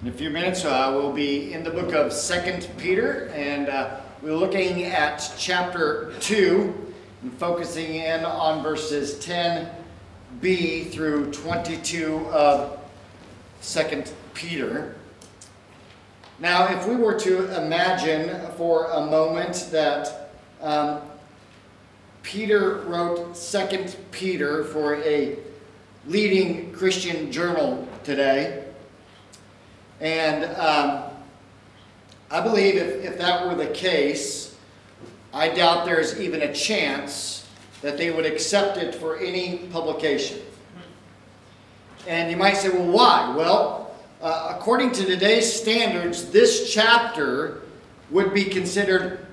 In 0.00 0.06
a 0.06 0.12
few 0.12 0.30
minutes, 0.30 0.64
uh, 0.64 0.92
we'll 0.94 1.12
be 1.12 1.52
in 1.52 1.64
the 1.64 1.72
book 1.72 1.92
of 1.92 2.12
Second 2.12 2.68
Peter, 2.78 3.32
and 3.34 3.68
uh, 3.68 3.98
we're 4.22 4.32
looking 4.32 4.84
at 4.84 5.28
chapter 5.36 6.12
2 6.20 6.92
and 7.22 7.32
focusing 7.34 7.96
in 7.96 8.24
on 8.24 8.62
verses 8.62 9.16
10b 9.16 10.92
through 10.92 11.32
22 11.32 12.14
of 12.28 12.78
Second 13.60 14.12
Peter. 14.34 14.94
Now, 16.38 16.72
if 16.72 16.86
we 16.86 16.94
were 16.94 17.18
to 17.18 17.60
imagine 17.60 18.52
for 18.52 18.92
a 18.92 19.04
moment 19.04 19.66
that 19.72 20.30
um, 20.60 21.00
Peter 22.22 22.82
wrote 22.82 23.36
Second 23.36 23.96
Peter 24.12 24.62
for 24.62 24.94
a 25.02 25.36
leading 26.06 26.70
Christian 26.70 27.32
journal 27.32 27.88
today, 28.04 28.67
and 30.00 30.44
um, 30.56 31.04
I 32.30 32.40
believe 32.40 32.76
if, 32.76 33.04
if 33.04 33.18
that 33.18 33.46
were 33.46 33.54
the 33.54 33.72
case, 33.72 34.56
I 35.32 35.48
doubt 35.48 35.84
there's 35.84 36.20
even 36.20 36.42
a 36.42 36.52
chance 36.52 37.46
that 37.82 37.96
they 37.96 38.10
would 38.10 38.26
accept 38.26 38.76
it 38.76 38.94
for 38.94 39.18
any 39.18 39.58
publication. 39.70 40.40
And 42.06 42.30
you 42.30 42.36
might 42.36 42.56
say, 42.56 42.70
well, 42.70 42.86
why? 42.86 43.34
Well, 43.36 43.94
uh, 44.20 44.54
according 44.56 44.92
to 44.92 45.04
today's 45.04 45.52
standards, 45.52 46.30
this 46.30 46.72
chapter 46.72 47.62
would 48.10 48.34
be 48.34 48.44
considered 48.44 49.26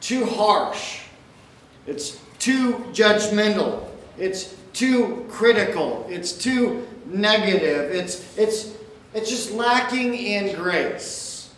too 0.00 0.24
harsh. 0.24 1.00
It's 1.86 2.20
too 2.38 2.84
judgmental. 2.92 3.86
It's 4.18 4.56
too 4.72 5.26
critical. 5.28 6.06
It's 6.08 6.32
too 6.32 6.88
negative. 7.06 7.92
It's, 7.92 8.36
it's, 8.36 8.72
it's 9.14 9.30
just 9.30 9.52
lacking 9.52 10.14
in 10.14 10.54
grace. 10.56 11.52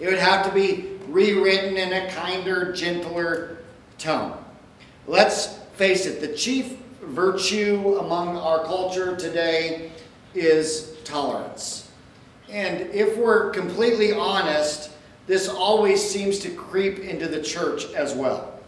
It 0.00 0.06
would 0.06 0.18
have 0.18 0.46
to 0.46 0.52
be 0.52 0.90
rewritten 1.08 1.76
in 1.76 1.92
a 1.92 2.10
kinder, 2.10 2.72
gentler 2.72 3.58
tone. 3.98 4.36
Let's 5.06 5.58
face 5.76 6.06
it, 6.06 6.20
the 6.20 6.34
chief 6.34 6.78
virtue 7.02 7.98
among 7.98 8.36
our 8.36 8.64
culture 8.64 9.16
today 9.16 9.92
is 10.34 10.96
tolerance. 11.04 11.90
And 12.48 12.80
if 12.92 13.16
we're 13.16 13.50
completely 13.50 14.12
honest, 14.12 14.90
this 15.26 15.48
always 15.48 16.02
seems 16.02 16.38
to 16.40 16.50
creep 16.50 17.00
into 17.00 17.28
the 17.28 17.42
church 17.42 17.86
as 17.92 18.14
well. 18.14 18.58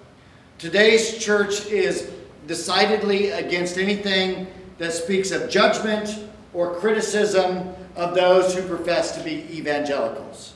Today's 0.59 1.19
church 1.19 1.67
is 1.67 2.11
decidedly 2.47 3.31
against 3.31 3.77
anything 3.77 4.47
that 4.79 4.93
speaks 4.93 5.31
of 5.31 5.51
judgment 5.51 6.29
or 6.57 6.75
criticism 6.75 7.69
of 7.95 8.15
those 8.15 8.55
who 8.55 8.62
profess 8.62 9.17
to 9.17 9.23
be 9.23 9.47
evangelicals. 9.57 10.55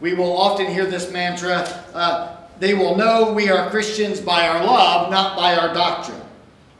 We 0.00 0.14
will 0.14 0.36
often 0.36 0.66
hear 0.66 0.86
this 0.86 1.12
mantra 1.12 1.60
uh, 1.94 2.36
they 2.62 2.74
will 2.74 2.96
know 2.96 3.32
we 3.32 3.50
are 3.50 3.70
Christians 3.70 4.20
by 4.20 4.46
our 4.46 4.64
love, 4.64 5.10
not 5.10 5.36
by 5.36 5.56
our 5.56 5.74
doctrine. 5.74 6.20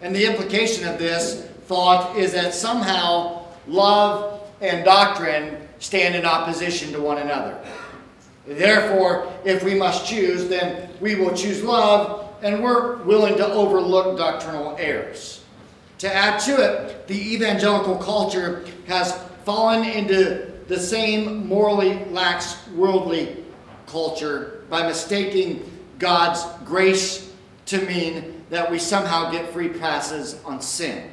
And 0.00 0.14
the 0.14 0.24
implication 0.24 0.86
of 0.86 0.96
this 0.96 1.44
thought 1.66 2.16
is 2.16 2.32
that 2.34 2.54
somehow 2.54 3.46
love 3.66 4.40
and 4.60 4.84
doctrine 4.84 5.56
stand 5.80 6.14
in 6.14 6.24
opposition 6.24 6.92
to 6.92 7.00
one 7.00 7.18
another. 7.18 7.58
Therefore, 8.46 9.32
if 9.44 9.64
we 9.64 9.74
must 9.74 10.06
choose, 10.06 10.48
then 10.48 10.88
we 11.00 11.16
will 11.16 11.34
choose 11.34 11.64
love 11.64 12.32
and 12.42 12.62
we're 12.62 13.02
willing 13.02 13.36
to 13.38 13.46
overlook 13.46 14.16
doctrinal 14.16 14.76
errors. 14.78 15.41
To 16.02 16.12
add 16.12 16.40
to 16.40 16.56
it, 16.60 17.06
the 17.06 17.32
evangelical 17.32 17.94
culture 17.94 18.64
has 18.88 19.16
fallen 19.44 19.84
into 19.84 20.50
the 20.66 20.76
same 20.76 21.46
morally 21.46 22.04
lax 22.06 22.66
worldly 22.70 23.44
culture 23.86 24.64
by 24.68 24.84
mistaking 24.84 25.62
God's 26.00 26.44
grace 26.64 27.32
to 27.66 27.80
mean 27.86 28.44
that 28.50 28.68
we 28.68 28.80
somehow 28.80 29.30
get 29.30 29.52
free 29.52 29.68
passes 29.68 30.40
on 30.44 30.60
sin. 30.60 31.08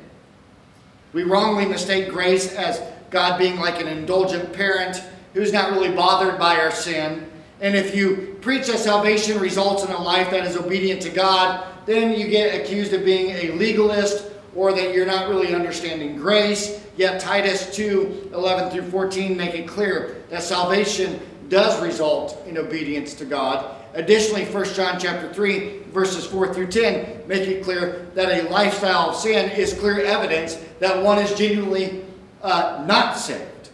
We 1.13 1.21
wrongly 1.21 1.67
mistake 1.67 2.09
grace 2.09 2.55
as 2.55 2.81
God 3.11 3.37
being 3.37 3.59
like 3.59 3.79
an 3.79 3.87
indulgent 3.87 4.51
parent 4.53 5.03
who's 5.35 5.53
not 5.53 5.71
really 5.71 5.91
bothered 5.95 6.39
by 6.39 6.55
our 6.55 6.71
sin. 6.71 7.29
And 7.61 7.75
if 7.75 7.95
you 7.95 8.39
preach 8.41 8.65
that 8.65 8.79
salvation 8.79 9.39
results 9.39 9.83
in 9.83 9.91
a 9.91 10.01
life 10.01 10.31
that 10.31 10.47
is 10.47 10.57
obedient 10.57 11.03
to 11.03 11.11
God, 11.11 11.67
then 11.85 12.19
you 12.19 12.27
get 12.27 12.59
accused 12.59 12.91
of 12.93 13.05
being 13.05 13.29
a 13.29 13.51
legalist 13.51 14.25
or 14.55 14.73
that 14.73 14.93
you're 14.93 15.05
not 15.05 15.29
really 15.29 15.53
understanding 15.53 16.17
grace. 16.17 16.83
Yet 16.97 17.19
Titus 17.19 17.75
2 17.75 18.31
11 18.33 18.71
through 18.71 18.89
14 18.89 19.37
make 19.37 19.55
it 19.55 19.67
clear 19.67 20.23
that 20.29 20.43
salvation 20.43 21.19
does 21.49 21.81
result 21.81 22.41
in 22.45 22.57
obedience 22.57 23.13
to 23.15 23.25
God. 23.25 23.75
Additionally, 23.93 24.45
1 24.45 24.65
John 24.75 24.99
chapter 24.99 25.33
3, 25.33 25.79
verses 25.91 26.25
4 26.27 26.53
through 26.53 26.67
10 26.67 27.27
make 27.27 27.47
it 27.47 27.63
clear 27.63 28.07
that 28.13 28.45
a 28.45 28.49
lifestyle 28.49 29.09
of 29.09 29.15
sin 29.15 29.49
is 29.51 29.73
clear 29.73 30.01
evidence 30.05 30.55
that 30.79 31.01
one 31.01 31.17
is 31.17 31.33
genuinely 31.37 32.03
uh, 32.43 32.83
not 32.87 33.17
saved. 33.17 33.69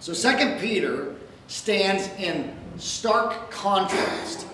So 0.00 0.14
2 0.14 0.56
Peter 0.58 1.14
stands 1.48 2.08
in 2.18 2.54
stark 2.78 3.50
contrast, 3.50 4.46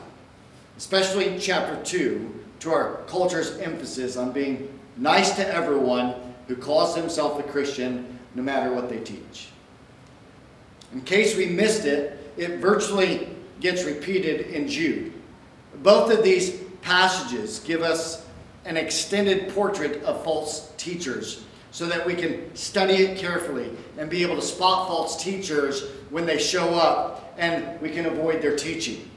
especially 0.77 1.39
chapter 1.39 1.83
2, 1.85 2.45
to 2.61 2.71
our 2.71 3.03
culture's 3.07 3.57
emphasis 3.59 4.17
on 4.17 4.33
being 4.33 4.69
nice 4.97 5.37
to 5.37 5.47
everyone 5.47 6.15
who 6.49 6.57
calls 6.57 6.97
himself 6.97 7.39
a 7.39 7.43
Christian, 7.43 8.19
no 8.35 8.43
matter 8.43 8.73
what 8.73 8.89
they 8.89 8.99
teach. 8.99 9.49
In 10.93 11.01
case 11.03 11.37
we 11.37 11.47
missed 11.47 11.85
it, 11.85 12.33
it 12.37 12.59
virtually 12.59 13.29
gets 13.61 13.85
repeated 13.85 14.49
in 14.49 14.69
Jude. 14.69 15.13
Both 15.83 16.13
of 16.13 16.23
these 16.23 16.63
passages 16.83 17.61
give 17.61 17.83
us 17.83 18.25
an 18.65 18.77
extended 18.77 19.53
portrait 19.55 20.03
of 20.03 20.23
false 20.25 20.73
teachers 20.77 21.45
so 21.71 21.87
that 21.87 22.07
we 22.07 22.15
can 22.15 22.55
study 22.55 22.95
it 22.95 23.19
carefully 23.19 23.71
and 23.99 24.09
be 24.09 24.23
able 24.23 24.37
to 24.37 24.43
spot 24.43 24.89
false 24.89 25.23
teachers 25.23 25.85
when 26.11 26.25
they 26.25 26.39
show 26.39 26.75
up 26.75 27.35
and 27.37 27.81
we 27.81 27.91
can 27.91 28.07
avoid 28.07 28.41
their 28.41 28.57
teaching. 28.57 29.11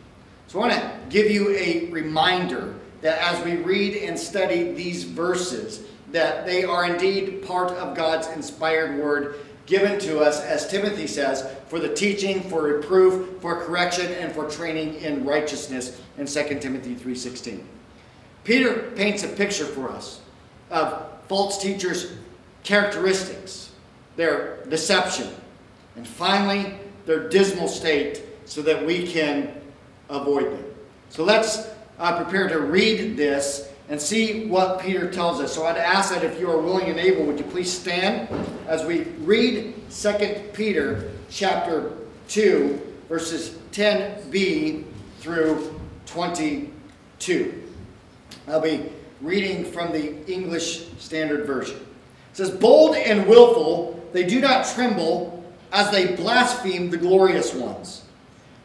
So 0.48 0.60
I 0.60 0.68
want 0.68 0.74
to 0.74 1.00
give 1.10 1.32
you 1.32 1.56
a 1.56 1.90
reminder 1.90 2.76
that 3.02 3.20
as 3.20 3.44
we 3.46 3.58
read 3.58 3.96
and 4.04 4.18
study 4.18 4.72
these 4.74 5.04
verses, 5.04 5.84
that 6.12 6.46
they 6.46 6.64
are 6.64 6.86
indeed 6.86 7.44
part 7.46 7.72
of 7.72 7.96
God's 7.96 8.28
inspired 8.28 9.00
word 9.00 9.36
given 9.66 10.00
to 10.00 10.20
us, 10.20 10.42
as 10.42 10.68
Timothy 10.68 11.06
says, 11.06 11.48
for 11.68 11.80
the 11.80 11.94
teaching, 11.94 12.42
for 12.42 12.64
reproof, 12.64 13.40
for 13.40 13.64
correction, 13.64 14.12
and 14.14 14.34
for 14.34 14.50
training 14.50 14.96
in 14.96 15.24
righteousness 15.24 16.02
in 16.18 16.26
2 16.26 16.60
Timothy 16.60 16.96
3.16. 16.96 17.62
Peter 18.44 18.92
paints 18.96 19.24
a 19.24 19.28
picture 19.28 19.66
for 19.66 19.90
us 19.90 20.22
of 20.72 21.08
false 21.28 21.62
teachers' 21.62 22.14
characteristics, 22.64 23.72
their 24.16 24.66
deception, 24.66 25.30
and 25.96 26.08
finally, 26.08 26.74
their 27.06 27.30
dismal 27.30 27.68
state 27.68 28.24
so 28.46 28.64
that 28.64 28.84
we 28.84 29.06
can 29.06 29.54
avoid 30.10 30.46
them. 30.46 30.66
So 31.10 31.24
let's 31.24 31.68
uh, 32.00 32.24
prepare 32.24 32.48
to 32.48 32.60
read 32.60 33.18
this 33.18 33.70
and 33.90 34.00
see 34.00 34.46
what 34.46 34.80
Peter 34.80 35.12
tells 35.12 35.40
us. 35.42 35.54
So 35.54 35.66
I'd 35.66 35.78
ask 35.78 36.14
that 36.14 36.24
if 36.24 36.40
you 36.40 36.50
are 36.50 36.62
willing 36.62 36.88
and 36.88 37.00
able, 37.00 37.26
would 37.26 37.40
you 37.40 37.46
please 37.46 37.72
stand 37.72 38.30
as 38.68 38.86
we 38.86 39.02
read 39.20 39.74
2 39.92 40.14
Peter 40.54 41.12
chapter 41.30 41.94
2, 42.28 42.96
verses 43.10 43.58
10b 43.72 44.86
through 45.20 45.80
22. 46.06 47.64
I'll 48.48 48.62
be 48.62 48.86
reading 49.22 49.66
from 49.66 49.92
the 49.92 50.26
English 50.31 50.88
Standard 51.00 51.46
Version. 51.46 51.78
It 51.78 52.38
says, 52.38 52.52
Bold 52.52 52.96
and 52.96 53.28
willful, 53.28 54.08
they 54.14 54.24
do 54.24 54.40
not 54.40 54.66
tremble 54.66 55.44
as 55.72 55.92
they 55.92 56.16
blaspheme 56.16 56.90
the 56.90 56.98
glorious 56.98 57.54
ones. 57.54 58.06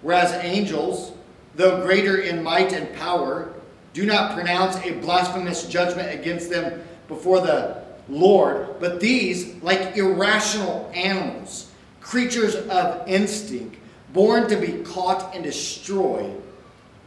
Whereas 0.02 0.32
angels, 0.44 1.13
though 1.56 1.82
greater 1.82 2.18
in 2.18 2.42
might 2.42 2.72
and 2.72 2.94
power, 2.96 3.52
do 3.92 4.04
not 4.04 4.34
pronounce 4.34 4.76
a 4.78 4.92
blasphemous 4.92 5.68
judgment 5.68 6.12
against 6.12 6.50
them 6.50 6.82
before 7.08 7.40
the 7.40 7.84
Lord, 8.08 8.80
but 8.80 9.00
these, 9.00 9.54
like 9.62 9.96
irrational 9.96 10.90
animals, 10.94 11.70
creatures 12.00 12.54
of 12.54 13.08
instinct, 13.08 13.76
born 14.12 14.48
to 14.48 14.56
be 14.56 14.82
caught 14.82 15.34
and 15.34 15.42
destroyed, 15.42 16.40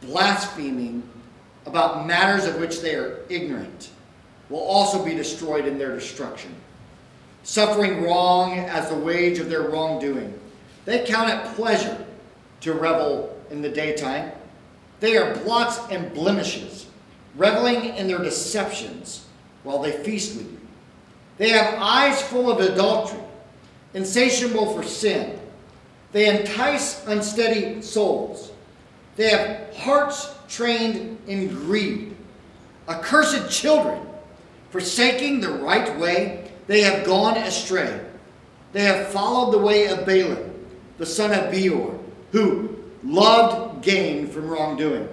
blaspheming 0.00 1.02
about 1.66 2.06
matters 2.06 2.46
of 2.46 2.58
which 2.58 2.80
they 2.80 2.94
are 2.94 3.20
ignorant, 3.28 3.90
will 4.48 4.60
also 4.60 5.04
be 5.04 5.14
destroyed 5.14 5.66
in 5.66 5.78
their 5.78 5.94
destruction. 5.94 6.54
Suffering 7.42 8.02
wrong 8.02 8.58
as 8.58 8.88
the 8.88 8.94
wage 8.94 9.38
of 9.38 9.48
their 9.48 9.68
wrongdoing, 9.68 10.38
they 10.84 11.04
count 11.04 11.30
it 11.30 11.54
pleasure 11.54 12.04
to 12.60 12.72
revel 12.72 13.38
in 13.50 13.62
the 13.62 13.68
daytime. 13.68 14.32
They 15.00 15.16
are 15.16 15.34
blots 15.36 15.78
and 15.90 16.12
blemishes, 16.12 16.86
reveling 17.36 17.96
in 17.96 18.08
their 18.08 18.18
deceptions 18.18 19.26
while 19.62 19.80
they 19.80 19.92
feast 19.92 20.36
with 20.36 20.50
you. 20.50 20.60
They 21.36 21.50
have 21.50 21.74
eyes 21.78 22.20
full 22.20 22.50
of 22.50 22.60
adultery, 22.60 23.20
insatiable 23.94 24.74
for 24.74 24.82
sin. 24.82 25.38
They 26.12 26.28
entice 26.40 27.06
unsteady 27.06 27.80
souls. 27.82 28.50
They 29.16 29.28
have 29.30 29.76
hearts 29.76 30.34
trained 30.48 31.18
in 31.26 31.48
greed. 31.48 32.16
Accursed 32.88 33.50
children, 33.50 34.00
forsaking 34.70 35.40
the 35.40 35.50
right 35.50 35.96
way, 35.98 36.50
they 36.66 36.80
have 36.80 37.06
gone 37.06 37.36
astray. 37.36 38.00
They 38.72 38.82
have 38.82 39.08
followed 39.08 39.52
the 39.52 39.58
way 39.58 39.86
of 39.86 40.04
Balaam, 40.06 40.52
the 40.98 41.06
son 41.06 41.32
of 41.32 41.50
Beor, 41.50 41.98
who 42.32 42.67
loved 43.04 43.82
gain 43.82 44.26
from 44.26 44.48
wrongdoing, 44.48 45.08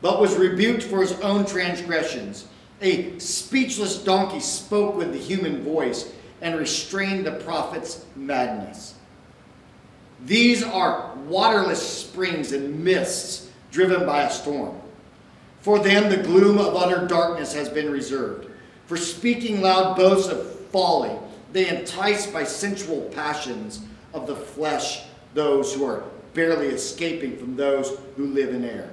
but 0.00 0.20
was 0.20 0.36
rebuked 0.36 0.82
for 0.82 1.00
his 1.00 1.12
own 1.20 1.44
transgressions. 1.44 2.46
A 2.82 3.18
speechless 3.18 4.02
donkey 4.02 4.40
spoke 4.40 4.96
with 4.96 5.12
the 5.12 5.18
human 5.18 5.62
voice 5.62 6.12
and 6.40 6.58
restrained 6.58 7.26
the 7.26 7.32
prophet's 7.32 8.04
madness. 8.16 8.94
These 10.24 10.62
are 10.62 11.14
waterless 11.26 11.86
springs 11.86 12.52
and 12.52 12.82
mists 12.82 13.50
driven 13.70 14.06
by 14.06 14.22
a 14.22 14.30
storm. 14.30 14.80
For 15.60 15.78
them, 15.78 16.08
the 16.08 16.22
gloom 16.22 16.58
of 16.58 16.74
utter 16.74 17.06
darkness 17.06 17.52
has 17.52 17.68
been 17.68 17.90
reserved. 17.90 18.48
For 18.86 18.96
speaking 18.96 19.60
loud 19.60 19.96
boasts 19.96 20.30
of 20.30 20.58
folly, 20.70 21.16
they 21.52 21.68
entice 21.68 22.26
by 22.26 22.44
sensual 22.44 23.02
passions 23.14 23.80
of 24.14 24.26
the 24.26 24.36
flesh 24.36 25.04
those 25.34 25.74
who 25.74 25.84
are 25.84 26.04
barely 26.34 26.68
escaping 26.68 27.36
from 27.36 27.56
those 27.56 27.98
who 28.16 28.26
live 28.26 28.54
in 28.54 28.64
air. 28.64 28.90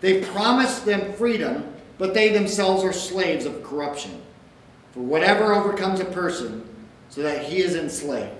They 0.00 0.22
promise 0.22 0.80
them 0.80 1.12
freedom, 1.14 1.72
but 1.98 2.14
they 2.14 2.30
themselves 2.30 2.84
are 2.84 2.92
slaves 2.92 3.44
of 3.44 3.62
corruption. 3.64 4.20
For 4.92 5.00
whatever 5.00 5.52
overcomes 5.52 6.00
a 6.00 6.04
person, 6.04 6.64
so 7.10 7.22
that 7.22 7.44
he 7.44 7.58
is 7.58 7.74
enslaved. 7.74 8.32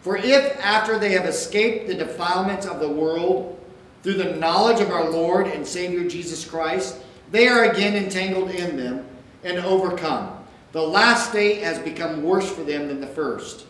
For 0.00 0.16
if 0.16 0.56
after 0.60 0.98
they 0.98 1.12
have 1.12 1.24
escaped 1.24 1.88
the 1.88 1.94
defilements 1.94 2.66
of 2.66 2.80
the 2.80 2.88
world, 2.88 3.58
through 4.02 4.14
the 4.14 4.36
knowledge 4.36 4.80
of 4.80 4.90
our 4.90 5.10
Lord 5.10 5.48
and 5.48 5.66
Savior 5.66 6.08
Jesus 6.08 6.44
Christ, 6.44 6.98
they 7.32 7.48
are 7.48 7.64
again 7.64 7.96
entangled 7.96 8.50
in 8.50 8.76
them 8.76 9.04
and 9.42 9.58
overcome. 9.58 10.44
The 10.70 10.82
last 10.82 11.30
state 11.30 11.62
has 11.62 11.78
become 11.80 12.22
worse 12.22 12.48
for 12.48 12.62
them 12.62 12.86
than 12.86 13.00
the 13.00 13.06
first. 13.06 13.65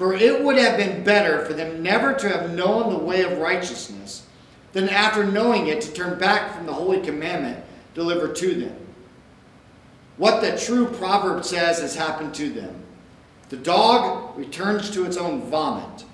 For 0.00 0.14
it 0.14 0.42
would 0.42 0.56
have 0.56 0.78
been 0.78 1.04
better 1.04 1.44
for 1.44 1.52
them 1.52 1.82
never 1.82 2.14
to 2.14 2.28
have 2.30 2.54
known 2.54 2.88
the 2.88 2.98
way 2.98 3.20
of 3.20 3.36
righteousness 3.36 4.24
than 4.72 4.88
after 4.88 5.24
knowing 5.24 5.66
it 5.66 5.82
to 5.82 5.92
turn 5.92 6.18
back 6.18 6.56
from 6.56 6.64
the 6.64 6.72
holy 6.72 7.02
commandment 7.02 7.62
delivered 7.92 8.34
to 8.36 8.54
them. 8.54 8.74
What 10.16 10.40
the 10.40 10.56
true 10.56 10.86
proverb 10.86 11.44
says 11.44 11.80
has 11.80 11.94
happened 11.94 12.32
to 12.36 12.48
them. 12.48 12.82
The 13.50 13.58
dog 13.58 14.38
returns 14.38 14.88
to 14.92 15.04
its 15.04 15.18
own 15.18 15.42
vomit, 15.50 16.06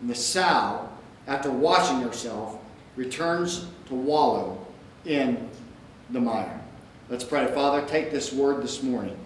and 0.00 0.08
the 0.08 0.14
sow, 0.14 0.88
after 1.26 1.50
washing 1.50 2.00
herself, 2.00 2.58
returns 2.94 3.66
to 3.86 3.96
wallow 3.96 4.64
in 5.04 5.50
the 6.10 6.20
mire. 6.20 6.60
Let's 7.08 7.24
pray. 7.24 7.48
Father, 7.48 7.84
take 7.88 8.12
this 8.12 8.32
word 8.32 8.62
this 8.62 8.84
morning. 8.84 9.16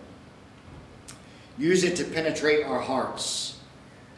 Use 1.59 1.85
it 1.85 1.97
to 1.97 2.05
penetrate 2.05 2.65
our 2.65 2.81
hearts 2.81 3.56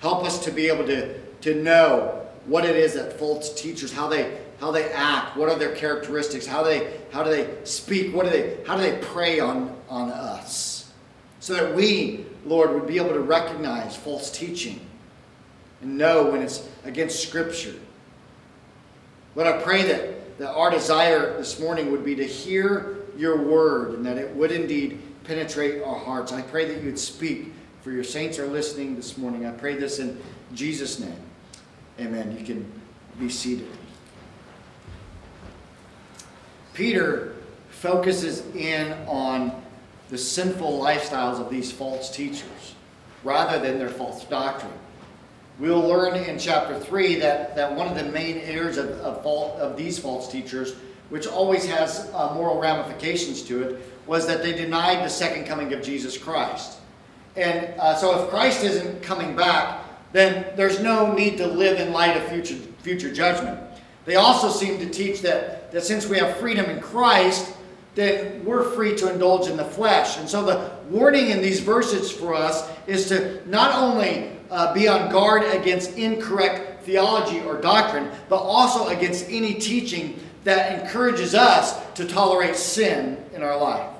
Help 0.01 0.25
us 0.25 0.45
to 0.45 0.51
be 0.51 0.69
able 0.69 0.87
to, 0.87 1.19
to 1.41 1.55
know 1.55 2.27
what 2.47 2.65
it 2.65 2.77
is 2.77 2.95
that 2.95 3.19
false 3.19 3.55
teachers, 3.61 3.93
how 3.93 4.09
they 4.09 4.39
how 4.61 4.73
they 4.73 4.91
act, 4.91 5.37
what 5.37 5.49
are 5.49 5.57
their 5.57 5.75
characteristics, 5.75 6.45
how 6.47 6.63
they 6.63 6.99
how 7.13 7.23
do 7.23 7.31
they 7.31 7.49
speak, 7.65 8.15
what 8.15 8.25
do 8.25 8.31
they 8.31 8.59
how 8.67 8.77
do 8.77 8.83
they 8.83 8.99
prey 8.99 9.41
on, 9.41 9.77
on 9.89 10.11
us. 10.11 10.93
So 11.41 11.55
that 11.55 11.75
we, 11.75 12.27
Lord, 12.45 12.73
would 12.75 12.87
be 12.87 12.97
able 12.97 13.13
to 13.13 13.21
recognize 13.21 13.97
false 13.97 14.31
teaching 14.31 14.81
and 15.81 15.97
know 15.97 16.31
when 16.31 16.43
it's 16.43 16.69
against 16.85 17.23
Scripture. 17.23 17.75
But 19.35 19.47
I 19.47 19.63
pray 19.63 19.85
that, 19.85 20.39
that 20.39 20.53
our 20.53 20.71
desire 20.71 21.37
this 21.37 21.61
morning 21.61 21.93
would 21.93 22.05
be 22.05 22.17
to 22.17 22.27
hear 22.27 22.97
your 23.17 23.41
word 23.41 23.95
and 23.95 24.05
that 24.05 24.19
it 24.19 24.35
would 24.35 24.51
indeed 24.51 25.01
penetrate 25.23 25.83
our 25.83 25.97
hearts. 25.97 26.33
I 26.33 26.43
pray 26.43 26.73
that 26.73 26.83
you'd 26.83 26.99
speak 26.99 27.53
for 27.83 27.91
your 27.91 28.05
saints 28.05 28.39
are 28.39 28.47
listening 28.47 28.97
this 28.97 29.17
morning. 29.17 29.47
I 29.47 29.53
pray 29.53 29.77
this 29.77 29.99
in 29.99 30.21
Jesus' 30.55 30.99
name. 30.99 31.21
Amen. 32.01 32.37
You 32.39 32.45
can 32.45 32.71
be 33.19 33.29
seated. 33.29 33.69
Peter 36.75 37.35
focuses 37.71 38.45
in 38.55 38.93
on 39.07 39.63
the 40.11 40.19
sinful 40.19 40.81
lifestyles 40.81 41.41
of 41.41 41.51
these 41.51 41.71
false 41.71 42.11
teachers 42.11 42.75
rather 43.25 43.59
than 43.59 43.79
their 43.79 43.89
false 43.89 44.25
doctrine. 44.25 44.73
We'll 45.59 45.81
learn 45.81 46.15
in 46.15 46.39
chapter 46.39 46.79
3 46.79 47.17
that, 47.17 47.57
that 47.57 47.75
one 47.75 47.89
of 47.89 47.97
the 47.97 48.11
main 48.13 48.39
errors 48.39 48.77
of, 48.77 48.91
of, 49.01 49.27
of 49.27 49.77
these 49.77 49.99
false 49.99 50.31
teachers, 50.31 50.75
which 51.09 51.27
always 51.27 51.67
has 51.67 52.09
uh, 52.15 52.33
moral 52.35 52.61
ramifications 52.61 53.43
to 53.45 53.63
it, 53.63 53.83
was 54.07 54.27
that 54.29 54.43
they 54.43 54.53
denied 54.53 55.05
the 55.05 55.11
second 55.11 55.47
coming 55.47 55.73
of 55.73 55.83
Jesus 55.83 56.17
Christ. 56.17 56.78
And 57.37 57.79
uh, 57.79 57.95
so 57.97 58.23
if 58.23 58.31
Christ 58.31 58.65
isn't 58.65 59.03
coming 59.03 59.37
back, 59.37 59.85
then 60.13 60.47
there's 60.57 60.81
no 60.81 61.13
need 61.13 61.37
to 61.39 61.47
live 61.47 61.79
in 61.79 61.93
light 61.93 62.17
of 62.17 62.25
future, 62.25 62.57
future 62.83 63.13
judgment. 63.13 63.61
They 64.05 64.17
also 64.17 64.49
seem 64.49 64.79
to 64.79 64.89
teach 64.89 65.21
that, 65.23 65.71
that 65.71 65.85
since 65.85 66.07
we 66.07 66.19
have 66.19 66.37
freedom 66.39 66.67
in 66.67 66.81
Christ, 66.81 67.55
then 67.95 68.45
we're 68.45 68.71
free 68.71 68.97
to 68.97 69.13
indulge 69.13 69.49
in 69.49 69.57
the 69.57 69.65
flesh. 69.65 70.19
And 70.19 70.29
so 70.29 70.45
the 70.45 70.71
warning 70.89 71.31
in 71.31 71.43
these 71.43 71.61
verses 71.61 72.11
for 72.11 72.35
us 72.35 72.69
is 72.87 73.09
to 73.09 73.47
not 73.49 73.75
only 73.75 74.31
uh, 74.51 74.73
be 74.73 74.89
on 74.89 75.11
guard 75.11 75.43
against 75.55 75.99
incorrect 75.99 76.85
theology 76.85 77.41
or 77.41 77.61
doctrine, 77.61 78.11
but 78.29 78.37
also 78.37 78.89
against 78.89 79.29
any 79.29 79.55
teaching 79.55 80.19
that 80.45 80.81
encourages 80.81 81.35
us 81.35 81.79
to 81.93 82.07
tolerate 82.07 82.57
sin 82.57 83.23
in 83.35 83.43
our 83.43 83.59
life. 83.59 83.91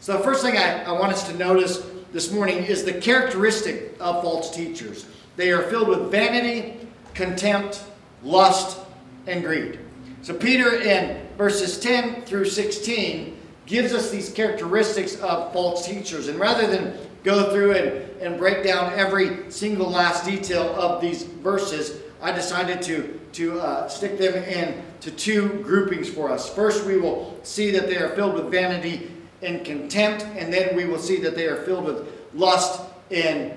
So 0.00 0.16
the 0.16 0.22
first 0.22 0.42
thing 0.42 0.56
I, 0.56 0.84
I 0.84 0.92
want 0.92 1.12
us 1.12 1.26
to 1.28 1.34
notice 1.34 1.84
this 2.16 2.32
morning 2.32 2.64
is 2.64 2.82
the 2.82 2.94
characteristic 2.94 3.94
of 4.00 4.22
false 4.22 4.50
teachers. 4.56 5.04
They 5.36 5.50
are 5.50 5.64
filled 5.64 5.88
with 5.88 6.10
vanity, 6.10 6.88
contempt, 7.12 7.84
lust, 8.22 8.78
and 9.26 9.44
greed. 9.44 9.78
So 10.22 10.32
Peter 10.32 10.80
in 10.80 11.26
verses 11.36 11.78
10 11.78 12.22
through 12.22 12.46
16 12.46 13.38
gives 13.66 13.92
us 13.92 14.10
these 14.10 14.32
characteristics 14.32 15.16
of 15.16 15.52
false 15.52 15.86
teachers. 15.86 16.28
And 16.28 16.40
rather 16.40 16.66
than 16.66 16.96
go 17.22 17.50
through 17.50 17.72
and, 17.72 17.88
and 18.22 18.38
break 18.38 18.64
down 18.64 18.94
every 18.94 19.50
single 19.50 19.90
last 19.90 20.24
detail 20.24 20.74
of 20.74 21.02
these 21.02 21.24
verses, 21.24 22.00
I 22.22 22.32
decided 22.32 22.80
to, 22.80 23.20
to 23.32 23.60
uh, 23.60 23.88
stick 23.88 24.16
them 24.16 24.42
into 24.42 25.10
two 25.10 25.60
groupings 25.62 26.08
for 26.08 26.30
us. 26.30 26.48
First, 26.54 26.86
we 26.86 26.96
will 26.96 27.38
see 27.42 27.70
that 27.72 27.88
they 27.88 27.98
are 27.98 28.08
filled 28.16 28.32
with 28.32 28.50
vanity 28.50 29.10
and 29.42 29.64
contempt, 29.64 30.24
and 30.36 30.52
then 30.52 30.74
we 30.76 30.84
will 30.84 30.98
see 30.98 31.18
that 31.20 31.34
they 31.34 31.46
are 31.46 31.56
filled 31.64 31.84
with 31.84 32.08
lust 32.34 32.80
and 33.10 33.52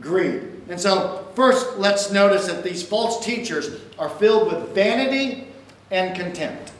greed. 0.00 0.42
And 0.68 0.80
so, 0.80 1.26
first, 1.34 1.78
let's 1.78 2.10
notice 2.10 2.46
that 2.46 2.62
these 2.62 2.82
false 2.82 3.24
teachers 3.24 3.80
are 3.98 4.08
filled 4.08 4.52
with 4.52 4.74
vanity 4.74 5.48
and 5.90 6.16
contempt. 6.16 6.72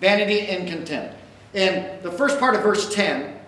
Vanity 0.00 0.48
and 0.48 0.68
contempt. 0.68 1.14
In 1.54 2.02
the 2.02 2.10
first 2.10 2.38
part 2.38 2.54
of 2.54 2.62
verse 2.62 2.92
10, 2.94 3.38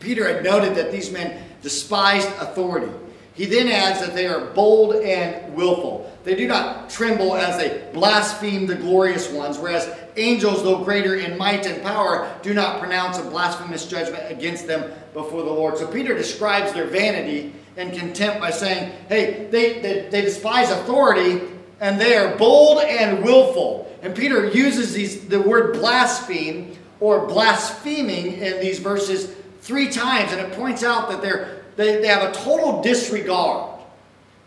Peter 0.00 0.26
had 0.26 0.42
noted 0.42 0.74
that 0.74 0.90
these 0.90 1.12
men 1.12 1.42
despised 1.62 2.28
authority. 2.40 2.92
He 3.34 3.46
then 3.46 3.68
adds 3.68 4.00
that 4.00 4.14
they 4.14 4.26
are 4.26 4.46
bold 4.46 4.96
and 4.96 5.54
willful. 5.54 6.12
They 6.24 6.34
do 6.34 6.46
not 6.46 6.90
tremble 6.90 7.34
as 7.34 7.56
they 7.56 7.88
blaspheme 7.92 8.66
the 8.66 8.74
glorious 8.74 9.30
ones, 9.30 9.58
whereas 9.58 9.86
angels, 10.16 10.62
though 10.62 10.84
greater 10.84 11.16
in 11.16 11.38
might 11.38 11.66
and 11.66 11.82
power, 11.82 12.32
do 12.42 12.54
not 12.54 12.80
pronounce 12.80 13.18
a 13.18 13.22
blasphemous 13.22 13.86
judgment 13.86 14.30
against 14.30 14.66
them 14.66 14.92
before 15.14 15.42
the 15.42 15.52
Lord. 15.52 15.78
So 15.78 15.86
Peter 15.86 16.14
describes 16.14 16.72
their 16.72 16.86
vanity 16.86 17.52
and 17.76 17.92
contempt 17.92 18.40
by 18.40 18.50
saying, 18.50 18.92
hey, 19.08 19.48
they, 19.50 19.80
they, 19.80 20.08
they 20.10 20.22
despise 20.22 20.70
authority 20.70 21.40
and 21.80 22.00
they 22.00 22.16
are 22.16 22.36
bold 22.36 22.82
and 22.82 23.24
willful. 23.24 23.92
And 24.02 24.14
Peter 24.14 24.48
uses 24.48 24.92
these, 24.92 25.26
the 25.26 25.40
word 25.40 25.74
blaspheme 25.74 26.76
or 27.00 27.26
blaspheming 27.26 28.34
in 28.34 28.60
these 28.60 28.78
verses 28.78 29.34
three 29.60 29.88
times, 29.88 30.32
and 30.32 30.40
it 30.40 30.52
points 30.52 30.84
out 30.84 31.08
that 31.10 31.22
they're, 31.22 31.62
they, 31.76 32.00
they 32.00 32.06
have 32.08 32.30
a 32.30 32.32
total 32.32 32.82
disregard 32.82 33.80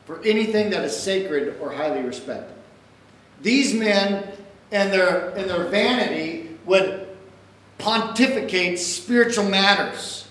for 0.05 0.21
anything 0.23 0.69
that 0.69 0.83
is 0.83 0.95
sacred 0.95 1.57
or 1.59 1.71
highly 1.71 2.01
respected. 2.01 2.55
These 3.41 3.73
men 3.73 4.31
and 4.75 4.91
their, 4.91 5.29
and 5.29 5.49
their 5.49 5.63
vanity 5.69 6.49
would 6.65 7.07
pontificate 7.77 8.77
spiritual 8.77 9.45
matters, 9.45 10.27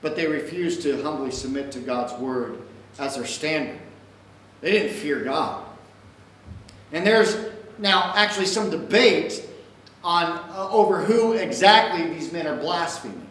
but 0.00 0.14
they 0.14 0.28
refused 0.28 0.82
to 0.82 1.02
humbly 1.02 1.32
submit 1.32 1.72
to 1.72 1.80
God's 1.80 2.12
word 2.20 2.62
as 3.00 3.16
their 3.16 3.26
standard. 3.26 3.80
They 4.60 4.70
didn't 4.70 4.92
fear 4.92 5.24
God. 5.24 5.64
And 6.92 7.04
there's 7.04 7.36
now 7.78 8.12
actually 8.14 8.46
some 8.46 8.70
debate 8.70 9.44
on 10.04 10.24
uh, 10.24 10.68
over 10.70 11.02
who 11.02 11.32
exactly 11.32 12.14
these 12.14 12.32
men 12.32 12.46
are 12.46 12.56
blaspheming. 12.56 13.26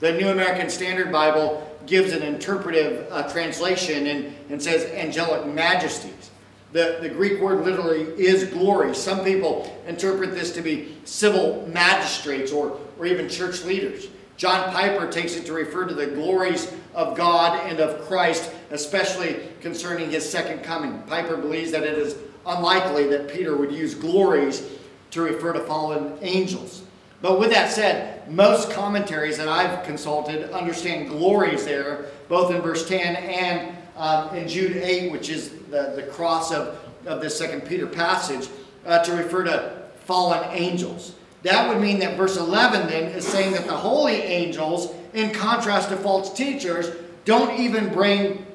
The 0.00 0.12
New 0.12 0.28
American 0.28 0.68
Standard 0.68 1.10
Bible 1.10 1.66
gives 1.86 2.12
an 2.12 2.22
interpretive 2.22 3.10
uh, 3.10 3.30
translation 3.30 4.06
and, 4.06 4.34
and 4.50 4.62
says 4.62 4.84
angelic 4.92 5.46
majesties. 5.46 6.30
The, 6.72 6.98
the 7.00 7.08
Greek 7.08 7.40
word 7.40 7.64
literally 7.64 8.02
is 8.02 8.44
glory. 8.44 8.94
Some 8.94 9.24
people 9.24 9.82
interpret 9.86 10.32
this 10.32 10.52
to 10.52 10.62
be 10.62 10.96
civil 11.04 11.66
magistrates 11.66 12.52
or, 12.52 12.78
or 12.98 13.06
even 13.06 13.28
church 13.28 13.64
leaders. 13.64 14.06
John 14.36 14.72
Piper 14.72 15.10
takes 15.10 15.34
it 15.36 15.44
to 15.46 15.52
refer 15.52 15.86
to 15.86 15.94
the 15.94 16.06
glories 16.06 16.72
of 16.94 17.16
God 17.16 17.60
and 17.66 17.80
of 17.80 18.00
Christ, 18.06 18.50
especially 18.70 19.40
concerning 19.60 20.10
his 20.10 20.28
second 20.28 20.62
coming. 20.62 21.02
Piper 21.02 21.36
believes 21.36 21.72
that 21.72 21.82
it 21.82 21.98
is 21.98 22.16
unlikely 22.46 23.06
that 23.08 23.28
Peter 23.28 23.56
would 23.56 23.72
use 23.72 23.94
glories 23.94 24.66
to 25.10 25.22
refer 25.22 25.52
to 25.52 25.60
fallen 25.60 26.16
angels. 26.22 26.84
But 27.20 27.38
with 27.38 27.50
that 27.50 27.70
said, 27.70 28.30
most 28.30 28.70
commentaries 28.70 29.36
that 29.36 29.48
I've 29.48 29.84
consulted 29.84 30.50
understand 30.52 31.10
glories 31.10 31.64
there, 31.64 32.06
both 32.28 32.50
in 32.50 32.62
verse 32.62 32.88
10 32.88 33.16
and 33.16 33.76
um, 33.96 34.34
in 34.34 34.48
Jude 34.48 34.78
8, 34.78 35.12
which 35.12 35.28
is 35.28 35.52
the, 35.70 35.92
the 35.96 36.02
cross 36.10 36.52
of, 36.52 36.78
of 37.06 37.20
this 37.20 37.36
second 37.36 37.62
Peter 37.62 37.86
passage, 37.86 38.48
uh, 38.86 39.02
to 39.04 39.14
refer 39.14 39.44
to 39.44 39.82
fallen 40.04 40.42
angels. 40.50 41.14
That 41.42 41.68
would 41.68 41.80
mean 41.80 41.98
that 42.00 42.16
verse 42.16 42.36
11 42.36 42.88
then 42.88 43.12
is 43.12 43.26
saying 43.26 43.52
that 43.52 43.66
the 43.66 43.76
holy 43.76 44.14
angels, 44.14 44.94
in 45.14 45.30
contrast 45.32 45.88
to 45.88 45.96
false 45.96 46.32
teachers, 46.32 46.94
don't 47.24 47.58
even 47.58 47.92
bring 47.92 48.46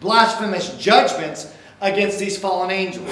blasphemous 0.00 0.76
judgments 0.76 1.54
against 1.80 2.18
these 2.18 2.38
fallen 2.38 2.70
angels. 2.70 3.10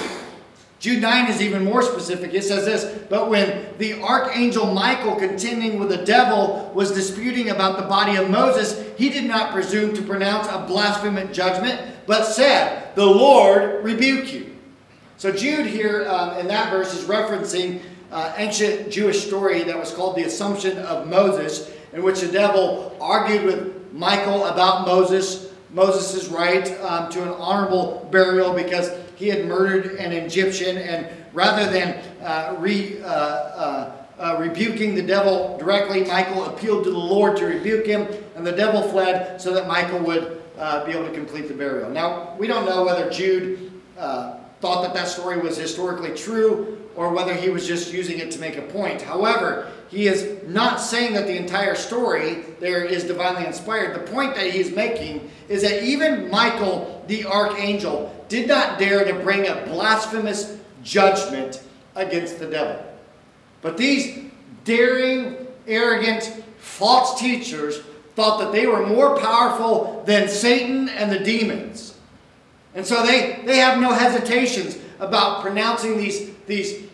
Jude 0.79 1.01
9 1.01 1.31
is 1.31 1.41
even 1.41 1.63
more 1.63 1.81
specific. 1.81 2.33
It 2.33 2.43
says 2.43 2.65
this 2.65 3.01
But 3.09 3.29
when 3.29 3.77
the 3.79 4.01
archangel 4.01 4.71
Michael, 4.73 5.15
contending 5.15 5.79
with 5.79 5.89
the 5.89 6.05
devil, 6.05 6.71
was 6.75 6.91
disputing 6.91 7.49
about 7.49 7.77
the 7.77 7.87
body 7.87 8.15
of 8.15 8.29
Moses, 8.29 8.85
he 8.97 9.09
did 9.09 9.25
not 9.25 9.51
presume 9.51 9.95
to 9.95 10.01
pronounce 10.03 10.47
a 10.47 10.65
blasphemous 10.67 11.35
judgment, 11.35 11.81
but 12.07 12.23
said, 12.23 12.95
The 12.95 13.05
Lord 13.05 13.83
rebuke 13.83 14.33
you. 14.33 14.55
So 15.17 15.31
Jude 15.31 15.67
here 15.67 16.07
um, 16.07 16.37
in 16.39 16.47
that 16.47 16.71
verse 16.71 16.93
is 16.93 17.05
referencing 17.05 17.81
uh, 18.11 18.33
ancient 18.37 18.91
Jewish 18.91 19.27
story 19.27 19.63
that 19.63 19.77
was 19.77 19.91
called 19.91 20.15
the 20.15 20.23
Assumption 20.23 20.77
of 20.79 21.07
Moses, 21.07 21.71
in 21.93 22.03
which 22.03 22.21
the 22.21 22.31
devil 22.31 22.95
argued 23.01 23.43
with 23.43 23.91
Michael 23.91 24.45
about 24.45 24.87
Moses, 24.87 25.53
Moses' 25.71 26.27
right 26.27 26.69
um, 26.81 27.11
to 27.11 27.21
an 27.21 27.29
honorable 27.29 28.07
burial 28.11 28.53
because 28.53 28.91
he 29.15 29.27
had 29.27 29.45
murdered 29.45 29.97
an 29.97 30.11
Egyptian, 30.11 30.77
and 30.77 31.07
rather 31.33 31.69
than 31.69 32.03
uh, 32.21 32.55
re, 32.59 33.01
uh, 33.01 33.07
uh, 33.07 33.91
uh, 34.19 34.37
rebuking 34.39 34.95
the 34.95 35.01
devil 35.01 35.57
directly, 35.57 36.05
Michael 36.05 36.45
appealed 36.45 36.83
to 36.85 36.91
the 36.91 36.97
Lord 36.97 37.37
to 37.37 37.45
rebuke 37.45 37.85
him, 37.85 38.07
and 38.35 38.45
the 38.45 38.51
devil 38.51 38.83
fled 38.83 39.41
so 39.41 39.53
that 39.53 39.67
Michael 39.67 39.99
would 39.99 40.41
uh, 40.57 40.85
be 40.85 40.91
able 40.91 41.05
to 41.05 41.13
complete 41.13 41.47
the 41.47 41.53
burial. 41.53 41.89
Now, 41.89 42.35
we 42.37 42.47
don't 42.47 42.65
know 42.65 42.83
whether 42.83 43.09
Jude 43.09 43.71
uh, 43.97 44.37
thought 44.59 44.81
that 44.83 44.93
that 44.93 45.07
story 45.07 45.39
was 45.39 45.57
historically 45.57 46.15
true 46.15 46.89
or 46.95 47.13
whether 47.13 47.33
he 47.33 47.49
was 47.49 47.67
just 47.67 47.93
using 47.93 48.19
it 48.19 48.31
to 48.31 48.39
make 48.39 48.57
a 48.57 48.61
point. 48.63 49.01
However, 49.01 49.71
he 49.89 50.07
is 50.07 50.43
not 50.47 50.81
saying 50.81 51.13
that 51.13 51.27
the 51.27 51.37
entire 51.37 51.75
story 51.75 52.43
there 52.59 52.83
is 52.83 53.03
divinely 53.03 53.45
inspired. 53.45 53.95
The 53.95 54.11
point 54.11 54.35
that 54.35 54.49
he's 54.49 54.75
making 54.75 55.29
is 55.47 55.61
that 55.61 55.83
even 55.83 56.29
Michael, 56.29 57.05
the 57.07 57.25
archangel, 57.25 58.13
did 58.29 58.47
not 58.47 58.79
dare 58.79 59.05
to 59.05 59.13
bring 59.23 59.47
a 59.47 59.63
blasphemous 59.67 60.57
judgment 60.83 61.63
against 61.95 62.39
the 62.39 62.47
devil. 62.47 62.83
But 63.61 63.77
these 63.77 64.25
daring, 64.63 65.47
arrogant, 65.67 66.43
false 66.57 67.19
teachers 67.19 67.81
thought 68.17 68.39
that 68.39 68.51
they 68.51 68.65
were 68.65 68.83
more 68.83 69.15
powerful 69.19 70.01
than 70.07 70.27
Satan 70.27 70.89
and 70.89 71.11
the 71.11 71.19
demons. 71.19 71.95
And 72.73 72.83
so 72.83 73.05
they, 73.05 73.43
they 73.45 73.57
have 73.57 73.79
no 73.79 73.93
hesitations 73.93 74.75
about 74.99 75.43
pronouncing 75.43 75.99
these, 75.99 76.31
these 76.47 76.87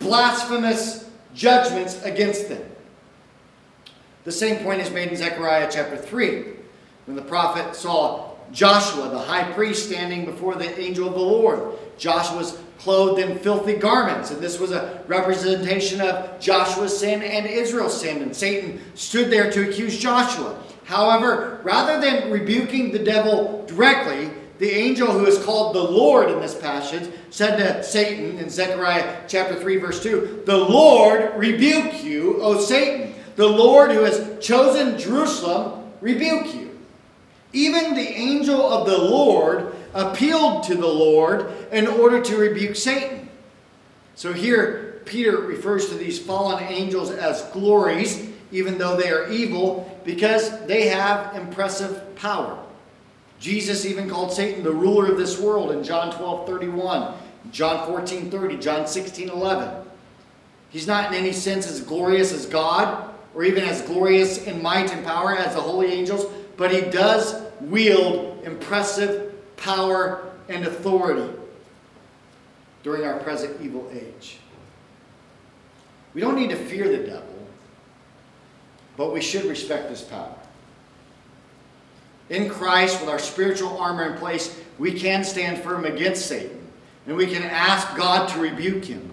blasphemous 0.00 1.08
judgments 1.32 2.02
against 2.02 2.48
them. 2.48 2.68
The 4.24 4.32
same 4.32 4.64
point 4.64 4.80
is 4.80 4.90
made 4.90 5.10
in 5.10 5.16
Zechariah 5.16 5.68
chapter 5.70 5.96
3, 5.96 6.44
when 7.06 7.14
the 7.14 7.22
prophet 7.22 7.76
saw 7.76 8.30
Joshua, 8.50 9.10
the 9.10 9.18
high 9.18 9.52
priest, 9.52 9.86
standing 9.86 10.24
before 10.24 10.56
the 10.56 10.76
angel 10.76 11.06
of 11.06 11.14
the 11.14 11.20
Lord. 11.20 11.78
Joshua 11.98 12.38
was 12.38 12.58
clothed 12.78 13.20
in 13.20 13.38
filthy 13.38 13.74
garments, 13.74 14.30
and 14.30 14.40
this 14.40 14.58
was 14.58 14.72
a 14.72 15.02
representation 15.06 16.00
of 16.00 16.38
Joshua's 16.40 16.98
sin 16.98 17.22
and 17.22 17.46
Israel's 17.46 17.98
sin, 17.98 18.22
and 18.22 18.34
Satan 18.34 18.80
stood 18.94 19.30
there 19.30 19.50
to 19.50 19.68
accuse 19.68 19.98
Joshua. 19.98 20.58
However, 20.84 21.60
rather 21.62 22.00
than 22.00 22.30
rebuking 22.30 22.92
the 22.92 22.98
devil 22.98 23.64
directly, 23.66 24.30
the 24.58 24.70
angel 24.70 25.10
who 25.10 25.26
is 25.26 25.42
called 25.44 25.74
the 25.74 25.82
Lord 25.82 26.30
in 26.30 26.40
this 26.40 26.54
passage 26.54 27.10
said 27.30 27.56
to 27.56 27.82
Satan 27.82 28.38
in 28.38 28.48
Zechariah 28.48 29.22
chapter 29.26 29.56
3, 29.56 29.76
verse 29.78 30.02
2, 30.02 30.42
The 30.46 30.56
Lord 30.56 31.32
rebuke 31.36 32.04
you, 32.04 32.40
O 32.40 32.60
Satan. 32.60 33.14
The 33.36 33.48
Lord 33.48 33.90
who 33.90 34.02
has 34.02 34.38
chosen 34.40 34.96
Jerusalem 34.98 35.90
rebuke 36.00 36.54
you. 36.54 36.78
Even 37.52 37.94
the 37.94 38.08
angel 38.08 38.60
of 38.60 38.86
the 38.86 38.98
Lord 38.98 39.74
appealed 39.94 40.64
to 40.64 40.74
the 40.74 40.86
Lord 40.86 41.50
in 41.72 41.86
order 41.86 42.20
to 42.20 42.36
rebuke 42.36 42.76
Satan. 42.76 43.28
So 44.16 44.32
here, 44.32 45.02
Peter 45.04 45.38
refers 45.38 45.88
to 45.88 45.94
these 45.94 46.18
fallen 46.18 46.62
angels 46.64 47.10
as 47.10 47.42
glories, 47.52 48.28
even 48.52 48.78
though 48.78 48.96
they 48.96 49.10
are 49.10 49.30
evil, 49.30 49.98
because 50.04 50.64
they 50.66 50.88
have 50.88 51.34
impressive 51.36 52.14
power. 52.16 52.58
Jesus 53.38 53.84
even 53.84 54.08
called 54.08 54.32
Satan 54.32 54.62
the 54.62 54.72
ruler 54.72 55.10
of 55.10 55.18
this 55.18 55.38
world 55.38 55.70
in 55.72 55.82
John 55.82 56.14
12 56.16 56.46
31, 56.46 57.14
John 57.50 57.86
14 57.86 58.30
30, 58.30 58.56
John 58.58 58.86
16 58.86 59.28
11. 59.28 59.84
He's 60.70 60.86
not 60.86 61.12
in 61.12 61.18
any 61.18 61.32
sense 61.32 61.68
as 61.68 61.80
glorious 61.80 62.32
as 62.32 62.46
God, 62.46 63.12
or 63.34 63.44
even 63.44 63.64
as 63.64 63.82
glorious 63.82 64.44
in 64.46 64.62
might 64.62 64.92
and 64.92 65.04
power 65.04 65.36
as 65.36 65.54
the 65.54 65.60
holy 65.60 65.92
angels, 65.92 66.26
but 66.56 66.72
he 66.72 66.80
does 66.80 67.42
wield 67.60 68.42
impressive 68.44 69.33
power 69.56 70.32
and 70.48 70.66
authority 70.66 71.32
during 72.82 73.04
our 73.04 73.18
present 73.20 73.60
evil 73.60 73.90
age. 73.92 74.38
We 76.12 76.20
don't 76.20 76.36
need 76.36 76.50
to 76.50 76.56
fear 76.56 76.88
the 76.88 77.04
devil, 77.04 77.48
but 78.96 79.12
we 79.12 79.20
should 79.20 79.46
respect 79.46 79.90
his 79.90 80.02
power. 80.02 80.34
In 82.30 82.48
Christ, 82.48 83.00
with 83.00 83.10
our 83.10 83.18
spiritual 83.18 83.76
armor 83.78 84.04
in 84.04 84.18
place, 84.18 84.58
we 84.78 84.92
can 84.92 85.24
stand 85.24 85.58
firm 85.58 85.84
against 85.84 86.26
Satan, 86.26 86.60
and 87.06 87.16
we 87.16 87.26
can 87.26 87.42
ask 87.42 87.96
God 87.96 88.28
to 88.30 88.38
rebuke 88.38 88.84
him. 88.84 89.10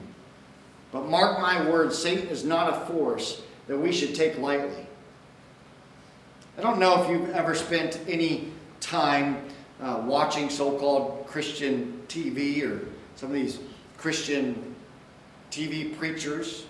But 0.92 1.08
mark 1.08 1.40
my 1.40 1.70
words, 1.70 1.98
Satan 1.98 2.28
is 2.28 2.44
not 2.44 2.70
a 2.74 2.86
force 2.86 3.42
that 3.68 3.78
we 3.78 3.92
should 3.92 4.14
take 4.14 4.38
lightly. 4.38 4.86
I 6.58 6.62
don't 6.62 6.80
know 6.80 7.02
if 7.02 7.10
you've 7.10 7.30
ever 7.32 7.56
spent 7.56 8.00
any 8.08 8.52
time 8.80 9.42
uh, 9.82 10.02
watching 10.06 10.50
so-called 10.50 11.26
Christian 11.28 12.02
TV 12.08 12.64
or 12.64 12.86
some 13.16 13.30
of 13.30 13.36
these 13.36 13.60
Christian 13.98 14.76
TV 15.50 15.96
preachers. 15.98 16.66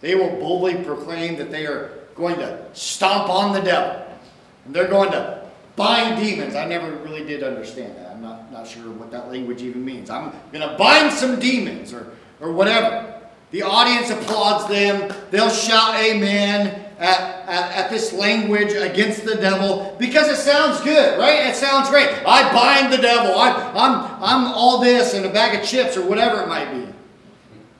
They 0.00 0.14
will 0.14 0.30
boldly 0.38 0.82
proclaim 0.84 1.36
that 1.38 1.50
they 1.50 1.66
are 1.66 1.98
going 2.14 2.36
to 2.36 2.64
stomp 2.72 3.28
on 3.28 3.52
the 3.52 3.60
devil. 3.60 4.04
And 4.64 4.74
they're 4.74 4.88
going 4.88 5.10
to 5.10 5.44
bind 5.76 6.22
demons. 6.22 6.54
I 6.54 6.66
never 6.66 6.90
really 6.98 7.24
did 7.24 7.42
understand 7.42 7.96
that. 7.96 8.12
I'm 8.12 8.22
not, 8.22 8.52
not 8.52 8.66
sure 8.66 8.90
what 8.92 9.10
that 9.10 9.28
language 9.28 9.62
even 9.62 9.84
means. 9.84 10.10
I'm 10.10 10.32
going 10.52 10.68
to 10.68 10.76
bind 10.78 11.12
some 11.12 11.40
demons 11.40 11.92
or, 11.92 12.12
or 12.40 12.52
whatever. 12.52 13.20
The 13.50 13.62
audience 13.62 14.10
applauds 14.10 14.68
them. 14.68 15.12
They'll 15.30 15.50
shout 15.50 15.96
amen 15.96 16.87
at, 16.98 17.48
at, 17.48 17.72
at, 17.76 17.90
this 17.90 18.12
language 18.12 18.72
against 18.72 19.24
the 19.24 19.36
devil 19.36 19.94
because 19.98 20.28
it 20.28 20.36
sounds 20.36 20.80
good, 20.80 21.18
right? 21.18 21.46
It 21.48 21.54
sounds 21.54 21.88
great. 21.88 22.08
I 22.26 22.52
bind 22.52 22.92
the 22.92 22.98
devil. 22.98 23.38
I, 23.38 23.50
I'm, 23.74 24.22
I'm 24.22 24.52
all 24.52 24.80
this 24.80 25.14
and 25.14 25.24
a 25.24 25.32
bag 25.32 25.60
of 25.60 25.66
chips 25.66 25.96
or 25.96 26.04
whatever 26.04 26.42
it 26.42 26.48
might 26.48 26.72
be. 26.72 26.92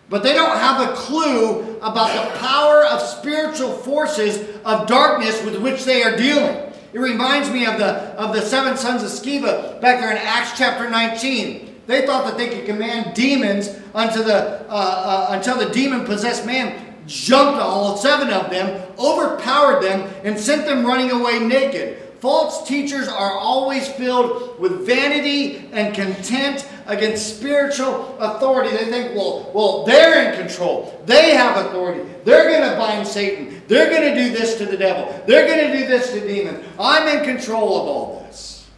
But 0.08 0.22
they 0.22 0.32
don't 0.34 0.56
have 0.56 0.88
a 0.88 0.94
clue 0.94 1.78
about 1.78 2.14
the 2.14 2.38
power 2.38 2.84
of 2.84 3.00
spiritual 3.02 3.72
forces 3.72 4.56
of 4.64 4.86
darkness 4.86 5.42
with 5.44 5.60
which 5.60 5.84
they 5.84 6.02
are 6.02 6.16
dealing. 6.16 6.56
It 6.92 7.00
reminds 7.00 7.50
me 7.50 7.66
of 7.66 7.78
the, 7.78 7.94
of 8.18 8.34
the 8.34 8.40
seven 8.40 8.76
sons 8.76 9.02
of 9.02 9.10
Sceva 9.10 9.80
back 9.80 10.00
there 10.00 10.10
in 10.10 10.16
Acts 10.16 10.56
chapter 10.56 10.88
19. 10.88 11.82
They 11.86 12.06
thought 12.06 12.24
that 12.24 12.38
they 12.38 12.48
could 12.48 12.66
command 12.66 13.14
demons 13.14 13.78
unto 13.94 14.22
the, 14.22 14.62
uh, 14.68 14.72
uh, 14.72 15.26
until 15.30 15.58
the 15.58 15.70
demon-possessed 15.70 16.46
man 16.46 16.87
jumped 17.08 17.60
all 17.60 17.96
seven 17.96 18.30
of 18.30 18.50
them, 18.50 18.86
overpowered 18.98 19.82
them, 19.82 20.08
and 20.22 20.38
sent 20.38 20.66
them 20.66 20.84
running 20.86 21.10
away 21.10 21.40
naked. 21.40 21.98
False 22.20 22.66
teachers 22.66 23.06
are 23.06 23.38
always 23.38 23.86
filled 23.86 24.58
with 24.58 24.86
vanity 24.86 25.68
and 25.72 25.94
contempt 25.94 26.68
against 26.86 27.36
spiritual 27.38 28.18
authority. 28.18 28.70
They 28.70 28.90
think, 28.90 29.14
well, 29.14 29.50
well, 29.54 29.84
they're 29.84 30.32
in 30.32 30.38
control. 30.38 31.00
They 31.06 31.34
have 31.36 31.66
authority. 31.66 32.10
They're 32.24 32.50
going 32.50 32.68
to 32.68 32.76
bind 32.76 33.06
Satan. 33.06 33.62
They're 33.68 33.88
going 33.88 34.14
to 34.14 34.20
do 34.20 34.36
this 34.36 34.58
to 34.58 34.66
the 34.66 34.76
devil. 34.76 35.22
They're 35.26 35.46
going 35.46 35.70
to 35.70 35.78
do 35.78 35.86
this 35.86 36.12
to 36.12 36.20
demons. 36.20 36.64
I'm 36.78 37.06
in 37.06 37.24
control 37.24 37.80
of 37.80 37.86
all 37.86 38.20
this. 38.26 38.68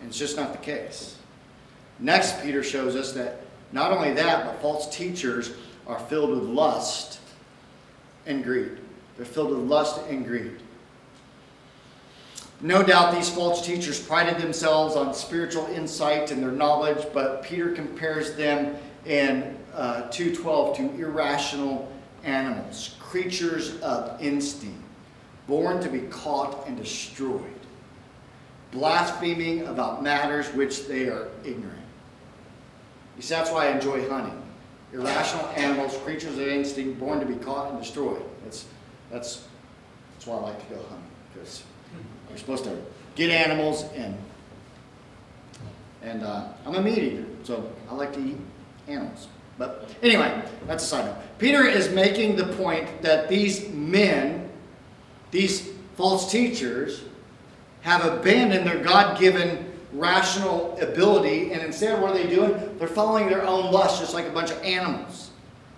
And 0.00 0.10
it's 0.10 0.18
just 0.18 0.36
not 0.36 0.52
the 0.52 0.58
case. 0.58 1.16
Next, 1.98 2.40
Peter 2.40 2.62
shows 2.62 2.94
us 2.94 3.12
that 3.14 3.42
not 3.72 3.90
only 3.90 4.12
that, 4.12 4.46
but 4.46 4.62
false 4.62 4.94
teachers 4.94 5.52
are 5.88 5.98
filled 5.98 6.30
with 6.30 6.42
lust 6.42 7.18
and 8.26 8.44
greed. 8.44 8.78
They're 9.16 9.26
filled 9.26 9.50
with 9.50 9.60
lust 9.60 10.00
and 10.08 10.24
greed. 10.24 10.60
No 12.60 12.82
doubt 12.82 13.14
these 13.14 13.30
false 13.30 13.64
teachers 13.64 14.00
prided 14.00 14.38
themselves 14.38 14.96
on 14.96 15.14
spiritual 15.14 15.66
insight 15.66 16.30
and 16.30 16.42
their 16.42 16.52
knowledge, 16.52 17.06
but 17.14 17.42
Peter 17.42 17.72
compares 17.72 18.34
them 18.34 18.76
in 19.06 19.56
uh, 19.74 20.08
2.12 20.08 20.76
to 20.76 20.82
irrational 21.00 21.90
animals, 22.24 22.96
creatures 22.98 23.80
of 23.80 24.20
instinct, 24.20 24.82
born 25.46 25.80
to 25.80 25.88
be 25.88 26.00
caught 26.08 26.66
and 26.66 26.76
destroyed, 26.76 27.42
blaspheming 28.72 29.66
about 29.68 30.02
matters 30.02 30.48
which 30.48 30.86
they 30.86 31.08
are 31.08 31.28
ignorant. 31.44 31.78
You 33.16 33.22
see, 33.22 33.34
that's 33.34 33.50
why 33.50 33.68
I 33.68 33.70
enjoy 33.70 34.08
hunting. 34.08 34.37
Irrational 34.92 35.46
animals, 35.48 35.96
creatures 35.98 36.38
of 36.38 36.48
instinct, 36.48 36.98
born 36.98 37.20
to 37.20 37.26
be 37.26 37.34
caught 37.34 37.70
and 37.70 37.80
destroyed. 37.80 38.22
That's, 38.44 38.66
that's, 39.10 39.46
that's 40.14 40.26
why 40.26 40.36
I 40.36 40.40
like 40.40 40.68
to 40.68 40.74
go 40.74 40.80
hunting, 40.82 41.06
because 41.32 41.64
you're 42.28 42.38
supposed 42.38 42.64
to 42.64 42.76
get 43.14 43.30
animals 43.30 43.84
and 43.94 44.16
and 46.00 46.22
uh, 46.22 46.44
I'm 46.64 46.76
a 46.76 46.80
meat 46.80 46.98
eater, 46.98 47.24
so 47.42 47.70
I 47.90 47.94
like 47.94 48.12
to 48.12 48.20
eat 48.20 48.36
animals. 48.86 49.26
But 49.58 49.90
anyway, 50.00 50.40
that's 50.66 50.84
a 50.84 50.86
side 50.86 51.06
note. 51.06 51.16
Peter 51.38 51.64
is 51.64 51.90
making 51.90 52.36
the 52.36 52.46
point 52.54 53.02
that 53.02 53.28
these 53.28 53.68
men, 53.70 54.48
these 55.32 55.70
false 55.96 56.30
teachers, 56.30 57.02
have 57.80 58.04
abandoned 58.04 58.64
their 58.64 58.78
God-given 58.78 59.67
rational 59.98 60.78
ability, 60.80 61.52
and 61.52 61.62
instead, 61.62 62.00
what 62.00 62.12
are 62.12 62.14
they 62.14 62.28
doing? 62.28 62.78
They're 62.78 62.88
following 62.88 63.28
their 63.28 63.44
own 63.44 63.72
lust, 63.72 64.00
just 64.00 64.14
like 64.14 64.26
a 64.26 64.30
bunch 64.30 64.50
of 64.50 64.62
animals. 64.62 65.30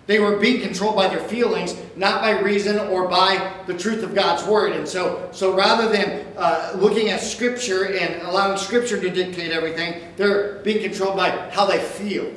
They 0.07 0.19
were 0.19 0.37
being 0.37 0.61
controlled 0.61 0.95
by 0.95 1.07
their 1.07 1.19
feelings, 1.19 1.75
not 1.95 2.21
by 2.21 2.31
reason 2.39 2.77
or 2.77 3.07
by 3.07 3.53
the 3.67 3.77
truth 3.77 4.03
of 4.03 4.15
God's 4.15 4.43
word. 4.43 4.73
And 4.73 4.87
so, 4.87 5.29
so 5.31 5.55
rather 5.55 5.89
than 5.89 6.25
uh, 6.37 6.73
looking 6.75 7.09
at 7.09 7.21
Scripture 7.21 7.95
and 7.95 8.21
allowing 8.23 8.57
Scripture 8.57 8.99
to 8.99 9.09
dictate 9.09 9.51
everything, 9.51 10.01
they're 10.17 10.55
being 10.63 10.83
controlled 10.83 11.15
by 11.15 11.29
how 11.51 11.65
they 11.65 11.79
feel. 11.79 12.31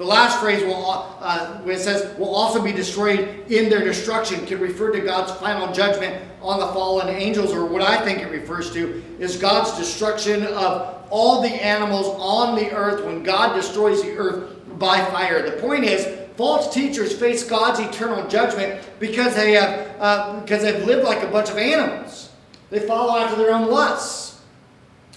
The 0.00 0.06
last 0.06 0.40
phrase, 0.40 0.64
will, 0.64 0.82
uh, 1.20 1.58
when 1.58 1.76
it 1.76 1.78
says, 1.78 2.16
will 2.18 2.34
also 2.34 2.62
be 2.62 2.72
destroyed 2.72 3.44
in 3.50 3.68
their 3.68 3.84
destruction, 3.84 4.46
can 4.46 4.58
refer 4.58 4.90
to 4.92 5.00
God's 5.00 5.30
final 5.32 5.70
judgment 5.74 6.24
on 6.40 6.58
the 6.58 6.68
fallen 6.68 7.10
angels, 7.10 7.52
or 7.52 7.66
what 7.66 7.82
I 7.82 8.02
think 8.02 8.20
it 8.20 8.30
refers 8.30 8.72
to 8.72 9.04
is 9.18 9.36
God's 9.36 9.76
destruction 9.76 10.44
of 10.44 11.04
all 11.10 11.42
the 11.42 11.50
animals 11.50 12.06
on 12.18 12.56
the 12.56 12.72
earth 12.72 13.04
when 13.04 13.22
God 13.22 13.54
destroys 13.54 14.00
the 14.00 14.16
earth 14.16 14.56
by 14.78 15.04
fire. 15.10 15.42
The 15.42 15.60
point 15.60 15.84
is, 15.84 16.06
false 16.34 16.72
teachers 16.72 17.14
face 17.14 17.44
God's 17.44 17.80
eternal 17.80 18.26
judgment 18.26 18.82
because 19.00 19.34
they 19.34 19.52
have 19.52 19.96
uh, 20.00 20.40
because 20.40 20.62
they've 20.62 20.82
lived 20.86 21.04
like 21.04 21.22
a 21.22 21.28
bunch 21.28 21.50
of 21.50 21.58
animals. 21.58 22.30
They 22.70 22.80
follow 22.80 23.18
after 23.18 23.36
their 23.36 23.52
own 23.52 23.68
lusts. 23.68 24.19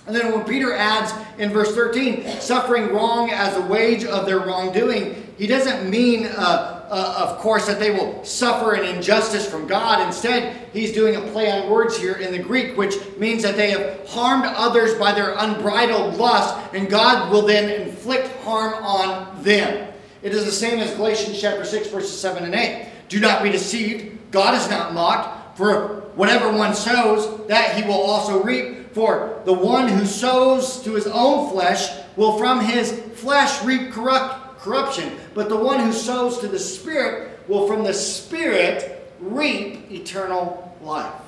And 0.06 0.16
then 0.16 0.34
when 0.34 0.44
Peter 0.44 0.74
adds 0.74 1.14
in 1.38 1.52
verse 1.52 1.74
13, 1.74 2.28
suffering 2.42 2.94
wrong 2.94 3.30
as 3.30 3.56
a 3.56 3.62
wage 3.62 4.04
of 4.04 4.26
their 4.26 4.40
wrongdoing, 4.40 5.34
he 5.38 5.48
doesn't 5.48 5.90
mean, 5.90 6.26
uh, 6.26 6.86
uh, 6.90 7.28
of 7.30 7.40
course, 7.40 7.68
that 7.68 7.80
they 7.80 7.92
will 7.92 8.24
suffer 8.26 8.74
an 8.74 8.84
injustice 8.84 9.50
from 9.50 9.66
God. 9.66 10.06
Instead, 10.06 10.68
he's 10.74 10.92
doing 10.92 11.16
a 11.16 11.22
play 11.32 11.50
on 11.50 11.70
words 11.70 11.98
here 11.98 12.16
in 12.16 12.34
the 12.34 12.40
Greek, 12.40 12.78
which 12.78 12.96
means 13.18 13.44
that 13.44 13.56
they 13.56 13.72
have 13.72 14.08
harmed 14.10 14.46
others 14.46 14.94
by 14.96 15.14
their 15.14 15.36
unbridled 15.38 16.18
lust, 16.18 16.56
and 16.74 16.90
God 16.90 17.32
will 17.32 17.44
then 17.44 17.82
inflict 17.82 18.28
harm 18.44 18.74
on 18.84 19.42
them. 19.42 19.92
It 20.22 20.34
is 20.34 20.46
the 20.46 20.52
same 20.52 20.80
as 20.80 20.94
Galatians 20.96 21.40
chapter 21.40 21.66
6, 21.66 21.88
verses 21.88 22.20
7 22.20 22.44
and 22.44 22.54
8. 22.54 22.90
Do 23.08 23.20
not 23.20 23.42
be 23.42 23.52
deceived. 23.52 24.32
God 24.32 24.54
is 24.56 24.70
not 24.70 24.94
mocked. 24.94 25.58
For 25.58 26.02
whatever 26.16 26.52
one 26.52 26.74
sows, 26.74 27.48
that 27.48 27.76
he 27.76 27.88
will 27.88 28.02
also 28.02 28.42
reap. 28.44 28.83
For 28.94 29.42
the 29.46 29.54
one 29.54 29.88
who 29.88 30.06
sows 30.06 30.82
to 30.84 30.94
his 30.94 31.08
own 31.08 31.50
flesh 31.52 31.90
will 32.16 32.38
from 32.38 32.62
his 32.62 32.92
flesh 33.16 33.64
reap 33.64 33.92
corrupt, 33.92 34.60
corruption, 34.60 35.18
but 35.34 35.50
the 35.50 35.58
one 35.58 35.80
who 35.80 35.92
sows 35.92 36.40
to 36.40 36.48
the 36.48 36.60
Spirit 36.60 37.40
will 37.48 37.68
from 37.68 37.84
the 37.84 37.94
Spirit 37.94 39.12
reap 39.20 39.92
eternal 39.92 40.78
life. 40.82 41.22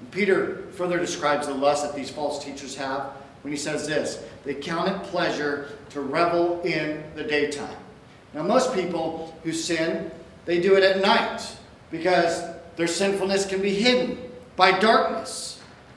And 0.00 0.10
Peter 0.10 0.64
further 0.72 0.98
describes 0.98 1.46
the 1.46 1.54
lust 1.54 1.84
that 1.84 1.94
these 1.94 2.10
false 2.10 2.42
teachers 2.42 2.74
have 2.76 3.12
when 3.42 3.52
he 3.52 3.58
says 3.58 3.86
this 3.86 4.24
They 4.44 4.54
count 4.54 4.88
it 4.88 5.02
pleasure 5.04 5.68
to 5.90 6.00
revel 6.00 6.62
in 6.62 7.04
the 7.14 7.24
daytime. 7.24 7.76
Now, 8.32 8.42
most 8.42 8.74
people 8.74 9.38
who 9.44 9.52
sin, 9.52 10.10
they 10.44 10.60
do 10.60 10.76
it 10.76 10.82
at 10.82 11.00
night 11.00 11.40
because 11.90 12.42
their 12.76 12.88
sinfulness 12.88 13.46
can 13.46 13.62
be 13.62 13.74
hidden 13.74 14.18
by 14.56 14.78
darkness. 14.78 15.53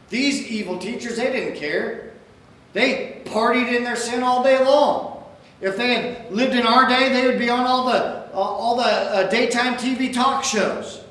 These 0.09 0.47
evil 0.47 0.77
teachers, 0.77 1.17
they 1.17 1.31
didn't 1.31 1.57
care. 1.57 2.13
They 2.73 3.21
partied 3.25 3.75
in 3.75 3.83
their 3.83 3.95
sin 3.95 4.23
all 4.23 4.43
day 4.43 4.63
long. 4.63 5.23
If 5.59 5.77
they 5.77 5.93
had 5.93 6.31
lived 6.31 6.53
in 6.53 6.65
our 6.65 6.87
day, 6.87 7.09
they 7.09 7.25
would 7.25 7.39
be 7.39 7.49
on 7.49 7.61
all 7.61 7.85
the, 7.85 8.27
uh, 8.33 8.37
all 8.37 8.77
the 8.77 8.83
uh, 8.83 9.29
daytime 9.29 9.75
TV 9.75 10.13
talk 10.13 10.43
shows. 10.43 11.03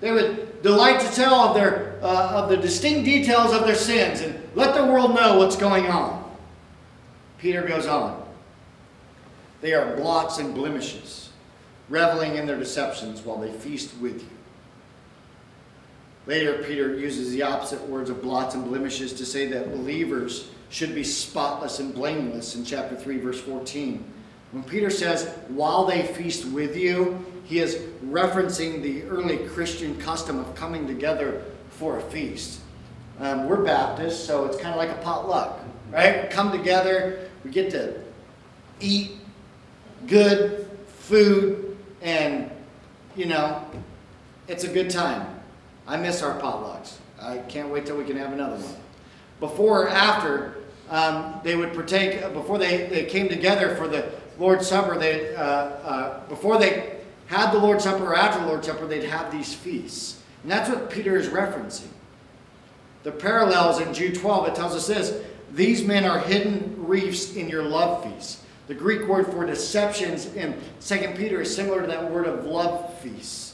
They 0.00 0.10
would 0.10 0.62
delight 0.62 1.00
to 1.00 1.14
tell 1.14 1.34
of, 1.34 1.54
their, 1.54 1.98
uh, 2.02 2.42
of 2.42 2.48
the 2.48 2.56
distinct 2.56 3.04
details 3.04 3.52
of 3.52 3.66
their 3.66 3.74
sins 3.74 4.22
and 4.22 4.40
let 4.54 4.74
the 4.74 4.84
world 4.84 5.14
know 5.14 5.38
what's 5.38 5.56
going 5.56 5.86
on. 5.86 6.18
Peter 7.38 7.62
goes 7.62 7.86
on. 7.86 8.26
They 9.60 9.74
are 9.74 9.94
blots 9.96 10.38
and 10.38 10.54
blemishes, 10.54 11.30
reveling 11.90 12.36
in 12.36 12.46
their 12.46 12.58
deceptions 12.58 13.20
while 13.20 13.38
they 13.38 13.52
feast 13.52 13.94
with 14.00 14.22
you. 14.22 14.28
Later, 16.26 16.62
Peter 16.62 16.94
uses 16.94 17.32
the 17.32 17.42
opposite 17.42 17.82
words 17.88 18.10
of 18.10 18.22
blots 18.22 18.54
and 18.54 18.64
blemishes 18.64 19.12
to 19.14 19.26
say 19.26 19.46
that 19.46 19.72
believers 19.72 20.50
should 20.68 20.94
be 20.94 21.02
spotless 21.02 21.80
and 21.80 21.94
blameless 21.94 22.54
in 22.54 22.64
chapter 22.64 22.94
3, 22.94 23.18
verse 23.18 23.40
14. 23.40 24.04
When 24.52 24.62
Peter 24.64 24.90
says, 24.90 25.28
while 25.48 25.86
they 25.86 26.02
feast 26.02 26.44
with 26.46 26.76
you, 26.76 27.24
he 27.44 27.58
is 27.58 27.76
referencing 28.04 28.82
the 28.82 29.02
early 29.04 29.38
Christian 29.48 29.98
custom 29.98 30.38
of 30.38 30.54
coming 30.54 30.86
together 30.86 31.42
for 31.70 31.98
a 31.98 32.02
feast. 32.02 32.60
Um, 33.18 33.48
we're 33.48 33.64
Baptists, 33.64 34.24
so 34.24 34.44
it's 34.44 34.56
kind 34.56 34.70
of 34.70 34.76
like 34.76 34.90
a 34.90 35.00
potluck, 35.02 35.60
right? 35.90 36.30
Come 36.30 36.52
together, 36.52 37.28
we 37.44 37.50
get 37.50 37.70
to 37.72 38.00
eat 38.80 39.12
good 40.06 40.68
food, 40.86 41.76
and, 42.02 42.50
you 43.16 43.26
know, 43.26 43.64
it's 44.48 44.64
a 44.64 44.68
good 44.68 44.90
time. 44.90 45.39
I 45.90 45.96
miss 45.96 46.22
our 46.22 46.40
potlucks. 46.40 46.98
I 47.20 47.38
can't 47.38 47.68
wait 47.68 47.84
till 47.84 47.96
we 47.96 48.04
can 48.04 48.16
have 48.16 48.32
another 48.32 48.54
one. 48.54 48.76
Before 49.40 49.86
or 49.86 49.88
after, 49.88 50.58
um, 50.88 51.40
they 51.42 51.56
would 51.56 51.74
partake, 51.74 52.32
before 52.32 52.58
they, 52.58 52.86
they 52.86 53.06
came 53.06 53.28
together 53.28 53.74
for 53.74 53.88
the 53.88 54.08
Lord's 54.38 54.68
Supper, 54.68 54.96
they, 54.96 55.34
uh, 55.34 55.42
uh, 55.42 56.28
before 56.28 56.58
they 56.58 57.00
had 57.26 57.50
the 57.50 57.58
Lord's 57.58 57.82
Supper 57.82 58.04
or 58.04 58.14
after 58.14 58.40
the 58.40 58.46
Lord's 58.46 58.68
Supper, 58.68 58.86
they'd 58.86 59.02
have 59.02 59.32
these 59.32 59.52
feasts. 59.52 60.22
And 60.44 60.52
that's 60.52 60.70
what 60.70 60.90
Peter 60.90 61.16
is 61.16 61.26
referencing. 61.26 61.88
The 63.02 63.10
parallels 63.10 63.80
in 63.80 63.92
Jude 63.92 64.14
12, 64.14 64.46
it 64.46 64.54
tells 64.54 64.76
us 64.76 64.86
this 64.86 65.24
These 65.50 65.82
men 65.82 66.04
are 66.04 66.20
hidden 66.20 66.86
reefs 66.86 67.34
in 67.34 67.48
your 67.48 67.64
love 67.64 68.04
feasts. 68.04 68.44
The 68.68 68.74
Greek 68.74 69.08
word 69.08 69.26
for 69.26 69.44
deceptions 69.44 70.26
in 70.36 70.56
2 70.80 71.14
Peter 71.16 71.40
is 71.40 71.52
similar 71.52 71.80
to 71.80 71.88
that 71.88 72.12
word 72.12 72.26
of 72.26 72.44
love 72.44 72.96
feasts. 73.00 73.49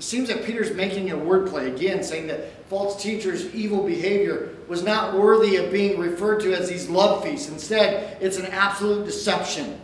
It 0.00 0.04
seems 0.04 0.28
that 0.28 0.46
Peter's 0.46 0.72
making 0.72 1.10
a 1.10 1.14
wordplay 1.14 1.66
again, 1.66 2.02
saying 2.02 2.26
that 2.28 2.66
false 2.70 3.02
teachers' 3.02 3.54
evil 3.54 3.86
behavior 3.86 4.48
was 4.66 4.82
not 4.82 5.12
worthy 5.12 5.56
of 5.56 5.70
being 5.70 6.00
referred 6.00 6.40
to 6.40 6.54
as 6.54 6.70
these 6.70 6.88
love 6.88 7.22
feasts. 7.22 7.50
Instead, 7.50 8.16
it's 8.18 8.38
an 8.38 8.46
absolute 8.46 9.04
deception. 9.04 9.78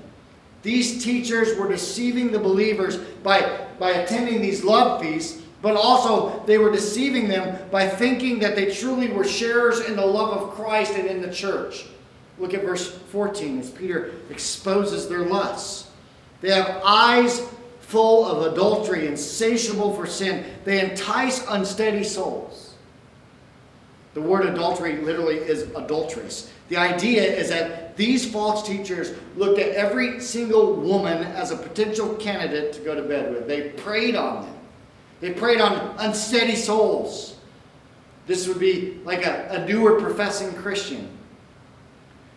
These 0.62 1.04
teachers 1.04 1.58
were 1.58 1.68
deceiving 1.68 2.32
the 2.32 2.38
believers 2.38 2.96
by, 2.96 3.66
by 3.78 3.90
attending 3.90 4.40
these 4.40 4.64
love 4.64 5.02
feasts, 5.02 5.42
but 5.60 5.76
also 5.76 6.42
they 6.46 6.56
were 6.56 6.72
deceiving 6.72 7.28
them 7.28 7.68
by 7.70 7.86
thinking 7.86 8.38
that 8.38 8.56
they 8.56 8.72
truly 8.72 9.08
were 9.08 9.22
sharers 9.22 9.80
in 9.80 9.96
the 9.96 10.06
love 10.06 10.30
of 10.30 10.54
Christ 10.54 10.94
and 10.94 11.08
in 11.08 11.20
the 11.20 11.30
church. 11.30 11.84
Look 12.38 12.54
at 12.54 12.64
verse 12.64 12.90
14 12.90 13.60
as 13.60 13.70
Peter 13.70 14.12
exposes 14.30 15.10
their 15.10 15.26
lusts. 15.26 15.90
They 16.40 16.52
have 16.52 16.80
eyes 16.82 17.46
full 17.86 18.24
of 18.26 18.52
adultery, 18.52 19.06
insatiable 19.06 19.94
for 19.94 20.06
sin. 20.06 20.44
They 20.64 20.80
entice 20.80 21.44
unsteady 21.48 22.04
souls. 22.04 22.74
The 24.14 24.20
word 24.20 24.46
adultery 24.46 24.96
literally 25.02 25.36
is 25.36 25.62
adulteress. 25.76 26.50
The 26.68 26.78
idea 26.78 27.22
is 27.22 27.50
that 27.50 27.96
these 27.96 28.30
false 28.30 28.66
teachers 28.66 29.12
looked 29.36 29.58
at 29.58 29.72
every 29.72 30.20
single 30.20 30.74
woman 30.74 31.22
as 31.24 31.50
a 31.50 31.56
potential 31.56 32.14
candidate 32.16 32.72
to 32.74 32.80
go 32.80 32.94
to 32.94 33.02
bed 33.02 33.32
with. 33.32 33.46
They 33.46 33.70
preyed 33.70 34.16
on 34.16 34.44
them. 34.44 34.54
They 35.20 35.32
preyed 35.32 35.60
on 35.60 35.94
unsteady 35.98 36.56
souls. 36.56 37.36
This 38.26 38.48
would 38.48 38.58
be 38.58 39.00
like 39.04 39.24
a, 39.24 39.48
a 39.50 39.66
newer 39.66 40.00
professing 40.00 40.52
Christian. 40.54 41.08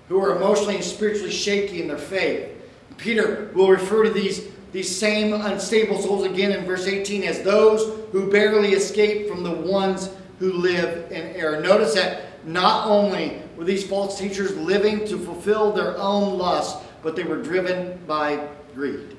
who 0.10 0.20
are 0.24 0.36
emotionally 0.36 0.76
and 0.76 0.84
spiritually 0.84 1.32
shaky 1.32 1.82
in 1.82 1.88
their 1.88 1.98
faith. 1.98 2.50
Peter 2.98 3.52
will 3.54 3.70
refer 3.70 4.04
to 4.04 4.10
these, 4.10 4.48
these 4.72 4.96
same 4.96 5.34
unstable 5.34 6.00
souls 6.00 6.26
again 6.26 6.52
in 6.52 6.66
verse 6.66 6.86
18 6.86 7.24
as 7.24 7.42
those 7.42 8.06
who 8.12 8.32
barely 8.32 8.74
escape 8.74 9.28
from 9.28 9.44
the 9.44 9.52
ones 9.52 10.10
who 10.40 10.54
live 10.54 11.12
in 11.12 11.36
error. 11.36 11.60
Notice 11.60 11.96
that 11.96 12.46
not 12.46 12.88
only 12.88 13.42
were 13.58 13.66
these 13.66 13.86
false 13.86 14.18
teachers 14.18 14.56
living 14.56 15.06
to 15.08 15.18
fulfill 15.18 15.72
their 15.72 15.98
own 15.98 16.38
lusts, 16.38 16.86
but 17.02 17.16
they 17.16 17.24
were 17.24 17.42
driven 17.42 18.00
by 18.06 18.48
greed. 18.74 19.18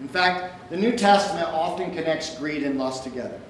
In 0.00 0.08
fact, 0.08 0.70
the 0.70 0.76
New 0.76 0.96
Testament 0.96 1.46
often 1.48 1.92
connects 1.94 2.36
greed 2.38 2.62
and 2.62 2.78
lust 2.78 3.04
together. 3.04 3.40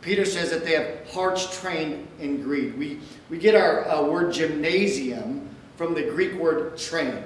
Peter 0.00 0.24
says 0.24 0.50
that 0.50 0.64
they 0.64 0.72
have 0.72 1.08
hearts 1.10 1.60
trained 1.60 2.06
in 2.20 2.42
greed. 2.42 2.78
We, 2.78 3.00
we 3.28 3.38
get 3.38 3.54
our 3.54 3.88
uh, 3.88 4.02
word 4.04 4.32
gymnasium 4.32 5.48
from 5.76 5.94
the 5.94 6.02
Greek 6.02 6.34
word 6.34 6.76
trained. 6.78 7.24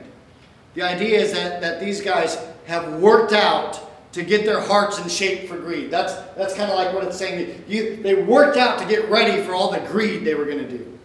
The 0.74 0.82
idea 0.82 1.18
is 1.18 1.32
that, 1.32 1.60
that 1.60 1.80
these 1.80 2.00
guys 2.00 2.38
have 2.66 3.00
worked 3.00 3.32
out 3.32 3.80
to 4.12 4.22
get 4.22 4.44
their 4.44 4.60
hearts 4.60 4.98
in 4.98 5.08
shape 5.08 5.48
for 5.48 5.56
greed. 5.56 5.90
That's, 5.90 6.14
that's 6.36 6.54
kind 6.54 6.70
of 6.70 6.76
like 6.76 6.94
what 6.94 7.04
it's 7.04 7.16
saying. 7.16 7.64
You, 7.68 7.96
they 8.02 8.14
worked 8.14 8.56
out 8.56 8.78
to 8.80 8.86
get 8.86 9.08
ready 9.08 9.42
for 9.42 9.54
all 9.54 9.70
the 9.70 9.80
greed 9.80 10.24
they 10.24 10.34
were 10.34 10.44
going 10.44 10.58
to 10.58 10.68
do. 10.68 10.98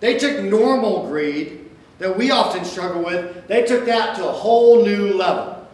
They 0.00 0.18
took 0.18 0.42
normal 0.42 1.06
greed 1.06 1.64
that 1.98 2.16
we 2.16 2.30
often 2.30 2.64
struggle 2.64 3.02
with, 3.04 3.46
they 3.46 3.62
took 3.62 3.86
that 3.86 4.16
to 4.16 4.28
a 4.28 4.32
whole 4.32 4.84
new 4.84 5.12
level. 5.12 5.66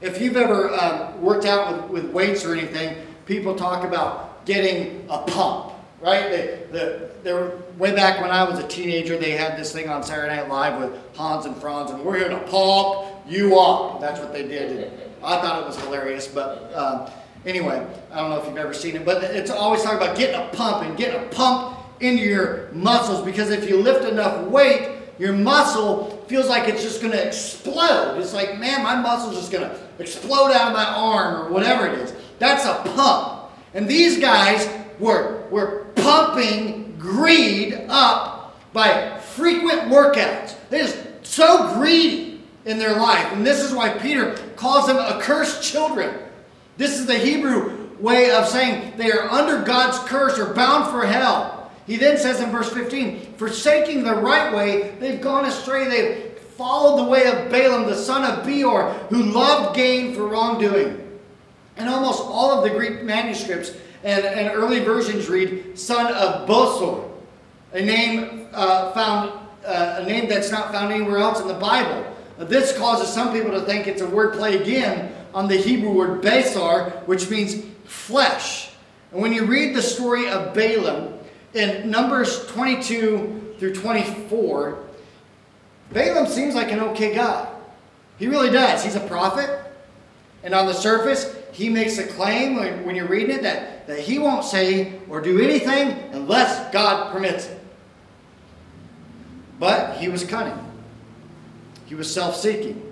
If 0.00 0.20
you've 0.20 0.36
ever 0.36 0.70
um, 0.74 1.20
worked 1.20 1.44
out 1.44 1.90
with, 1.90 2.04
with 2.04 2.12
weights 2.12 2.44
or 2.44 2.54
anything, 2.54 2.96
people 3.26 3.54
talk 3.54 3.84
about 3.84 4.46
getting 4.46 5.06
a 5.10 5.18
pump, 5.18 5.69
right? 6.00 6.30
They, 6.30 6.62
the, 6.72 7.10
they 7.22 7.32
were, 7.32 7.58
way 7.78 7.94
back 7.94 8.20
when 8.20 8.30
I 8.30 8.44
was 8.44 8.58
a 8.58 8.66
teenager, 8.66 9.18
they 9.18 9.32
had 9.32 9.58
this 9.58 9.72
thing 9.72 9.88
on 9.88 10.02
Saturday 10.02 10.34
Night 10.34 10.48
Live 10.48 10.80
with 10.80 11.16
Hans 11.16 11.46
and 11.46 11.56
Franz, 11.56 11.90
and 11.90 12.04
we're 12.04 12.18
here 12.18 12.28
to 12.28 12.38
pump 12.38 13.08
you 13.26 13.58
up. 13.58 14.00
That's 14.00 14.20
what 14.20 14.32
they 14.32 14.46
did. 14.46 14.92
I 15.22 15.40
thought 15.40 15.62
it 15.62 15.66
was 15.66 15.78
hilarious, 15.80 16.26
but 16.26 16.74
um, 16.74 17.10
anyway, 17.44 17.86
I 18.10 18.20
don't 18.20 18.30
know 18.30 18.40
if 18.40 18.46
you've 18.46 18.56
ever 18.56 18.72
seen 18.72 18.96
it, 18.96 19.04
but 19.04 19.22
it's 19.22 19.50
always 19.50 19.82
talking 19.82 19.98
about 19.98 20.16
getting 20.16 20.40
a 20.40 20.48
pump 20.52 20.84
and 20.86 20.96
getting 20.96 21.20
a 21.20 21.28
pump 21.28 21.78
into 22.00 22.22
your 22.22 22.70
muscles 22.72 23.22
because 23.22 23.50
if 23.50 23.68
you 23.68 23.76
lift 23.76 24.06
enough 24.06 24.46
weight, 24.48 24.96
your 25.18 25.34
muscle 25.34 26.24
feels 26.28 26.48
like 26.48 26.66
it's 26.66 26.82
just 26.82 27.02
going 27.02 27.12
to 27.12 27.26
explode. 27.26 28.18
It's 28.18 28.32
like, 28.32 28.58
man, 28.58 28.82
my 28.82 28.96
muscle's 28.96 29.36
just 29.36 29.52
going 29.52 29.68
to 29.68 29.78
explode 29.98 30.50
out 30.52 30.68
of 30.68 30.72
my 30.72 30.86
arm 30.86 31.42
or 31.42 31.52
whatever 31.52 31.86
it 31.86 31.98
is. 31.98 32.14
That's 32.38 32.64
a 32.64 32.74
pump. 32.94 33.50
And 33.74 33.86
these 33.86 34.18
guys 34.18 34.66
were, 35.00 35.46
were 35.50 35.86
pumping 35.96 36.96
greed 36.98 37.86
up 37.88 38.56
by 38.72 39.18
frequent 39.18 39.82
workouts. 39.90 40.54
They're 40.68 40.84
just 40.84 40.98
so 41.22 41.74
greedy 41.74 42.40
in 42.64 42.78
their 42.78 42.96
life. 42.96 43.32
And 43.32 43.44
this 43.44 43.60
is 43.60 43.74
why 43.74 43.98
Peter 43.98 44.36
calls 44.56 44.86
them 44.86 44.98
accursed 44.98 45.62
children. 45.62 46.14
This 46.76 46.98
is 46.98 47.06
the 47.06 47.18
Hebrew 47.18 47.90
way 47.98 48.30
of 48.30 48.46
saying 48.46 48.96
they 48.96 49.10
are 49.10 49.28
under 49.30 49.62
God's 49.62 49.98
curse 50.08 50.38
or 50.38 50.54
bound 50.54 50.90
for 50.90 51.06
hell. 51.06 51.70
He 51.86 51.96
then 51.96 52.18
says 52.18 52.40
in 52.40 52.50
verse 52.50 52.72
15, 52.72 53.34
Forsaking 53.36 54.04
the 54.04 54.14
right 54.14 54.54
way, 54.54 54.94
they've 55.00 55.20
gone 55.20 55.46
astray. 55.46 55.88
They've 55.88 56.38
followed 56.38 57.04
the 57.04 57.10
way 57.10 57.26
of 57.26 57.50
Balaam, 57.50 57.88
the 57.88 57.96
son 57.96 58.24
of 58.24 58.46
Beor, 58.46 58.92
who 59.08 59.22
loved 59.22 59.74
gain 59.74 60.14
for 60.14 60.26
wrongdoing. 60.28 61.18
And 61.76 61.88
almost 61.88 62.20
all 62.22 62.52
of 62.52 62.62
the 62.62 62.76
Greek 62.76 63.02
manuscripts 63.02 63.72
and, 64.02 64.24
and 64.24 64.54
early 64.54 64.80
versions 64.80 65.28
read 65.28 65.78
son 65.78 66.12
of 66.12 66.48
Bosor, 66.48 67.08
a 67.72 67.82
name 67.82 68.48
uh, 68.52 68.92
found 68.92 69.32
uh, 69.64 69.98
a 70.00 70.06
name 70.06 70.28
that's 70.28 70.50
not 70.50 70.72
found 70.72 70.92
anywhere 70.92 71.18
else 71.18 71.40
in 71.40 71.46
the 71.46 71.54
Bible. 71.54 72.06
This 72.38 72.76
causes 72.78 73.12
some 73.12 73.32
people 73.32 73.50
to 73.50 73.60
think 73.60 73.86
it's 73.86 74.00
a 74.00 74.08
word 74.08 74.34
play 74.34 74.56
again 74.56 75.14
on 75.34 75.48
the 75.48 75.56
Hebrew 75.56 75.92
word 75.92 76.22
basar, 76.22 77.06
which 77.06 77.28
means 77.28 77.62
flesh. 77.84 78.70
And 79.12 79.20
when 79.20 79.32
you 79.32 79.44
read 79.44 79.76
the 79.76 79.82
story 79.82 80.28
of 80.28 80.54
Balaam, 80.54 81.18
in 81.52 81.90
Numbers 81.90 82.46
22 82.46 83.56
through 83.58 83.74
24, 83.74 84.78
Balaam 85.92 86.26
seems 86.26 86.54
like 86.54 86.70
an 86.70 86.80
okay 86.80 87.14
guy. 87.14 87.48
He 88.18 88.28
really 88.28 88.50
does. 88.50 88.84
He's 88.84 88.94
a 88.94 89.00
prophet. 89.00 89.59
And 90.42 90.54
on 90.54 90.66
the 90.66 90.72
surface, 90.72 91.36
he 91.52 91.68
makes 91.68 91.98
a 91.98 92.06
claim 92.06 92.56
when, 92.56 92.84
when 92.84 92.94
you're 92.94 93.08
reading 93.08 93.36
it 93.36 93.42
that, 93.42 93.86
that 93.86 93.98
he 93.98 94.18
won't 94.18 94.44
say 94.44 94.98
or 95.08 95.20
do 95.20 95.40
anything 95.40 95.98
unless 96.12 96.72
God 96.72 97.12
permits 97.12 97.46
it. 97.46 97.60
But 99.58 99.98
he 99.98 100.08
was 100.08 100.24
cunning. 100.24 100.58
He 101.84 101.94
was 101.94 102.12
self-seeking. 102.12 102.86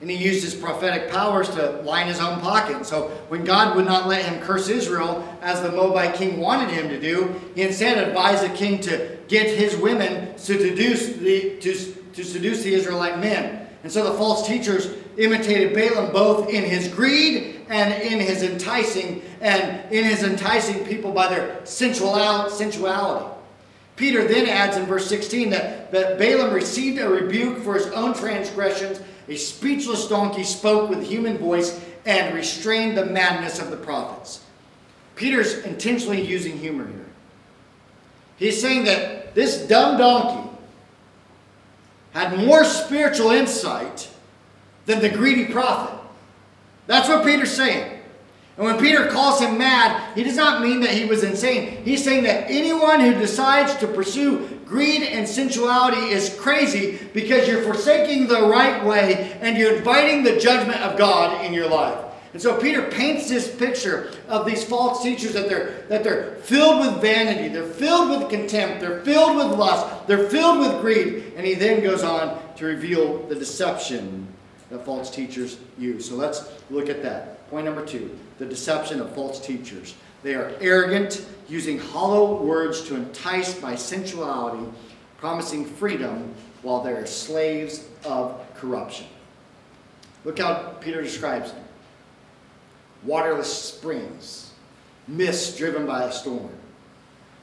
And 0.00 0.10
he 0.10 0.16
used 0.16 0.44
his 0.44 0.54
prophetic 0.54 1.10
powers 1.10 1.48
to 1.50 1.80
line 1.82 2.06
his 2.06 2.20
own 2.20 2.40
pocket. 2.40 2.86
So 2.86 3.08
when 3.28 3.44
God 3.44 3.74
would 3.74 3.86
not 3.86 4.06
let 4.06 4.24
him 4.24 4.40
curse 4.40 4.68
Israel, 4.68 5.26
as 5.40 5.62
the 5.62 5.72
Moabite 5.72 6.14
king 6.14 6.38
wanted 6.38 6.70
him 6.70 6.88
to 6.88 7.00
do, 7.00 7.34
he 7.54 7.62
instead 7.62 8.06
advised 8.06 8.44
the 8.44 8.56
king 8.56 8.80
to 8.82 9.16
get 9.26 9.46
his 9.46 9.76
women 9.76 10.34
to 10.34 10.38
seduce 10.38 11.14
the, 11.14 11.58
to, 11.60 11.94
to 12.12 12.24
seduce 12.24 12.62
the 12.62 12.74
Israelite 12.74 13.18
men. 13.18 13.66
And 13.82 13.90
so 13.90 14.04
the 14.04 14.16
false 14.16 14.46
teachers 14.46 14.94
imitated 15.18 15.74
Balaam 15.74 16.12
both 16.12 16.48
in 16.48 16.64
his 16.64 16.88
greed 16.88 17.60
and 17.68 17.92
in 18.02 18.20
his 18.20 18.42
enticing, 18.42 19.22
and 19.40 19.92
in 19.92 20.04
his 20.04 20.22
enticing 20.22 20.84
people 20.86 21.12
by 21.12 21.28
their 21.28 21.60
sensuality. 21.66 23.34
Peter 23.96 24.26
then 24.26 24.48
adds 24.48 24.76
in 24.76 24.86
verse 24.86 25.08
16 25.08 25.50
that, 25.50 25.90
that 25.92 26.18
Balaam 26.18 26.54
received 26.54 26.98
a 26.98 27.08
rebuke 27.08 27.58
for 27.58 27.74
his 27.74 27.88
own 27.88 28.14
transgressions 28.14 29.00
a 29.28 29.36
speechless 29.36 30.08
donkey 30.08 30.42
spoke 30.42 30.88
with 30.88 31.06
human 31.06 31.36
voice 31.36 31.78
and 32.06 32.34
restrained 32.34 32.96
the 32.96 33.04
madness 33.04 33.58
of 33.58 33.70
the 33.70 33.76
prophets. 33.76 34.42
Peter's 35.16 35.58
intentionally 35.64 36.24
using 36.24 36.56
humor 36.58 36.86
here. 36.86 37.04
He's 38.36 38.60
saying 38.60 38.84
that 38.84 39.34
this 39.34 39.66
dumb 39.66 39.98
donkey 39.98 40.48
had 42.12 42.38
more 42.38 42.64
spiritual 42.64 43.30
insight 43.30 44.08
than 44.88 45.00
the 45.00 45.08
greedy 45.10 45.44
prophet. 45.44 45.94
That's 46.86 47.08
what 47.10 47.24
Peter's 47.24 47.54
saying. 47.54 48.00
And 48.56 48.66
when 48.66 48.78
Peter 48.78 49.06
calls 49.06 49.38
him 49.38 49.58
mad, 49.58 50.16
he 50.16 50.24
does 50.24 50.34
not 50.34 50.62
mean 50.62 50.80
that 50.80 50.90
he 50.90 51.04
was 51.04 51.22
insane. 51.22 51.84
He's 51.84 52.02
saying 52.02 52.24
that 52.24 52.50
anyone 52.50 52.98
who 52.98 53.12
decides 53.12 53.76
to 53.76 53.86
pursue 53.86 54.48
greed 54.64 55.02
and 55.02 55.28
sensuality 55.28 56.08
is 56.08 56.34
crazy 56.40 56.98
because 57.12 57.46
you're 57.46 57.62
forsaking 57.62 58.26
the 58.26 58.48
right 58.48 58.84
way 58.84 59.38
and 59.42 59.58
you're 59.58 59.76
inviting 59.76 60.24
the 60.24 60.40
judgment 60.40 60.80
of 60.80 60.98
God 60.98 61.44
in 61.44 61.52
your 61.52 61.68
life. 61.68 62.06
And 62.32 62.40
so 62.40 62.58
Peter 62.58 62.82
paints 62.90 63.28
this 63.28 63.54
picture 63.54 64.10
of 64.26 64.46
these 64.46 64.64
false 64.64 65.02
teachers 65.02 65.34
that 65.34 65.50
they're, 65.50 65.82
that 65.88 66.02
they're 66.02 66.36
filled 66.36 66.80
with 66.80 67.02
vanity, 67.02 67.48
they're 67.48 67.64
filled 67.66 68.08
with 68.08 68.30
contempt, 68.30 68.80
they're 68.80 69.00
filled 69.02 69.36
with 69.36 69.58
lust, 69.58 70.06
they're 70.06 70.28
filled 70.30 70.60
with 70.60 70.80
greed. 70.80 71.32
And 71.36 71.46
he 71.46 71.54
then 71.54 71.82
goes 71.82 72.02
on 72.02 72.40
to 72.56 72.64
reveal 72.64 73.26
the 73.26 73.34
deception 73.34 74.26
that 74.70 74.84
false 74.84 75.10
teachers 75.10 75.58
use. 75.78 76.08
So 76.08 76.14
let's 76.14 76.48
look 76.70 76.88
at 76.88 77.02
that. 77.02 77.48
Point 77.50 77.64
number 77.64 77.84
two 77.84 78.16
the 78.38 78.46
deception 78.46 79.00
of 79.00 79.12
false 79.14 79.44
teachers. 79.44 79.94
They 80.22 80.34
are 80.34 80.52
arrogant, 80.60 81.26
using 81.48 81.78
hollow 81.78 82.42
words 82.42 82.82
to 82.82 82.94
entice 82.94 83.58
by 83.58 83.74
sensuality, 83.74 84.64
promising 85.16 85.64
freedom 85.64 86.34
while 86.62 86.82
they 86.82 86.92
are 86.92 87.06
slaves 87.06 87.84
of 88.04 88.40
corruption. 88.54 89.06
Look 90.24 90.38
how 90.38 90.74
Peter 90.80 91.02
describes 91.02 91.52
them 91.52 91.64
waterless 93.04 93.52
springs, 93.52 94.52
mist 95.06 95.56
driven 95.56 95.86
by 95.86 96.04
a 96.04 96.12
storm. 96.12 96.50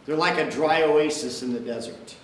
They're 0.05 0.15
like 0.15 0.37
a 0.37 0.49
dry 0.49 0.83
oasis 0.83 1.43
in 1.43 1.53
the 1.53 1.59
desert. 1.59 2.15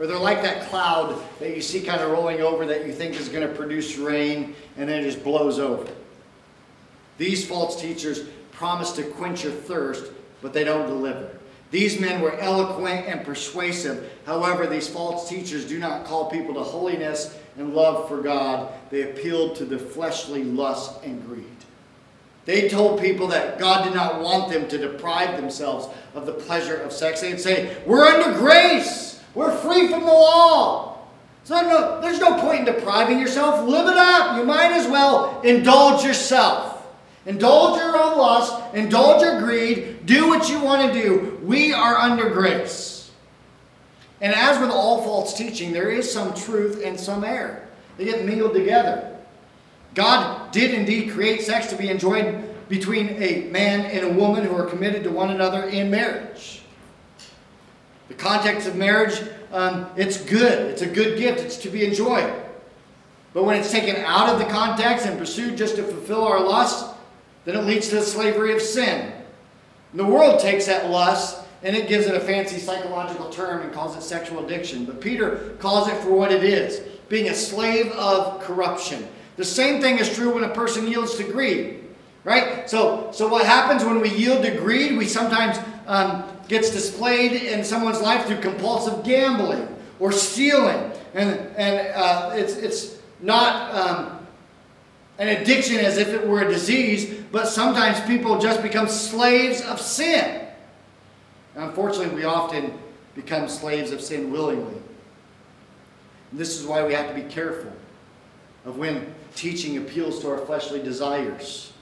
Or 0.00 0.06
they're 0.06 0.18
like 0.18 0.40
that 0.42 0.66
cloud 0.70 1.22
that 1.40 1.54
you 1.54 1.60
see 1.60 1.82
kind 1.82 2.00
of 2.00 2.10
rolling 2.10 2.40
over 2.40 2.64
that 2.64 2.86
you 2.86 2.92
think 2.92 3.20
is 3.20 3.28
going 3.28 3.46
to 3.46 3.54
produce 3.54 3.98
rain 3.98 4.56
and 4.78 4.88
then 4.88 5.02
it 5.02 5.04
just 5.04 5.22
blows 5.22 5.58
over. 5.58 5.86
These 7.18 7.46
false 7.46 7.78
teachers 7.78 8.22
promise 8.50 8.92
to 8.92 9.02
quench 9.02 9.44
your 9.44 9.52
thirst, 9.52 10.10
but 10.40 10.54
they 10.54 10.64
don't 10.64 10.86
deliver. 10.86 11.36
These 11.70 12.00
men 12.00 12.22
were 12.22 12.34
eloquent 12.38 13.08
and 13.08 13.26
persuasive. 13.26 14.10
However, 14.24 14.66
these 14.66 14.88
false 14.88 15.28
teachers 15.28 15.68
do 15.68 15.78
not 15.78 16.06
call 16.06 16.30
people 16.30 16.54
to 16.54 16.62
holiness 16.62 17.38
and 17.58 17.74
love 17.74 18.08
for 18.08 18.22
God. 18.22 18.72
They 18.88 19.02
appealed 19.02 19.54
to 19.56 19.66
the 19.66 19.78
fleshly 19.78 20.44
lust 20.44 21.04
and 21.04 21.24
greed. 21.26 21.44
They 22.46 22.70
told 22.70 23.02
people 23.02 23.26
that 23.28 23.58
God 23.58 23.84
did 23.84 23.94
not 23.94 24.22
want 24.22 24.50
them 24.50 24.66
to 24.68 24.78
deprive 24.78 25.36
themselves 25.36 25.88
of 26.14 26.24
the 26.24 26.32
pleasure 26.32 26.76
of 26.76 26.90
sex. 26.90 27.20
They'd 27.20 27.38
say, 27.38 27.76
We're 27.84 28.06
under 28.06 28.38
grace. 28.38 29.09
We're 29.34 29.56
free 29.56 29.88
from 29.88 30.00
the 30.00 30.12
law. 30.12 30.98
So 31.44 31.60
no, 31.60 32.00
there's 32.00 32.20
no 32.20 32.38
point 32.40 32.60
in 32.68 32.74
depriving 32.74 33.18
yourself. 33.18 33.66
Live 33.68 33.88
it 33.88 33.96
up. 33.96 34.36
You 34.36 34.44
might 34.44 34.72
as 34.72 34.86
well 34.88 35.40
indulge 35.42 36.04
yourself. 36.04 36.80
Indulge 37.26 37.78
your 37.78 37.96
own 38.00 38.16
lust, 38.16 38.74
indulge 38.74 39.20
your 39.20 39.40
greed, 39.40 40.06
do 40.06 40.28
what 40.28 40.48
you 40.48 40.58
want 40.58 40.92
to 40.92 41.02
do. 41.02 41.38
We 41.42 41.72
are 41.72 41.96
under 41.96 42.30
grace. 42.30 43.10
And 44.22 44.34
as 44.34 44.58
with 44.58 44.70
all 44.70 45.02
false 45.02 45.36
teaching, 45.36 45.72
there 45.72 45.90
is 45.90 46.10
some 46.10 46.34
truth 46.34 46.82
and 46.84 46.98
some 46.98 47.24
error. 47.24 47.68
They 47.96 48.06
get 48.06 48.24
mingled 48.24 48.54
together. 48.54 49.18
God 49.94 50.50
did 50.52 50.72
indeed 50.72 51.12
create 51.12 51.42
sex 51.42 51.68
to 51.68 51.76
be 51.76 51.90
enjoyed 51.90 52.68
between 52.68 53.22
a 53.22 53.48
man 53.50 53.82
and 53.82 54.06
a 54.06 54.12
woman 54.12 54.44
who 54.44 54.54
are 54.56 54.66
committed 54.66 55.04
to 55.04 55.10
one 55.10 55.30
another 55.30 55.64
in 55.64 55.90
marriage. 55.90 56.59
The 58.10 58.16
context 58.16 58.66
of 58.66 58.74
marriage, 58.74 59.22
um, 59.52 59.86
it's 59.96 60.22
good. 60.24 60.68
It's 60.68 60.82
a 60.82 60.86
good 60.86 61.16
gift. 61.16 61.40
It's 61.40 61.56
to 61.58 61.70
be 61.70 61.86
enjoyed. 61.86 62.30
But 63.32 63.44
when 63.44 63.56
it's 63.56 63.70
taken 63.70 63.94
out 64.04 64.28
of 64.28 64.40
the 64.40 64.46
context 64.46 65.06
and 65.06 65.16
pursued 65.16 65.56
just 65.56 65.76
to 65.76 65.84
fulfill 65.84 66.24
our 66.24 66.40
lust, 66.40 66.92
then 67.44 67.56
it 67.56 67.62
leads 67.62 67.88
to 67.90 67.94
the 67.94 68.02
slavery 68.02 68.52
of 68.52 68.60
sin. 68.60 69.12
And 69.92 70.00
the 70.00 70.04
world 70.04 70.40
takes 70.40 70.66
that 70.66 70.90
lust 70.90 71.46
and 71.62 71.76
it 71.76 71.88
gives 71.88 72.06
it 72.06 72.16
a 72.16 72.20
fancy 72.20 72.58
psychological 72.58 73.30
term 73.30 73.62
and 73.62 73.72
calls 73.72 73.96
it 73.96 74.02
sexual 74.02 74.44
addiction. 74.44 74.84
But 74.84 75.00
Peter 75.00 75.54
calls 75.60 75.86
it 75.86 75.96
for 75.98 76.10
what 76.10 76.32
it 76.32 76.42
is 76.42 76.80
being 77.08 77.28
a 77.28 77.34
slave 77.34 77.92
of 77.92 78.40
corruption. 78.40 79.06
The 79.36 79.44
same 79.44 79.80
thing 79.80 79.98
is 79.98 80.12
true 80.12 80.34
when 80.34 80.42
a 80.42 80.52
person 80.52 80.88
yields 80.88 81.14
to 81.16 81.24
greed, 81.24 81.84
right? 82.24 82.68
So, 82.68 83.10
so 83.12 83.28
what 83.28 83.46
happens 83.46 83.84
when 83.84 84.00
we 84.00 84.10
yield 84.10 84.42
to 84.44 84.50
greed? 84.56 84.98
We 84.98 85.06
sometimes 85.06 85.58
um, 85.86 86.24
gets 86.50 86.70
displayed 86.70 87.30
in 87.30 87.62
someone's 87.62 88.00
life 88.00 88.26
through 88.26 88.40
compulsive 88.40 89.04
gambling 89.04 89.68
or 90.00 90.10
stealing, 90.10 90.90
and 91.14 91.30
and 91.56 91.94
uh, 91.94 92.32
it's 92.34 92.56
it's 92.56 92.98
not 93.20 93.72
um, 93.72 94.26
an 95.18 95.28
addiction 95.28 95.76
as 95.76 95.96
if 95.96 96.08
it 96.08 96.26
were 96.26 96.42
a 96.42 96.48
disease, 96.48 97.22
but 97.30 97.46
sometimes 97.46 98.00
people 98.00 98.40
just 98.40 98.62
become 98.62 98.88
slaves 98.88 99.60
of 99.62 99.80
sin. 99.80 100.48
And 101.54 101.64
unfortunately, 101.64 102.16
we 102.16 102.24
often 102.24 102.76
become 103.14 103.48
slaves 103.48 103.92
of 103.92 104.00
sin 104.00 104.32
willingly. 104.32 104.80
And 106.32 106.40
this 106.40 106.58
is 106.58 106.66
why 106.66 106.84
we 106.84 106.94
have 106.94 107.08
to 107.08 107.14
be 107.14 107.28
careful 107.28 107.72
of 108.64 108.76
when 108.76 109.14
teaching 109.36 109.76
appeals 109.76 110.20
to 110.22 110.30
our 110.30 110.38
fleshly 110.38 110.82
desires, 110.82 111.72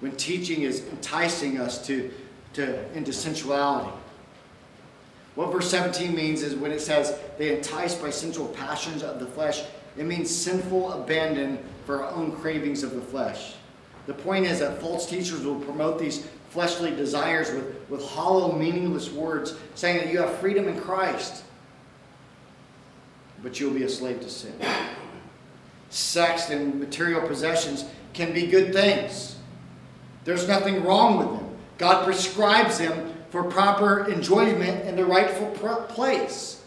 when 0.00 0.12
teaching 0.12 0.62
is 0.62 0.86
enticing 0.88 1.60
us 1.60 1.86
to, 1.86 2.10
to, 2.54 2.92
into 2.96 3.12
sensuality. 3.12 3.90
What 5.34 5.52
verse 5.52 5.70
17 5.70 6.14
means 6.14 6.42
is 6.42 6.54
when 6.54 6.72
it 6.72 6.80
says 6.80 7.18
they 7.38 7.56
entice 7.56 7.94
by 7.94 8.10
sensual 8.10 8.48
passions 8.48 9.02
of 9.02 9.20
the 9.20 9.26
flesh, 9.26 9.62
it 9.96 10.04
means 10.04 10.34
sinful 10.34 10.92
abandon 10.92 11.58
for 11.86 12.02
our 12.02 12.12
own 12.12 12.32
cravings 12.32 12.82
of 12.82 12.94
the 12.94 13.00
flesh. 13.00 13.54
The 14.06 14.14
point 14.14 14.46
is 14.46 14.58
that 14.60 14.80
false 14.80 15.08
teachers 15.08 15.44
will 15.44 15.60
promote 15.60 15.98
these 15.98 16.26
fleshly 16.48 16.90
desires 16.90 17.52
with, 17.52 17.88
with 17.88 18.04
hollow, 18.04 18.56
meaningless 18.56 19.10
words, 19.10 19.54
saying 19.74 19.98
that 19.98 20.12
you 20.12 20.18
have 20.18 20.36
freedom 20.38 20.66
in 20.68 20.80
Christ, 20.80 21.44
but 23.42 23.60
you'll 23.60 23.72
be 23.72 23.84
a 23.84 23.88
slave 23.88 24.20
to 24.20 24.28
sin. 24.28 24.54
Sex 25.90 26.50
and 26.50 26.78
material 26.78 27.26
possessions 27.26 27.84
can 28.12 28.32
be 28.32 28.46
good 28.46 28.72
things. 28.72 29.36
There's 30.24 30.46
nothing 30.46 30.84
wrong 30.84 31.18
with 31.18 31.28
them. 31.28 31.49
God 31.80 32.04
prescribes 32.04 32.76
them 32.76 33.14
for 33.30 33.42
proper 33.42 34.04
enjoyment 34.04 34.86
in 34.86 34.96
the 34.96 35.04
rightful 35.06 35.50
place. 35.88 36.62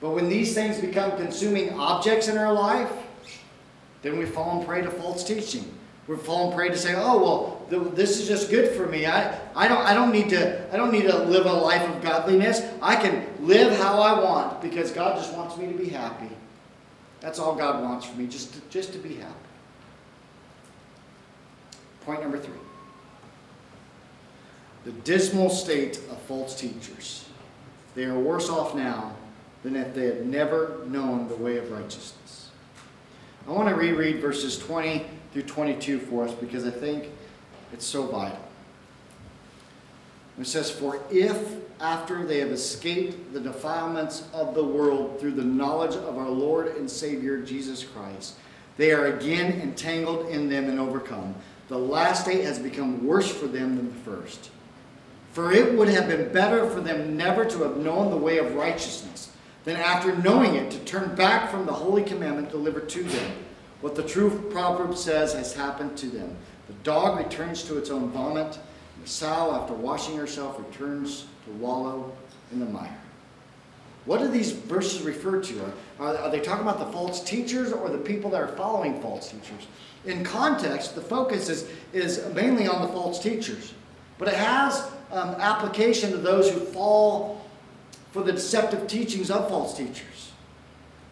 But 0.00 0.10
when 0.10 0.28
these 0.28 0.52
things 0.52 0.80
become 0.80 1.16
consuming 1.16 1.78
objects 1.78 2.26
in 2.26 2.36
our 2.36 2.52
life, 2.52 2.90
then 4.02 4.18
we 4.18 4.26
fall 4.26 4.64
prey 4.64 4.82
to 4.82 4.90
false 4.90 5.22
teaching. 5.22 5.64
We're 6.08 6.16
falling 6.16 6.56
prey 6.56 6.70
to 6.70 6.76
say, 6.76 6.94
"Oh 6.96 7.22
well, 7.70 7.90
this 7.90 8.18
is 8.18 8.26
just 8.26 8.50
good 8.50 8.74
for 8.74 8.86
me. 8.86 9.06
I, 9.06 9.38
I 9.54 9.68
don't 9.68 9.86
I 9.86 9.94
don't 9.94 10.10
need 10.10 10.30
to 10.30 10.74
I 10.74 10.76
don't 10.76 10.90
need 10.90 11.06
to 11.06 11.16
live 11.16 11.46
a 11.46 11.52
life 11.52 11.88
of 11.88 12.02
godliness. 12.02 12.62
I 12.82 12.96
can 12.96 13.28
live 13.46 13.78
how 13.78 14.00
I 14.00 14.20
want 14.20 14.60
because 14.60 14.90
God 14.90 15.18
just 15.18 15.32
wants 15.34 15.56
me 15.56 15.70
to 15.70 15.78
be 15.78 15.88
happy. 15.88 16.34
That's 17.20 17.38
all 17.38 17.54
God 17.54 17.84
wants 17.84 18.06
for 18.06 18.16
me, 18.16 18.26
just 18.26 18.54
to, 18.54 18.60
just 18.70 18.92
to 18.94 18.98
be 18.98 19.16
happy." 19.16 19.34
Point 22.04 22.22
number 22.22 22.38
three: 22.38 22.58
the 24.84 24.92
dismal 24.92 25.50
state 25.50 25.98
of 26.10 26.20
false 26.22 26.58
teachers. 26.58 27.28
They 27.94 28.04
are 28.04 28.18
worse 28.18 28.48
off 28.48 28.74
now 28.74 29.14
than 29.62 29.76
if 29.76 29.94
they 29.94 30.06
had 30.06 30.26
never 30.26 30.80
known 30.86 31.28
the 31.28 31.36
way 31.36 31.58
of 31.58 31.70
righteousness. 31.70 32.50
I 33.46 33.52
want 33.52 33.68
to 33.68 33.74
reread 33.74 34.20
verses 34.20 34.58
20 34.58 35.06
through 35.32 35.42
22 35.42 35.98
for 36.00 36.24
us 36.24 36.34
because 36.34 36.66
I 36.66 36.70
think 36.70 37.08
it's 37.72 37.84
so 37.84 38.06
vital. 38.06 38.38
It 40.38 40.46
says, 40.46 40.70
For 40.70 41.02
if 41.10 41.56
after 41.80 42.24
they 42.24 42.38
have 42.38 42.50
escaped 42.50 43.32
the 43.32 43.40
defilements 43.40 44.28
of 44.32 44.54
the 44.54 44.64
world 44.64 45.20
through 45.20 45.32
the 45.32 45.44
knowledge 45.44 45.94
of 45.96 46.16
our 46.16 46.30
Lord 46.30 46.76
and 46.76 46.90
Savior 46.90 47.42
Jesus 47.42 47.84
Christ, 47.84 48.36
they 48.76 48.92
are 48.92 49.06
again 49.18 49.60
entangled 49.60 50.30
in 50.30 50.48
them 50.48 50.68
and 50.68 50.80
overcome, 50.80 51.34
the 51.68 51.78
last 51.78 52.24
state 52.24 52.44
has 52.44 52.58
become 52.58 53.06
worse 53.06 53.30
for 53.30 53.46
them 53.46 53.76
than 53.76 53.88
the 53.88 54.00
first. 54.00 54.50
For 55.32 55.52
it 55.52 55.76
would 55.78 55.88
have 55.88 56.08
been 56.08 56.32
better 56.32 56.68
for 56.68 56.80
them 56.80 57.16
never 57.16 57.44
to 57.44 57.62
have 57.62 57.76
known 57.76 58.10
the 58.10 58.16
way 58.16 58.38
of 58.38 58.54
righteousness 58.54 59.30
than 59.64 59.76
after 59.76 60.16
knowing 60.16 60.56
it 60.56 60.70
to 60.72 60.78
turn 60.80 61.14
back 61.14 61.50
from 61.50 61.66
the 61.66 61.72
holy 61.72 62.02
commandment 62.02 62.50
delivered 62.50 62.88
to 62.90 63.02
them. 63.02 63.32
What 63.80 63.94
the 63.94 64.02
true 64.02 64.48
proverb 64.50 64.96
says 64.96 65.32
has 65.34 65.54
happened 65.54 65.96
to 65.98 66.06
them. 66.06 66.36
The 66.66 66.74
dog 66.82 67.18
returns 67.18 67.62
to 67.64 67.78
its 67.78 67.90
own 67.90 68.10
vomit, 68.10 68.58
and 68.96 69.04
the 69.04 69.08
sow, 69.08 69.54
after 69.54 69.72
washing 69.74 70.16
herself, 70.16 70.58
returns 70.58 71.26
to 71.44 71.52
wallow 71.52 72.12
in 72.52 72.60
the 72.60 72.66
mire. 72.66 73.00
What 74.06 74.20
do 74.20 74.28
these 74.28 74.52
verses 74.52 75.02
refer 75.02 75.40
to? 75.42 75.72
Are, 75.98 76.16
are, 76.16 76.30
they 76.30 76.40
talking 76.40 76.62
about 76.62 76.78
the 76.78 76.86
false 76.86 77.22
teachers 77.22 77.72
or 77.72 77.90
the 77.90 77.98
people 77.98 78.30
that 78.30 78.40
are 78.40 78.56
following 78.56 79.00
false 79.00 79.30
teachers? 79.30 79.66
In 80.06 80.24
context, 80.24 80.94
the 80.94 81.02
focus 81.02 81.48
is, 81.48 81.68
is 81.92 82.26
mainly 82.34 82.66
on 82.66 82.82
the 82.82 82.88
false 82.88 83.22
teachers. 83.22 83.74
But 84.18 84.28
it 84.28 84.34
has 84.34 84.90
um, 85.12 85.30
application 85.38 86.10
to 86.10 86.16
those 86.16 86.50
who 86.50 86.60
fall 86.60 87.44
for 88.12 88.22
the 88.22 88.32
deceptive 88.32 88.86
teachings 88.86 89.30
of 89.30 89.48
false 89.48 89.76
teachers. 89.76 90.32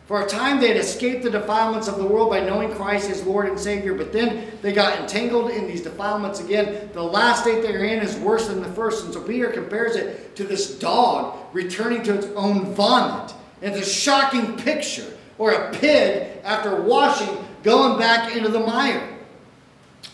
For 0.06 0.24
a 0.24 0.26
time 0.26 0.58
they 0.58 0.68
had 0.68 0.78
escaped 0.78 1.22
the 1.22 1.30
defilements 1.30 1.86
of 1.86 1.98
the 1.98 2.06
world 2.06 2.30
by 2.30 2.40
knowing 2.40 2.72
Christ 2.72 3.10
as 3.10 3.24
Lord 3.24 3.46
and 3.46 3.60
Savior, 3.60 3.92
but 3.92 4.10
then 4.10 4.50
they 4.62 4.72
got 4.72 4.98
entangled 4.98 5.50
in 5.50 5.66
these 5.66 5.82
defilements 5.82 6.40
again. 6.40 6.88
The 6.94 7.02
last 7.02 7.42
state 7.42 7.60
they're 7.60 7.84
in 7.84 8.02
is 8.02 8.16
worse 8.16 8.48
than 8.48 8.62
the 8.62 8.72
first. 8.72 9.04
And 9.04 9.12
so 9.12 9.22
Peter 9.22 9.50
compares 9.50 9.96
it 9.96 10.34
to 10.36 10.44
this 10.44 10.78
dog 10.78 11.38
returning 11.52 12.02
to 12.04 12.14
its 12.14 12.26
own 12.28 12.72
vomit. 12.74 13.34
And 13.60 13.74
it's 13.74 13.86
a 13.86 13.90
shocking 13.90 14.56
picture. 14.56 15.12
Or 15.36 15.52
a 15.52 15.72
pig, 15.72 16.38
after 16.42 16.82
washing, 16.82 17.28
going 17.62 17.98
back 17.98 18.34
into 18.34 18.48
the 18.48 18.58
mire. 18.58 19.08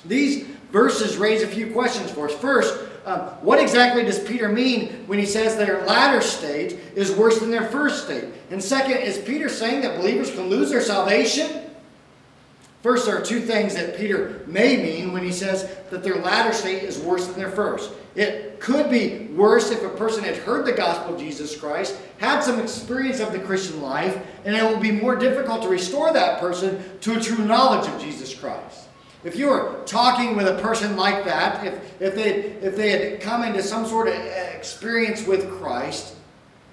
These 0.05 0.47
verses 0.71 1.17
raise 1.17 1.43
a 1.43 1.47
few 1.47 1.73
questions 1.73 2.11
for 2.11 2.29
us. 2.29 2.35
First, 2.35 2.77
um, 3.05 3.21
what 3.43 3.61
exactly 3.61 4.03
does 4.05 4.19
Peter 4.19 4.49
mean 4.49 5.07
when 5.07 5.19
he 5.19 5.27
says 5.27 5.57
their 5.57 5.85
latter 5.85 6.21
state 6.21 6.79
is 6.95 7.13
worse 7.13 7.39
than 7.39 7.51
their 7.51 7.69
first 7.69 8.05
state? 8.05 8.25
And 8.51 8.63
second, 8.63 8.99
is 8.99 9.19
Peter 9.19 9.49
saying 9.49 9.83
that 9.83 9.99
believers 9.99 10.31
can 10.31 10.49
lose 10.49 10.71
their 10.71 10.81
salvation? 10.81 11.65
First, 12.83 13.07
there 13.07 13.17
are 13.17 13.25
two 13.25 13.41
things 13.41 13.75
that 13.75 13.97
Peter 13.97 14.43
may 14.47 14.77
mean 14.77 15.13
when 15.13 15.23
he 15.23 15.33
says 15.33 15.75
that 15.91 16.03
their 16.03 16.17
latter 16.17 16.53
state 16.53 16.83
is 16.83 16.99
worse 16.99 17.27
than 17.27 17.37
their 17.37 17.51
first. 17.51 17.91
It 18.15 18.61
could 18.61 18.91
be 18.91 19.27
worse 19.35 19.71
if 19.71 19.83
a 19.83 19.89
person 19.89 20.23
had 20.23 20.37
heard 20.37 20.67
the 20.67 20.73
gospel 20.73 21.15
of 21.15 21.21
Jesus 21.21 21.59
Christ, 21.59 21.99
had 22.19 22.41
some 22.41 22.61
experience 22.61 23.21
of 23.21 23.33
the 23.33 23.39
Christian 23.39 23.81
life, 23.81 24.19
and 24.45 24.55
it 24.55 24.63
will 24.63 24.81
be 24.81 24.93
more 24.93 25.17
difficult 25.17 25.63
to 25.63 25.69
restore 25.69 26.13
that 26.13 26.41
person 26.41 26.83
to 27.01 27.17
a 27.17 27.21
true 27.21 27.45
knowledge 27.45 27.89
of 27.89 28.01
Jesus 28.01 28.35
Christ. 28.35 28.84
If 29.25 29.37
you 29.37 29.49
were 29.49 29.83
talking 29.87 30.37
with 30.37 30.47
a 30.47 30.61
person 30.61 30.97
like 30.97 31.25
that, 31.25 31.65
if, 31.67 32.01
if, 32.01 32.15
they, 32.15 32.35
if 32.35 32.77
they 32.77 32.91
had 32.91 33.21
come 33.23 33.43
into 33.43 33.63
some 33.63 33.87
sort 33.87 34.09
of 34.09 34.15
experience 34.15 35.27
with 35.27 35.51
Christ, 35.59 36.15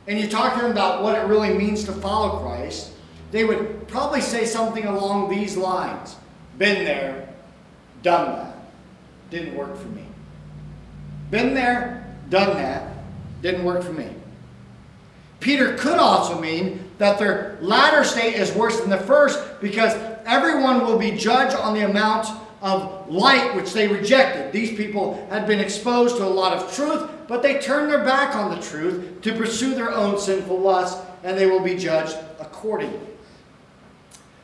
and 0.07 0.19
you 0.19 0.27
talk 0.27 0.55
to 0.55 0.61
them 0.61 0.71
about 0.71 1.01
what 1.01 1.17
it 1.17 1.25
really 1.27 1.53
means 1.53 1.85
to 1.85 1.93
follow 1.93 2.39
Christ, 2.39 2.91
they 3.31 3.45
would 3.45 3.87
probably 3.87 4.19
say 4.19 4.45
something 4.45 4.85
along 4.85 5.29
these 5.29 5.55
lines 5.55 6.17
Been 6.57 6.83
there, 6.83 7.29
done 8.03 8.35
that, 8.35 8.57
didn't 9.29 9.55
work 9.55 9.77
for 9.77 9.87
me. 9.87 10.05
Been 11.29 11.53
there, 11.53 12.13
done 12.29 12.57
that, 12.57 12.93
didn't 13.41 13.63
work 13.63 13.81
for 13.81 13.93
me. 13.93 14.09
Peter 15.39 15.75
could 15.75 15.97
also 15.97 16.39
mean 16.39 16.83
that 16.97 17.17
their 17.17 17.57
latter 17.61 18.03
state 18.03 18.35
is 18.35 18.53
worse 18.53 18.79
than 18.79 18.89
the 18.89 18.97
first 18.97 19.39
because 19.59 19.93
everyone 20.25 20.85
will 20.85 20.99
be 20.99 21.11
judged 21.11 21.55
on 21.55 21.73
the 21.73 21.81
amount 21.89 22.27
of 22.61 23.09
light 23.09 23.55
which 23.55 23.73
they 23.73 23.87
rejected. 23.87 24.51
These 24.51 24.77
people 24.77 25.25
had 25.29 25.47
been 25.47 25.59
exposed 25.59 26.17
to 26.17 26.23
a 26.23 26.27
lot 26.27 26.55
of 26.55 26.73
truth, 26.73 27.09
but 27.27 27.41
they 27.41 27.59
turned 27.59 27.91
their 27.91 28.03
back 28.03 28.35
on 28.35 28.51
the 28.51 28.61
truth 28.61 29.21
to 29.21 29.33
pursue 29.33 29.73
their 29.73 29.91
own 29.91 30.19
sinful 30.19 30.59
lusts, 30.59 31.03
and 31.23 31.37
they 31.37 31.47
will 31.47 31.59
be 31.59 31.75
judged 31.75 32.17
accordingly. 32.39 32.99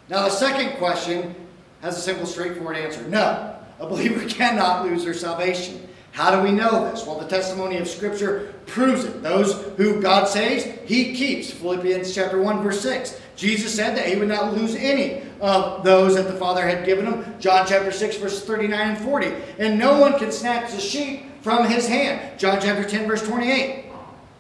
Now, 0.10 0.24
the 0.24 0.30
second 0.30 0.78
question 0.78 1.36
has 1.82 1.98
a 1.98 2.02
simple, 2.02 2.26
straightforward 2.26 2.78
answer 2.78 3.08
no, 3.08 3.56
a 3.80 3.88
believer 3.88 4.28
cannot 4.30 4.86
lose 4.86 5.04
their 5.04 5.14
salvation. 5.14 5.88
How 6.12 6.36
do 6.36 6.42
we 6.42 6.52
know 6.52 6.90
this? 6.90 7.06
Well, 7.06 7.20
the 7.20 7.28
testimony 7.28 7.78
of 7.78 7.88
Scripture 7.88 8.56
proves 8.66 9.04
it. 9.04 9.22
Those 9.22 9.54
who 9.78 10.02
God 10.02 10.28
saves, 10.28 10.64
He 10.86 11.14
keeps. 11.14 11.52
Philippians 11.52 12.16
chapter 12.16 12.42
1, 12.42 12.64
verse 12.64 12.82
6. 12.82 13.22
Jesus 13.36 13.76
said 13.76 13.96
that 13.96 14.08
He 14.08 14.16
would 14.16 14.28
not 14.28 14.56
lose 14.56 14.74
any 14.74 15.22
of 15.40 15.84
those 15.84 16.16
that 16.16 16.28
the 16.28 16.38
Father 16.38 16.68
had 16.68 16.86
given 16.86 17.06
Him. 17.06 17.40
John 17.40 17.66
chapter 17.68 17.92
6, 17.92 18.18
verse 18.18 18.44
39 18.44 18.80
and 18.80 18.98
40. 18.98 19.34
And 19.60 19.78
no 19.80 20.00
one 20.00 20.18
can 20.18 20.32
snatch 20.32 20.72
the 20.72 20.80
sheep 20.80 21.42
from 21.42 21.68
His 21.68 21.88
hand. 21.88 22.40
John 22.40 22.60
chapter 22.62 22.88
10, 22.88 23.08
verse 23.08 23.26
28. 23.26 23.86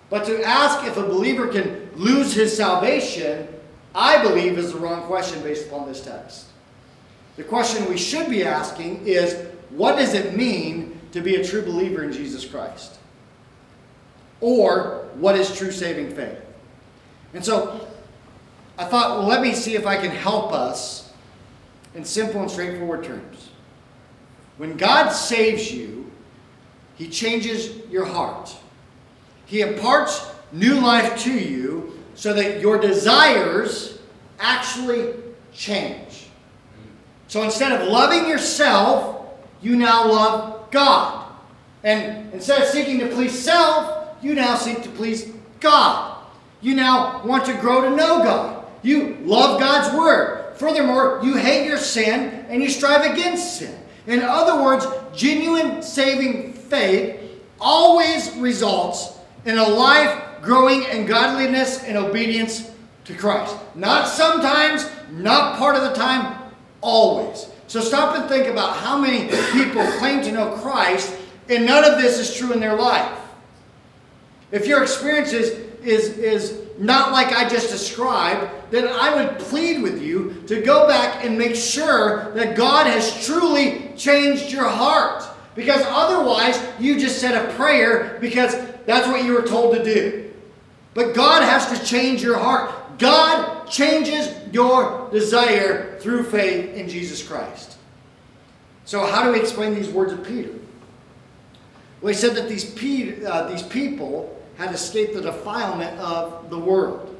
But 0.09 0.25
to 0.25 0.41
ask 0.43 0.85
if 0.87 0.97
a 0.97 1.03
believer 1.03 1.47
can 1.47 1.89
lose 1.95 2.33
his 2.33 2.55
salvation, 2.55 3.47
I 3.93 4.21
believe 4.21 4.57
is 4.57 4.71
the 4.71 4.79
wrong 4.79 5.03
question 5.03 5.41
based 5.41 5.67
upon 5.67 5.87
this 5.87 6.01
text. 6.01 6.45
The 7.35 7.43
question 7.43 7.89
we 7.89 7.97
should 7.97 8.29
be 8.29 8.43
asking 8.43 9.05
is 9.05 9.47
what 9.69 9.97
does 9.97 10.13
it 10.13 10.35
mean 10.35 10.99
to 11.11 11.21
be 11.21 11.35
a 11.35 11.43
true 11.43 11.61
believer 11.61 12.03
in 12.03 12.13
Jesus 12.13 12.45
Christ? 12.45 12.99
Or, 14.39 15.07
what 15.15 15.35
is 15.35 15.55
true 15.55 15.71
saving 15.71 16.15
faith? 16.15 16.37
And 17.33 17.43
so, 17.43 17.87
I 18.77 18.85
thought, 18.85 19.17
well, 19.17 19.27
let 19.27 19.41
me 19.41 19.53
see 19.53 19.75
if 19.75 19.85
I 19.87 19.97
can 19.97 20.11
help 20.11 20.53
us 20.53 21.11
in 21.95 22.05
simple 22.05 22.41
and 22.41 22.51
straightforward 22.51 23.03
terms. 23.03 23.49
When 24.57 24.77
God 24.77 25.09
saves 25.09 25.71
you, 25.71 26.11
He 26.95 27.09
changes 27.09 27.75
your 27.89 28.05
heart. 28.05 28.55
He 29.45 29.61
imparts 29.61 30.29
new 30.51 30.79
life 30.79 31.17
to 31.23 31.31
you 31.31 31.99
so 32.15 32.33
that 32.33 32.59
your 32.59 32.77
desires 32.79 33.99
actually 34.39 35.13
change. 35.53 36.27
So 37.27 37.43
instead 37.43 37.71
of 37.71 37.87
loving 37.87 38.29
yourself, 38.29 39.27
you 39.61 39.75
now 39.75 40.07
love 40.07 40.71
God. 40.71 41.31
And 41.83 42.33
instead 42.33 42.61
of 42.61 42.67
seeking 42.67 42.99
to 42.99 43.07
please 43.07 43.37
self, 43.37 44.15
you 44.21 44.33
now 44.33 44.55
seek 44.55 44.83
to 44.83 44.89
please 44.89 45.31
God. 45.59 46.17
You 46.61 46.75
now 46.75 47.25
want 47.25 47.45
to 47.45 47.53
grow 47.53 47.81
to 47.81 47.89
know 47.89 48.23
God. 48.23 48.56
You 48.83 49.17
love 49.21 49.59
God's 49.59 49.95
Word. 49.97 50.55
Furthermore, 50.57 51.21
you 51.23 51.35
hate 51.35 51.67
your 51.67 51.77
sin 51.77 52.45
and 52.49 52.61
you 52.61 52.69
strive 52.69 53.11
against 53.11 53.59
sin. 53.59 53.77
In 54.07 54.21
other 54.21 54.63
words, 54.63 54.85
genuine 55.15 55.83
saving 55.83 56.53
faith 56.53 57.19
always 57.59 58.31
results 58.37 59.17
in 59.45 59.57
a 59.57 59.67
life 59.67 60.41
growing 60.41 60.83
in 60.83 61.05
godliness 61.05 61.83
and 61.83 61.97
obedience 61.97 62.71
to 63.05 63.13
Christ. 63.13 63.55
Not 63.75 64.07
sometimes, 64.07 64.89
not 65.11 65.57
part 65.57 65.75
of 65.75 65.83
the 65.83 65.93
time, 65.93 66.51
always. 66.81 67.47
So 67.67 67.81
stop 67.81 68.15
and 68.17 68.29
think 68.29 68.47
about 68.47 68.77
how 68.77 68.97
many 68.97 69.27
people 69.51 69.85
claim 69.99 70.21
to 70.23 70.31
know 70.31 70.51
Christ 70.57 71.13
and 71.49 71.65
none 71.65 71.83
of 71.83 71.99
this 72.01 72.19
is 72.19 72.35
true 72.35 72.51
in 72.53 72.59
their 72.59 72.75
life. 72.75 73.11
If 74.51 74.67
your 74.67 74.81
experience 74.81 75.33
is, 75.33 75.51
is, 75.83 76.17
is 76.17 76.66
not 76.77 77.11
like 77.11 77.33
I 77.33 77.47
just 77.47 77.69
described, 77.69 78.51
then 78.71 78.87
I 78.87 79.15
would 79.15 79.39
plead 79.39 79.81
with 79.81 80.01
you 80.01 80.43
to 80.47 80.61
go 80.61 80.87
back 80.87 81.25
and 81.25 81.37
make 81.37 81.55
sure 81.55 82.31
that 82.33 82.55
God 82.55 82.87
has 82.87 83.25
truly 83.25 83.91
changed 83.95 84.51
your 84.51 84.67
heart. 84.67 85.23
Because 85.55 85.81
otherwise, 85.87 86.61
you 86.79 86.99
just 86.99 87.19
said 87.19 87.33
a 87.33 87.51
prayer 87.55 88.17
because 88.21 88.55
that's 88.85 89.07
what 89.07 89.23
you 89.23 89.33
were 89.33 89.41
told 89.41 89.75
to 89.75 89.83
do. 89.83 90.31
But 90.93 91.15
God 91.15 91.43
has 91.43 91.77
to 91.77 91.85
change 91.85 92.21
your 92.21 92.37
heart. 92.37 92.71
God 92.99 93.67
changes 93.67 94.33
your 94.51 95.09
desire 95.11 95.99
through 95.99 96.23
faith 96.23 96.75
in 96.75 96.87
Jesus 96.87 97.27
Christ. 97.27 97.77
So, 98.85 99.05
how 99.05 99.23
do 99.23 99.31
we 99.31 99.39
explain 99.39 99.75
these 99.75 99.89
words 99.89 100.13
of 100.13 100.25
Peter? 100.25 100.53
Well, 102.01 102.13
he 102.13 102.19
said 102.19 102.35
that 102.35 102.47
these, 102.47 102.63
pe 102.63 103.25
uh, 103.25 103.47
these 103.47 103.63
people 103.63 104.36
had 104.57 104.73
escaped 104.73 105.13
the 105.13 105.21
defilement 105.21 105.97
of 105.99 106.49
the 106.49 106.57
world. 106.57 107.15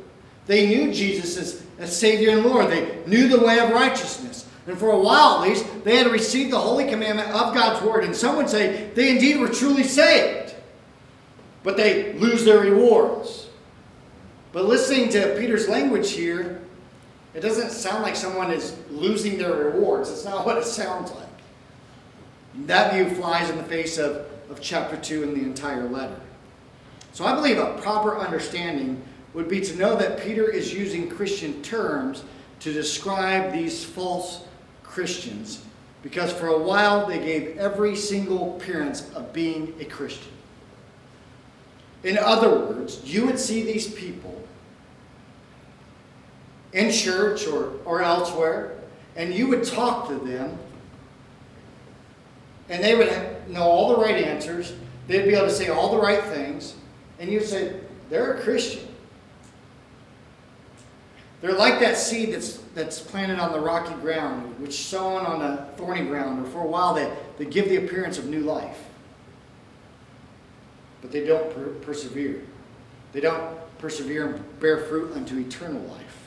They 0.47 0.67
knew 0.67 0.93
Jesus 0.93 1.37
as, 1.37 1.63
as 1.77 1.95
Savior 1.95 2.31
and 2.31 2.45
Lord. 2.45 2.71
They 2.71 2.99
knew 3.05 3.27
the 3.27 3.39
way 3.39 3.59
of 3.59 3.69
righteousness. 3.69 4.47
And 4.65 4.77
for 4.77 4.89
a 4.89 4.99
while 4.99 5.41
at 5.41 5.49
least, 5.49 5.65
they 5.83 5.97
had 5.97 6.07
received 6.07 6.51
the 6.51 6.59
holy 6.59 6.87
commandment 6.89 7.29
of 7.29 7.53
God's 7.53 7.85
Word. 7.85 8.03
And 8.03 8.15
some 8.15 8.35
would 8.37 8.49
say 8.49 8.89
they 8.95 9.11
indeed 9.11 9.39
were 9.39 9.49
truly 9.49 9.83
saved. 9.83 10.55
But 11.63 11.77
they 11.77 12.13
lose 12.13 12.43
their 12.43 12.59
rewards. 12.59 13.49
But 14.51 14.65
listening 14.65 15.09
to 15.09 15.35
Peter's 15.37 15.69
language 15.69 16.11
here, 16.11 16.61
it 17.33 17.41
doesn't 17.41 17.71
sound 17.71 18.03
like 18.03 18.15
someone 18.15 18.51
is 18.51 18.75
losing 18.89 19.37
their 19.37 19.53
rewards. 19.53 20.09
It's 20.09 20.25
not 20.25 20.45
what 20.45 20.57
it 20.57 20.65
sounds 20.65 21.11
like. 21.11 21.27
That 22.65 22.93
view 22.93 23.13
flies 23.15 23.49
in 23.49 23.57
the 23.57 23.63
face 23.63 23.97
of, 23.97 24.25
of 24.49 24.59
chapter 24.59 24.97
2 24.97 25.23
and 25.23 25.35
the 25.35 25.41
entire 25.41 25.87
letter. 25.87 26.19
So 27.17 27.25
I 27.25 27.33
believe 27.33 27.57
a 27.57 27.73
proper 27.81 28.15
understanding 28.15 29.01
would 29.33 29.49
be 29.49 29.59
to 29.61 29.75
know 29.75 29.95
that 29.95 30.21
Peter 30.21 30.51
is 30.51 30.71
using 30.71 31.09
Christian 31.09 31.63
terms 31.63 32.23
to 32.59 32.71
describe 32.71 33.51
these 33.51 33.83
false 33.83 34.45
Christians 34.83 35.65
because 36.03 36.31
for 36.31 36.49
a 36.49 36.59
while 36.59 37.07
they 37.07 37.17
gave 37.17 37.57
every 37.57 37.95
single 37.95 38.55
appearance 38.55 39.11
of 39.15 39.33
being 39.33 39.73
a 39.79 39.85
Christian. 39.85 40.31
In 42.03 42.19
other 42.19 42.51
words, 42.51 43.01
you 43.03 43.25
would 43.25 43.39
see 43.39 43.63
these 43.63 43.91
people 43.91 44.47
in 46.71 46.91
church 46.91 47.47
or, 47.47 47.79
or 47.83 48.03
elsewhere, 48.03 48.77
and 49.15 49.33
you 49.33 49.47
would 49.47 49.63
talk 49.63 50.07
to 50.09 50.19
them, 50.19 50.55
and 52.69 52.83
they 52.83 52.93
would 52.93 53.09
know 53.49 53.63
all 53.63 53.95
the 53.95 54.03
right 54.03 54.23
answers. 54.23 54.73
They'd 55.07 55.25
be 55.25 55.33
able 55.33 55.47
to 55.47 55.51
say 55.51 55.69
all 55.69 55.95
the 55.95 55.99
right 55.99 56.23
things, 56.25 56.75
and 57.19 57.31
you'd 57.31 57.43
say, 57.43 57.79
they're 58.09 58.33
a 58.33 58.41
Christian. 58.41 58.87
They're 61.41 61.53
like 61.53 61.79
that 61.79 61.97
seed 61.97 62.33
that's, 62.33 62.57
that's 62.73 62.99
planted 62.99 63.39
on 63.39 63.51
the 63.51 63.59
rocky 63.59 63.93
ground, 63.95 64.59
which 64.59 64.85
sown 64.85 65.25
on 65.25 65.39
the 65.39 65.63
thorny 65.77 66.05
ground, 66.05 66.45
or 66.45 66.49
for 66.49 66.61
a 66.61 66.67
while 66.67 66.93
they, 66.93 67.11
they 67.37 67.45
give 67.45 67.69
the 67.69 67.77
appearance 67.77 68.17
of 68.17 68.25
new 68.25 68.41
life. 68.41 68.83
But 71.01 71.11
they 71.11 71.25
don't 71.25 71.53
per 71.53 71.69
persevere. 71.85 72.41
They 73.13 73.19
don't 73.19 73.57
persevere 73.77 74.33
and 74.33 74.59
bear 74.59 74.85
fruit 74.85 75.15
unto 75.15 75.37
eternal 75.37 75.81
life. 75.83 76.17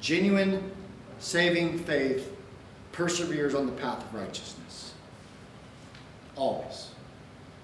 Genuine 0.00 0.72
saving 1.20 1.78
faith 1.78 2.30
perseveres 2.92 3.54
on 3.54 3.66
the 3.66 3.72
path 3.72 4.02
of 4.02 4.14
righteousness. 4.14 4.94
Always. 6.36 6.90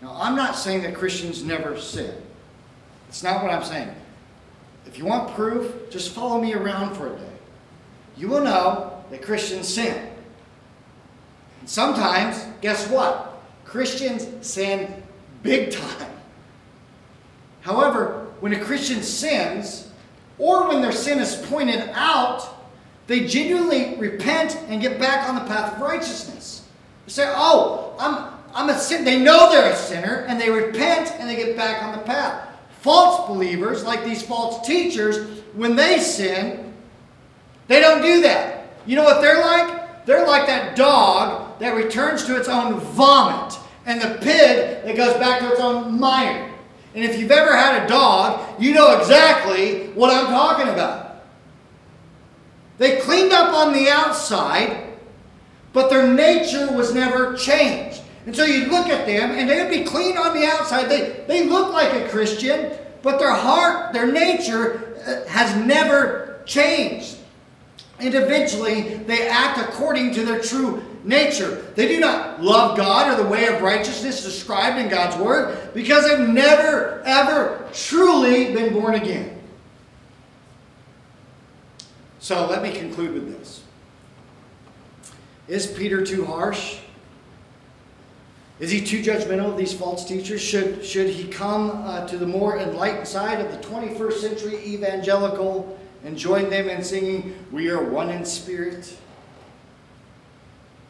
Now, 0.02 0.16
I'm 0.18 0.34
not 0.34 0.56
saying 0.56 0.82
that 0.82 0.94
Christians 0.94 1.44
never 1.44 1.78
sin. 1.78 2.14
It's 3.08 3.22
not 3.22 3.42
what 3.42 3.52
I'm 3.52 3.64
saying. 3.64 3.94
If 4.86 4.98
you 4.98 5.04
want 5.04 5.34
proof, 5.34 5.90
just 5.90 6.12
follow 6.12 6.40
me 6.40 6.54
around 6.54 6.94
for 6.94 7.14
a 7.14 7.16
day. 7.16 7.32
You 8.16 8.28
will 8.28 8.42
know 8.42 9.02
that 9.10 9.22
Christians 9.22 9.68
sin. 9.68 10.10
And 11.60 11.68
sometimes, 11.68 12.44
guess 12.60 12.88
what? 12.88 13.40
Christians 13.64 14.46
sin 14.46 15.02
big 15.42 15.70
time. 15.70 16.10
However, 17.60 18.26
when 18.40 18.54
a 18.54 18.60
Christian 18.60 19.02
sins, 19.02 19.90
or 20.38 20.68
when 20.68 20.80
their 20.80 20.92
sin 20.92 21.18
is 21.18 21.36
pointed 21.46 21.90
out, 21.92 22.48
they 23.06 23.26
genuinely 23.26 23.96
repent 23.96 24.56
and 24.68 24.80
get 24.80 24.98
back 24.98 25.28
on 25.28 25.34
the 25.34 25.42
path 25.42 25.74
of 25.74 25.80
righteousness. 25.80 26.66
They 27.06 27.12
say, 27.12 27.32
oh, 27.36 27.94
I'm, 27.98 28.32
I'm 28.54 28.68
a 28.68 28.78
sin. 28.78 29.04
They 29.04 29.18
know 29.18 29.50
they're 29.50 29.72
a 29.72 29.76
sinner, 29.76 30.24
and 30.28 30.40
they 30.40 30.50
repent 30.50 31.12
and 31.18 31.28
they 31.28 31.36
get 31.36 31.56
back 31.56 31.82
on 31.82 31.92
the 31.92 32.04
path. 32.04 32.48
False 32.80 33.28
believers, 33.28 33.84
like 33.84 34.04
these 34.04 34.22
false 34.22 34.66
teachers, 34.66 35.42
when 35.54 35.76
they 35.76 35.98
sin, 35.98 36.72
they 37.68 37.80
don't 37.80 38.02
do 38.02 38.22
that. 38.22 38.68
You 38.86 38.96
know 38.96 39.04
what 39.04 39.20
they're 39.20 39.40
like? 39.40 40.06
They're 40.06 40.26
like 40.26 40.46
that 40.46 40.76
dog 40.76 41.58
that 41.60 41.74
returns 41.74 42.24
to 42.24 42.36
its 42.36 42.48
own 42.48 42.80
vomit 42.80 43.56
and 43.86 44.00
the 44.00 44.18
pig 44.20 44.84
that 44.84 44.96
goes 44.96 45.14
back 45.18 45.40
to 45.40 45.52
its 45.52 45.60
own 45.60 45.98
mire. 45.98 46.50
And 46.94 47.04
if 47.04 47.18
you've 47.18 47.30
ever 47.30 47.54
had 47.54 47.84
a 47.84 47.88
dog, 47.88 48.60
you 48.60 48.74
know 48.74 48.98
exactly 48.98 49.88
what 49.88 50.12
I'm 50.12 50.26
talking 50.26 50.68
about. 50.68 51.24
They 52.78 52.98
cleaned 53.00 53.32
up 53.32 53.54
on 53.54 53.72
the 53.72 53.88
outside, 53.88 54.94
but 55.72 55.90
their 55.90 56.12
nature 56.12 56.72
was 56.72 56.94
never 56.94 57.36
changed. 57.36 58.00
And 58.26 58.36
so 58.36 58.44
you'd 58.44 58.68
look 58.68 58.88
at 58.88 59.06
them, 59.06 59.30
and 59.30 59.48
they 59.48 59.62
would 59.62 59.70
be 59.70 59.84
clean 59.84 60.16
on 60.16 60.38
the 60.38 60.46
outside. 60.46 60.88
They, 60.88 61.24
they 61.26 61.46
look 61.46 61.72
like 61.72 61.92
a 61.94 62.08
Christian, 62.08 62.72
but 63.02 63.18
their 63.18 63.34
heart, 63.34 63.92
their 63.92 64.10
nature 64.10 64.96
uh, 65.06 65.26
has 65.28 65.56
never 65.64 66.42
changed. 66.44 67.16
And 67.98 68.14
eventually, 68.14 68.94
they 68.94 69.28
act 69.28 69.58
according 69.58 70.14
to 70.14 70.24
their 70.24 70.40
true 70.40 70.82
nature. 71.04 71.66
They 71.74 71.88
do 71.88 72.00
not 72.00 72.42
love 72.42 72.76
God 72.76 73.12
or 73.12 73.22
the 73.22 73.28
way 73.28 73.46
of 73.46 73.62
righteousness 73.62 74.22
described 74.22 74.78
in 74.78 74.88
God's 74.88 75.16
Word 75.16 75.72
because 75.74 76.06
they've 76.06 76.28
never, 76.28 77.02
ever 77.04 77.68
truly 77.72 78.54
been 78.54 78.72
born 78.72 78.94
again. 78.94 79.38
So 82.20 82.46
let 82.46 82.62
me 82.62 82.72
conclude 82.72 83.14
with 83.14 83.38
this. 83.38 83.62
Is 85.48 85.66
Peter 85.66 86.04
too 86.04 86.24
harsh? 86.24 86.78
Is 88.60 88.70
he 88.70 88.84
too 88.84 89.02
judgmental 89.02 89.46
of 89.46 89.56
these 89.56 89.72
false 89.72 90.04
teachers? 90.04 90.42
Should, 90.42 90.84
should 90.84 91.08
he 91.08 91.26
come 91.28 91.70
uh, 91.70 92.06
to 92.06 92.18
the 92.18 92.26
more 92.26 92.58
enlightened 92.58 93.08
side 93.08 93.40
of 93.40 93.50
the 93.50 93.66
21st 93.66 94.12
century 94.12 94.58
evangelical 94.66 95.78
and 96.04 96.16
join 96.16 96.50
them 96.50 96.68
in 96.68 96.84
singing, 96.84 97.34
We 97.50 97.70
are 97.70 97.82
one 97.82 98.10
in 98.10 98.22
spirit? 98.26 98.94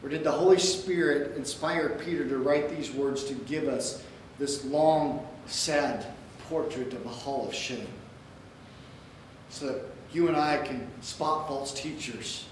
Or 0.02 0.08
did 0.08 0.24
the 0.24 0.32
Holy 0.32 0.58
Spirit 0.58 1.36
inspire 1.36 1.90
Peter 2.04 2.28
to 2.28 2.38
write 2.38 2.70
these 2.70 2.90
words 2.90 3.22
to 3.24 3.34
give 3.34 3.68
us 3.68 4.02
this 4.38 4.64
long, 4.64 5.24
sad 5.46 6.06
portrait 6.48 6.92
of 6.92 7.06
a 7.06 7.08
hall 7.10 7.46
of 7.46 7.54
shame? 7.54 7.86
So 9.48 9.66
that 9.66 9.84
you 10.12 10.26
and 10.26 10.36
I 10.36 10.56
can 10.56 10.88
spot 11.02 11.46
false 11.46 11.72
teachers 11.72 12.46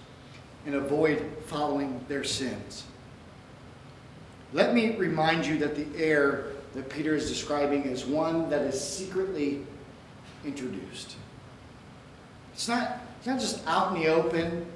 and 0.65 0.77
avoid 0.77 1.29
following 1.47 2.05
their 2.07 2.23
sins. 2.23 2.85
Let 4.53 4.75
me 4.75 4.97
remind 4.97 5.47
you 5.47 5.59
that 5.59 5.77
the 5.77 5.87
error 6.03 6.53
that 6.75 6.89
Peter 6.89 7.15
is 7.15 7.29
describing 7.29 7.85
is 7.85 8.05
one 8.05 8.49
that 8.51 8.63
is 8.63 8.81
secretly 8.81 9.67
introduced. 10.45 11.17
It's 12.53 12.69
not, 12.69 13.01
it's 13.19 13.27
not 13.27 13.41
just 13.41 13.67
out 13.67 13.95
in 13.95 14.03
the 14.03 14.09
open. 14.09 14.67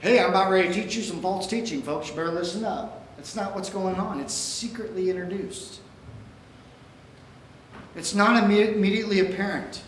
Hey, 0.00 0.20
I'm 0.20 0.30
about 0.30 0.50
ready 0.50 0.68
to 0.68 0.74
teach 0.74 0.94
you 0.94 1.02
some 1.02 1.20
false 1.20 1.46
teaching, 1.46 1.82
folks. 1.82 2.08
You 2.08 2.14
better 2.14 2.30
listen 2.30 2.64
up. 2.64 3.16
That's 3.16 3.34
not 3.34 3.54
what's 3.54 3.70
going 3.70 3.96
on. 3.96 4.20
It's 4.20 4.34
secretly 4.34 5.10
introduced. 5.10 5.80
It's 7.96 8.14
not 8.14 8.42
immediately 8.44 9.20
apparent. 9.20 9.82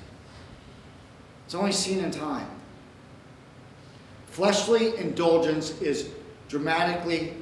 It's 1.47 1.55
only 1.55 1.73
seen 1.73 2.01
in 2.01 2.11
time. 2.11 2.49
Fleshly 4.27 4.97
indulgence 4.97 5.81
is 5.81 6.11
dramatically 6.49 7.35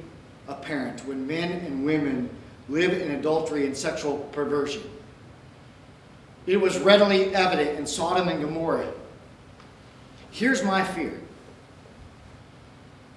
apparent 0.49 1.05
when 1.05 1.25
men 1.25 1.51
and 1.65 1.85
women 1.85 2.29
live 2.67 2.91
in 2.91 3.11
adultery 3.11 3.65
and 3.65 3.77
sexual 3.77 4.17
perversion. 4.31 4.83
It 6.45 6.57
was 6.57 6.79
readily 6.79 7.33
evident 7.35 7.77
in 7.77 7.85
Sodom 7.85 8.27
and 8.27 8.41
Gomorrah. 8.41 8.91
Here's 10.31 10.63
my 10.63 10.83
fear. 10.83 11.19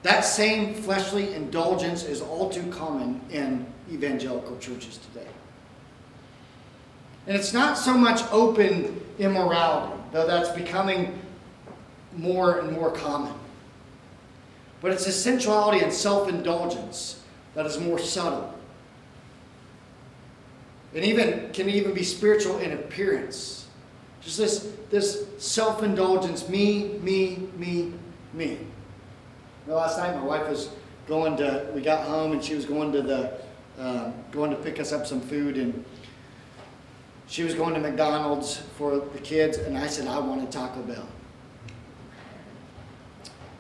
That 0.03 0.21
same 0.21 0.75
fleshly 0.75 1.33
indulgence 1.35 2.05
is 2.05 2.21
all 2.21 2.51
too 2.51 2.71
common 2.71 3.21
in 3.31 3.67
evangelical 3.91 4.59
churches 4.59 4.99
today. 4.99 5.29
And 7.27 7.37
it's 7.37 7.53
not 7.53 7.79
so 7.79 7.95
much 7.97 8.21
open 8.33 9.01
immorality, 9.19 9.95
though 10.11 10.27
that's 10.27 10.49
becoming 10.51 11.19
more 12.17 12.59
and 12.59 12.73
more 12.73 12.91
common. 12.91 13.33
But 14.81 14.91
it's 14.91 15.07
sensuality 15.15 15.81
and 15.81 15.93
self 15.93 16.29
indulgence 16.29 17.22
that 17.55 17.67
is 17.67 17.79
more 17.79 17.99
subtle. 17.99 18.55
And 20.95 21.05
even 21.05 21.51
can 21.53 21.69
even 21.69 21.95
be 21.95 22.03
spiritual 22.03 22.59
in 22.59 22.73
appearance. 22.73 23.67
Just 24.21 24.39
this, 24.39 24.73
this 24.91 25.27
self-indulgence, 25.39 26.49
me, 26.49 26.99
me, 27.03 27.49
me, 27.57 27.93
me. 28.33 28.51
You 28.51 28.59
know, 29.69 29.77
last 29.77 29.99
night 29.99 30.15
my 30.15 30.23
wife 30.23 30.49
was 30.49 30.71
going 31.09 31.37
to, 31.39 31.67
we 31.75 31.81
got 31.81 32.07
home 32.07 32.33
and 32.33 32.45
she 32.45 32.55
was 32.55 32.65
going 32.65 32.93
to 32.93 33.03
the, 33.03 33.33
um, 33.79 34.15
going 34.31 34.51
to 34.51 34.57
pick 34.57 34.79
us 34.79 34.93
up 34.93 35.07
some 35.07 35.21
food 35.21 35.57
and 35.57 35.85
she 37.27 37.43
was 37.43 37.55
going 37.55 37.75
to 37.75 37.81
McDonald's 37.81 38.59
for 38.77 38.99
the 38.99 39.19
kids 39.21 39.59
and 39.59 39.77
I 39.77 39.87
said, 39.87 40.07
I 40.07 40.19
want 40.19 40.47
a 40.47 40.53
Taco 40.53 40.83
Bell. 40.83 41.09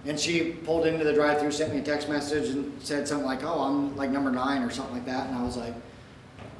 And 0.04 0.18
she 0.18 0.52
pulled 0.52 0.86
into 0.86 1.04
the 1.04 1.12
drive-through, 1.12 1.52
sent 1.52 1.72
me 1.72 1.80
a 1.80 1.82
text 1.82 2.08
message, 2.08 2.50
and 2.50 2.72
said 2.82 3.06
something 3.06 3.26
like, 3.26 3.44
"Oh, 3.44 3.60
I'm 3.62 3.96
like 3.96 4.10
number 4.10 4.30
nine 4.30 4.62
or 4.62 4.70
something 4.70 4.94
like 4.94 5.06
that." 5.06 5.28
And 5.28 5.36
I 5.36 5.42
was 5.44 5.56
like, 5.56 5.74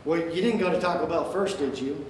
"Well, 0.05 0.19
you 0.19 0.43
didn't 0.43 0.59
go 0.59 0.71
to 0.71 0.81
Taco 0.81 1.07
Bell 1.07 1.31
first, 1.33 1.59
did 1.59 1.79
you?" 1.79 2.05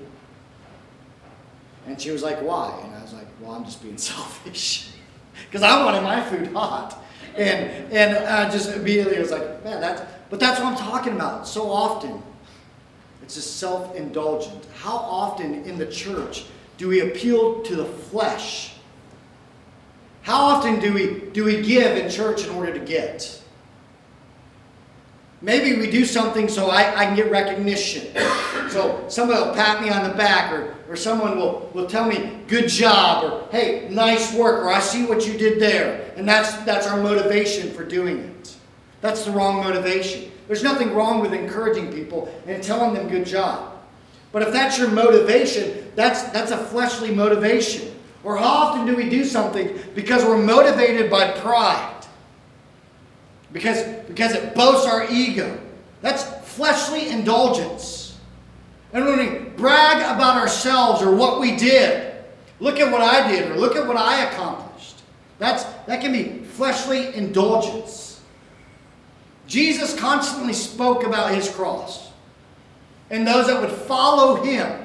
And 1.87 2.01
she 2.01 2.11
was 2.11 2.23
like, 2.23 2.41
"Why?" 2.43 2.79
And 2.85 2.95
I 2.95 3.03
was 3.03 3.15
like, 3.15 3.27
"Well, 3.41 3.53
I'm 3.53 3.65
just 3.65 3.83
being 3.83 3.97
selfish, 4.13 4.91
because 5.47 5.63
I 5.63 5.83
wanted 5.85 6.03
my 6.03 6.23
food 6.23 6.53
hot." 6.53 7.03
And 7.37 7.91
and 7.93 8.17
I 8.27 8.51
just 8.51 8.75
immediately 8.77 9.19
was 9.19 9.31
like, 9.31 9.65
"Man, 9.65 9.81
that's." 9.81 10.03
But 10.29 10.41
that's 10.41 10.61
what 10.61 10.73
I'm 10.73 10.79
talking 10.79 11.15
about. 11.15 11.47
So 11.47 11.71
often, 11.71 12.23
it's 13.23 13.35
just 13.35 13.59
self-indulgent. 13.59 14.67
How 14.75 14.97
often 14.97 15.65
in 15.65 15.79
the 15.79 15.87
church 15.87 16.47
do 16.79 16.89
we 16.89 17.01
appeal 17.01 17.63
to 17.63 17.77
the 17.77 17.85
flesh? 17.85 18.72
How 20.23 20.41
often 20.41 20.81
do 20.81 20.93
we, 20.93 21.31
do 21.33 21.45
we 21.45 21.63
give 21.63 21.97
in 21.97 22.11
church 22.11 22.47
in 22.47 22.51
order 22.55 22.73
to 22.73 22.85
get? 22.85 23.41
Maybe 25.41 25.77
we 25.81 25.91
do 25.91 26.05
something 26.05 26.49
so 26.49 26.71
I, 26.71 27.01
I 27.01 27.07
can 27.07 27.17
get 27.17 27.29
recognition. 27.31 28.15
So 28.71 29.05
somebody 29.09 29.43
will 29.45 29.53
pat 29.53 29.83
me 29.83 29.91
on 29.91 30.09
the 30.09 30.15
back 30.15 30.53
or, 30.53 30.77
or 30.89 30.95
someone 30.95 31.37
will, 31.37 31.69
will 31.75 31.87
tell 31.87 32.07
me, 32.07 32.39
good 32.47 32.69
job, 32.69 33.25
or 33.25 33.49
hey, 33.51 33.89
nice 33.91 34.33
work, 34.33 34.65
or 34.65 34.73
I 34.73 34.79
see 34.79 35.05
what 35.05 35.27
you 35.27 35.37
did 35.37 35.61
there. 35.61 36.13
And 36.17 36.29
that's, 36.29 36.55
that's 36.65 36.87
our 36.87 37.03
motivation 37.03 37.73
for 37.73 37.85
doing 37.85 38.19
it. 38.19 38.57
That's 39.01 39.25
the 39.25 39.33
wrong 39.33 39.57
motivation. 39.57 40.31
There's 40.47 40.63
nothing 40.63 40.95
wrong 40.95 41.21
with 41.21 41.33
encouraging 41.33 41.93
people 41.93 42.33
and 42.47 42.63
telling 42.63 42.95
them 42.95 43.09
good 43.09 43.27
job. 43.27 43.81
But 44.31 44.43
if 44.43 44.53
that's 44.53 44.79
your 44.79 44.91
motivation, 44.91 45.91
that's, 45.97 46.23
that's 46.31 46.53
a 46.53 46.59
fleshly 46.59 47.13
motivation. 47.13 47.93
Or 48.25 48.37
how 48.37 48.45
often 48.45 48.87
do 48.87 48.95
we 48.95 49.09
do 49.09 49.25
something 49.25 49.79
because 49.95 50.25
we're 50.25 50.43
motivated 50.43 51.11
by 51.11 51.33
pride? 51.33 52.05
Because, 53.53 53.83
because 54.07 54.33
it 54.33 54.55
boasts 54.55 54.87
our 54.87 55.11
ego. 55.11 55.59
That's 56.01 56.25
fleshly 56.49 57.09
indulgence. 57.09 58.17
And 58.93 59.05
when 59.05 59.19
we 59.19 59.39
brag 59.51 59.99
about 59.99 60.37
ourselves 60.37 61.03
or 61.03 61.15
what 61.15 61.41
we 61.41 61.57
did, 61.57 62.15
look 62.61 62.79
at 62.79 62.93
what 62.93 63.01
I 63.01 63.31
did 63.31 63.51
or 63.51 63.57
look 63.57 63.77
at 63.77 63.87
what 63.87 63.97
I 63.97 64.27
accomplished. 64.27 65.03
That's, 65.39 65.65
that 65.87 66.01
can 66.01 66.13
be 66.13 66.45
fleshly 66.45 67.15
indulgence. 67.15 68.21
Jesus 69.47 69.99
constantly 69.99 70.53
spoke 70.53 71.05
about 71.05 71.35
his 71.35 71.49
cross. 71.49 72.11
And 73.11 73.27
those 73.27 73.49
that 73.49 73.61
would 73.61 73.71
follow 73.71 74.43
him 74.43 74.82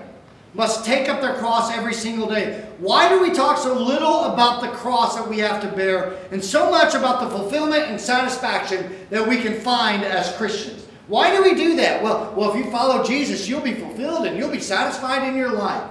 must 0.58 0.84
take 0.84 1.08
up 1.08 1.22
their 1.22 1.36
cross 1.36 1.72
every 1.72 1.93
single 1.93 2.28
day. 2.28 2.66
Why 2.80 3.08
do 3.08 3.22
we 3.22 3.32
talk 3.32 3.60
so 3.60 3.80
little 3.80 4.26
about 4.26 4.62
the 4.62 4.70
cross 4.70 5.16
that 5.16 5.30
we 5.30 5.38
have 5.38 5.62
to 5.62 5.68
bear 5.68 6.18
and 6.32 6.43
so 6.43 6.72
much 6.72 6.95
about 6.95 7.22
the 7.22 7.30
fulfillment 7.30 7.84
and 7.84 8.01
satisfaction 8.01 9.05
that 9.12 9.26
we 9.26 9.38
can 9.38 9.62
find 9.62 10.03
as 10.03 10.36
Christians? 10.36 10.88
Why 11.08 11.34
do 11.34 11.43
we 11.43 11.53
do 11.53 11.76
that? 11.76 12.01
Well, 12.01 12.34
well, 12.36 12.51
if 12.51 12.58
you 12.58 12.72
follow 12.72 13.03
Jesus, 13.03 13.47
you'll 13.47 13.62
be 13.62 13.76
fulfilled 13.76 14.26
and 14.26 14.36
you'll 14.36 14.51
be 14.51 14.60
satisfied 14.60 15.28
in 15.30 15.38
your 15.38 15.53
life. 15.53 15.89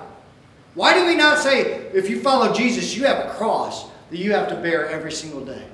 Why 0.74 0.94
do 0.94 1.06
we 1.06 1.14
not 1.14 1.38
say, 1.38 1.86
if 1.94 2.10
you 2.10 2.20
follow 2.20 2.52
Jesus, 2.52 2.94
you 2.96 3.04
have 3.04 3.24
a 3.24 3.30
cross 3.30 3.88
that 4.10 4.18
you 4.18 4.32
have 4.32 4.48
to 4.48 4.56
bear 4.56 4.88
every 4.88 5.12
single 5.12 5.44
day? 5.44 5.64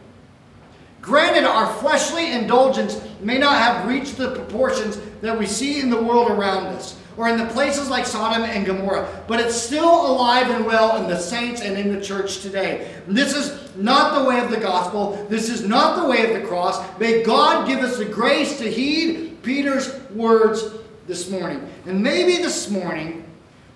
Granted, 1.01 1.45
our 1.45 1.73
fleshly 1.81 2.31
indulgence 2.31 3.01
may 3.21 3.39
not 3.39 3.57
have 3.57 3.89
reached 3.89 4.19
the 4.19 4.35
proportions 4.35 5.01
that 5.23 5.37
we 5.37 5.47
see 5.47 5.81
in 5.81 5.91
the 5.91 6.01
world 6.01 6.31
around 6.31 6.67
us 6.67 7.02
or 7.17 7.29
in 7.29 7.37
the 7.37 7.47
places 7.47 7.91
like 7.91 8.07
Sodom 8.07 8.43
and 8.43 8.65
Gomorrah, 8.65 9.25
but 9.27 9.41
it's 9.41 9.55
still 9.55 10.07
alive 10.07 10.51
and 10.51 10.65
well 10.65 11.03
in 11.03 11.09
the 11.09 11.19
saints 11.19 11.61
and 11.61 11.77
in 11.77 11.95
the 11.95 12.01
church 12.01 12.41
today. 12.41 12.95
This 13.07 13.35
is 13.35 13.77
not 13.77 14.23
the 14.23 14.29
way 14.29 14.41
of 14.41 14.51
the 14.51 14.59
gospel. 14.59 15.27
This 15.29 15.49
is 15.49 15.67
not 15.67 16.01
the 16.01 16.09
way 16.09 16.27
of 16.27 16.41
the 16.41 16.47
cross. 16.47 16.83
May 16.99 17.23
God 17.23 17.67
give 17.67 17.81
us 17.81 17.99
the 17.99 18.05
grace 18.05 18.59
to 18.59 18.71
heed 18.71 19.43
Peter's 19.43 20.01
words 20.11 20.65
this 21.07 21.31
morning. 21.31 21.69
And 21.87 22.03
maybe 22.03 22.37
this 22.37 22.71
morning, 22.71 23.25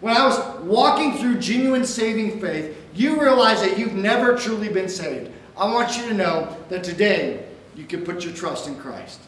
when 0.01 0.16
I 0.16 0.24
was 0.24 0.61
walking 0.61 1.18
through 1.18 1.39
genuine 1.39 1.84
saving 1.84 2.41
faith, 2.41 2.76
you 2.95 3.20
realize 3.20 3.61
that 3.61 3.78
you've 3.78 3.95
never 3.95 4.37
truly 4.37 4.68
been 4.68 4.89
saved. 4.89 5.30
I 5.57 5.72
want 5.72 5.97
you 5.97 6.09
to 6.09 6.14
know 6.14 6.57
that 6.68 6.84
today 6.84 7.47
you 7.74 7.84
can 7.84 8.03
put 8.03 8.24
your 8.24 8.34
trust 8.34 8.68
in 8.68 8.76
Christ. 8.76 9.20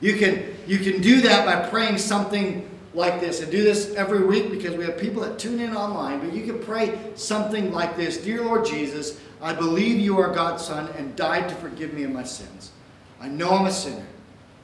You 0.00 0.16
can, 0.16 0.56
you 0.66 0.78
can 0.78 1.02
do 1.02 1.20
that 1.22 1.44
by 1.44 1.68
praying 1.68 1.98
something 1.98 2.68
like 2.94 3.20
this 3.20 3.40
and 3.40 3.50
do 3.50 3.62
this 3.62 3.94
every 3.94 4.24
week 4.24 4.50
because 4.50 4.76
we 4.76 4.84
have 4.84 4.98
people 4.98 5.22
that 5.22 5.38
tune 5.38 5.60
in 5.60 5.76
online. 5.76 6.20
But 6.20 6.32
you 6.32 6.44
can 6.44 6.58
pray 6.58 6.98
something 7.14 7.72
like 7.72 7.96
this 7.96 8.18
Dear 8.18 8.44
Lord 8.44 8.64
Jesus, 8.64 9.20
I 9.40 9.52
believe 9.52 9.98
you 9.98 10.18
are 10.18 10.34
God's 10.34 10.64
Son 10.64 10.88
and 10.96 11.14
died 11.16 11.48
to 11.48 11.54
forgive 11.56 11.92
me 11.92 12.02
of 12.04 12.10
my 12.10 12.24
sins. 12.24 12.72
I 13.20 13.28
know 13.28 13.50
I'm 13.50 13.66
a 13.66 13.72
sinner. 13.72 14.06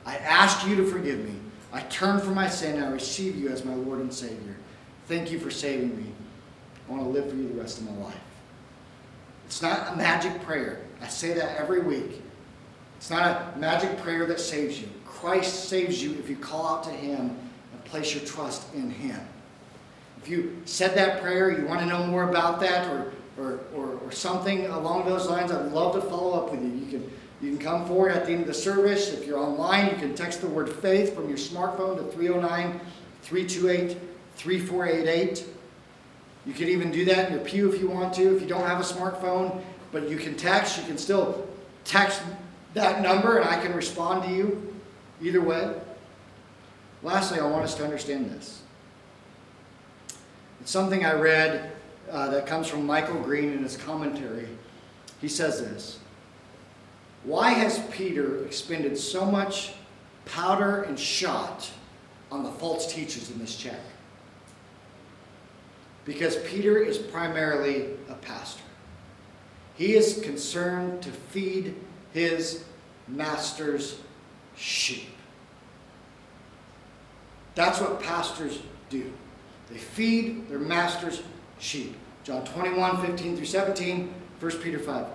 I 0.04 0.16
ask 0.16 0.66
you 0.66 0.76
to 0.76 0.86
forgive 0.86 1.18
me. 1.24 1.34
I 1.72 1.80
turn 1.82 2.20
from 2.20 2.34
my 2.34 2.48
sin 2.48 2.76
and 2.76 2.84
I 2.84 2.90
receive 2.90 3.36
you 3.36 3.48
as 3.48 3.64
my 3.64 3.74
Lord 3.74 4.00
and 4.00 4.12
Savior. 4.12 4.56
Thank 5.06 5.30
you 5.30 5.38
for 5.38 5.50
saving 5.50 5.96
me. 5.96 6.10
I 6.88 6.92
want 6.92 7.02
to 7.02 7.08
live 7.08 7.28
for 7.28 7.36
you 7.36 7.48
the 7.48 7.60
rest 7.60 7.78
of 7.78 7.90
my 7.90 8.04
life. 8.04 8.20
It's 9.46 9.62
not 9.62 9.92
a 9.92 9.96
magic 9.96 10.42
prayer. 10.42 10.80
I 11.00 11.08
say 11.08 11.34
that 11.34 11.60
every 11.60 11.80
week. 11.80 12.22
It's 12.96 13.10
not 13.10 13.54
a 13.54 13.58
magic 13.58 13.98
prayer 13.98 14.26
that 14.26 14.40
saves 14.40 14.80
you. 14.80 14.88
Christ 15.16 15.70
saves 15.70 16.02
you 16.02 16.12
if 16.18 16.28
you 16.28 16.36
call 16.36 16.66
out 16.66 16.84
to 16.84 16.90
Him 16.90 17.34
and 17.72 17.84
place 17.84 18.14
your 18.14 18.22
trust 18.24 18.72
in 18.74 18.90
Him. 18.90 19.18
If 20.22 20.28
you 20.28 20.60
said 20.66 20.94
that 20.96 21.22
prayer, 21.22 21.58
you 21.58 21.66
want 21.66 21.80
to 21.80 21.86
know 21.86 22.06
more 22.06 22.28
about 22.28 22.60
that 22.60 22.86
or, 22.90 23.12
or, 23.38 23.60
or, 23.74 23.98
or 24.04 24.12
something 24.12 24.66
along 24.66 25.06
those 25.06 25.26
lines, 25.26 25.50
I'd 25.50 25.72
love 25.72 25.94
to 25.94 26.02
follow 26.02 26.38
up 26.38 26.50
with 26.50 26.62
you. 26.62 26.68
You 26.68 26.86
can 26.90 27.10
You 27.40 27.50
can 27.50 27.58
come 27.58 27.86
forward 27.86 28.12
at 28.12 28.26
the 28.26 28.32
end 28.32 28.42
of 28.42 28.46
the 28.46 28.54
service. 28.54 29.12
If 29.12 29.26
you're 29.26 29.38
online, 29.38 29.90
you 29.90 29.96
can 29.96 30.14
text 30.14 30.42
the 30.42 30.48
word 30.48 30.68
faith 30.70 31.14
from 31.14 31.28
your 31.28 31.38
smartphone 31.38 31.96
to 31.96 32.04
309 32.12 32.80
328 33.22 33.98
3488. 34.36 35.46
You 36.44 36.52
can 36.52 36.68
even 36.68 36.90
do 36.90 37.04
that 37.06 37.28
in 37.28 37.34
your 37.34 37.44
pew 37.44 37.72
if 37.72 37.80
you 37.80 37.88
want 37.88 38.14
to. 38.14 38.36
If 38.36 38.42
you 38.42 38.48
don't 38.48 38.66
have 38.66 38.80
a 38.80 38.84
smartphone, 38.84 39.62
but 39.92 40.10
you 40.10 40.18
can 40.18 40.36
text, 40.36 40.78
you 40.78 40.84
can 40.84 40.98
still 40.98 41.48
text 41.84 42.22
that 42.74 43.00
number 43.00 43.38
and 43.38 43.48
I 43.48 43.58
can 43.60 43.74
respond 43.74 44.24
to 44.24 44.30
you 44.30 44.75
either 45.22 45.40
way. 45.40 45.74
Lastly, 47.02 47.38
I 47.40 47.46
want 47.46 47.64
us 47.64 47.74
to 47.76 47.84
understand 47.84 48.30
this. 48.30 48.62
It's 50.60 50.70
something 50.70 51.04
I 51.04 51.12
read 51.14 51.72
uh, 52.10 52.30
that 52.30 52.46
comes 52.46 52.68
from 52.68 52.86
Michael 52.86 53.20
Green 53.20 53.52
in 53.52 53.62
his 53.62 53.76
commentary. 53.76 54.48
He 55.20 55.28
says 55.28 55.60
this 55.60 55.98
Why 57.24 57.50
has 57.50 57.78
Peter 57.90 58.44
expended 58.44 58.98
so 58.98 59.24
much 59.24 59.74
powder 60.24 60.82
and 60.82 60.98
shot 60.98 61.70
on 62.30 62.42
the 62.42 62.50
false 62.50 62.92
teachers 62.92 63.30
in 63.30 63.38
this 63.38 63.56
chapter? 63.56 63.80
Because 66.04 66.36
Peter 66.44 66.78
is 66.78 66.98
primarily 66.98 67.90
a 68.08 68.14
pastor. 68.14 68.62
He 69.74 69.94
is 69.94 70.20
concerned 70.22 71.02
to 71.02 71.10
feed 71.10 71.74
his 72.12 72.64
master's 73.08 74.00
sheep. 74.56 75.08
That's 77.54 77.80
what 77.80 78.02
pastors 78.02 78.60
do. 78.90 79.12
They 79.70 79.78
feed 79.78 80.48
their 80.48 80.58
master's 80.58 81.22
sheep. 81.58 81.96
John 82.24 82.44
21, 82.44 83.06
15 83.06 83.36
through 83.36 83.46
17, 83.46 84.14
1 84.40 84.52
Peter 84.58 84.78
5. 84.78 85.06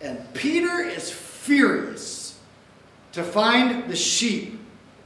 And 0.00 0.34
Peter 0.34 0.80
is 0.80 1.10
furious 1.10 2.38
to 3.12 3.24
find 3.24 3.90
the 3.90 3.96
sheep 3.96 4.60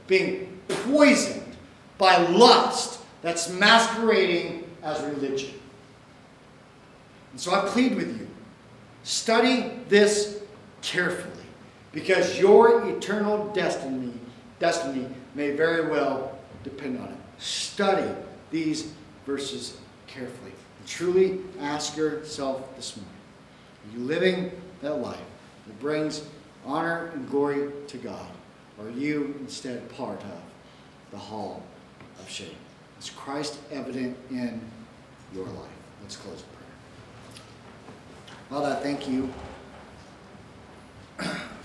being 0.07 0.59
poisoned 0.67 1.55
by 1.97 2.17
lust 2.17 2.99
that's 3.21 3.49
masquerading 3.49 4.69
as 4.83 5.01
religion. 5.03 5.53
And 7.31 7.39
so 7.39 7.53
I 7.53 7.67
plead 7.67 7.95
with 7.95 8.19
you 8.19 8.27
study 9.03 9.71
this 9.89 10.41
carefully 10.81 11.42
because 11.93 12.39
your 12.39 12.89
eternal 12.89 13.47
destiny, 13.53 14.11
destiny 14.59 15.07
may 15.35 15.51
very 15.51 15.89
well 15.89 16.37
depend 16.63 16.99
on 16.99 17.07
it. 17.07 17.17
Study 17.37 18.09
these 18.51 18.91
verses 19.25 19.77
carefully 20.07 20.51
and 20.79 20.87
truly 20.87 21.39
ask 21.61 21.95
yourself 21.95 22.75
this 22.75 22.97
morning 22.97 23.13
are 23.85 23.97
you 23.97 24.05
living 24.05 24.51
that 24.81 24.95
life 24.99 25.17
that 25.67 25.79
brings 25.79 26.25
honor 26.65 27.11
and 27.13 27.29
glory 27.29 27.69
to 27.87 27.97
God? 27.97 28.27
Or 28.77 28.87
are 28.87 28.91
you 28.91 29.35
instead 29.39 29.87
part 29.89 30.19
of 30.21 30.41
the 31.11 31.17
hall 31.17 31.61
of 32.19 32.29
shame? 32.29 32.55
Is 32.99 33.09
Christ 33.09 33.59
evident 33.71 34.17
in 34.31 34.61
your 35.33 35.45
life? 35.45 35.69
Let's 36.01 36.15
close 36.15 36.41
in 36.41 36.45
prayer. 36.45 37.43
Father, 38.49 38.75
I 38.75 38.79
thank 38.81 39.07
you 39.07 39.31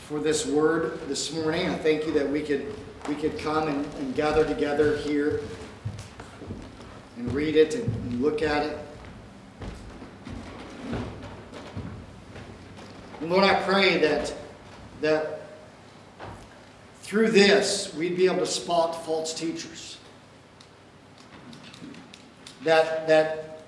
for 0.08 0.20
this 0.20 0.46
word 0.46 0.98
this 1.06 1.34
morning. 1.34 1.68
I 1.68 1.74
thank 1.74 2.06
you 2.06 2.12
that 2.12 2.26
we 2.26 2.40
could 2.40 2.74
we 3.10 3.14
could 3.14 3.38
come 3.38 3.68
and, 3.68 3.84
and 3.96 4.14
gather 4.14 4.42
together 4.42 4.96
here 4.96 5.42
and 7.18 7.30
read 7.34 7.56
it 7.56 7.74
and, 7.74 7.84
and 7.84 8.22
look 8.22 8.40
at 8.40 8.64
it. 8.64 8.78
And 13.20 13.30
Lord, 13.30 13.44
I 13.44 13.62
pray 13.64 13.98
that 13.98 14.32
that 15.02 15.42
through 17.02 17.30
this 17.30 17.92
we'd 17.92 18.16
be 18.16 18.24
able 18.24 18.38
to 18.38 18.46
spot 18.46 19.04
false 19.04 19.34
teachers. 19.34 19.98
That 22.64 23.06
that 23.08 23.60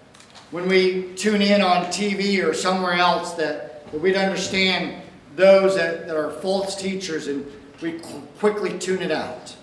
when 0.53 0.69
we 0.69 1.13
tune 1.17 1.43
in 1.43 1.61
on 1.61 1.85
TV 1.89 2.43
or 2.43 2.55
somewhere 2.55 2.95
else 2.95 3.35
that, 3.35 3.93
that 3.93 4.01
we'd 4.01 4.17
understand 4.17 5.03
those 5.37 5.77
that, 5.77 6.07
that 6.07 6.17
are 6.17 6.31
false 6.31 6.75
teachers 6.77 7.27
and 7.27 7.47
we 7.81 7.99
quickly 8.39 8.79
tune 8.79 9.03
it 9.03 9.11
out. 9.11 9.57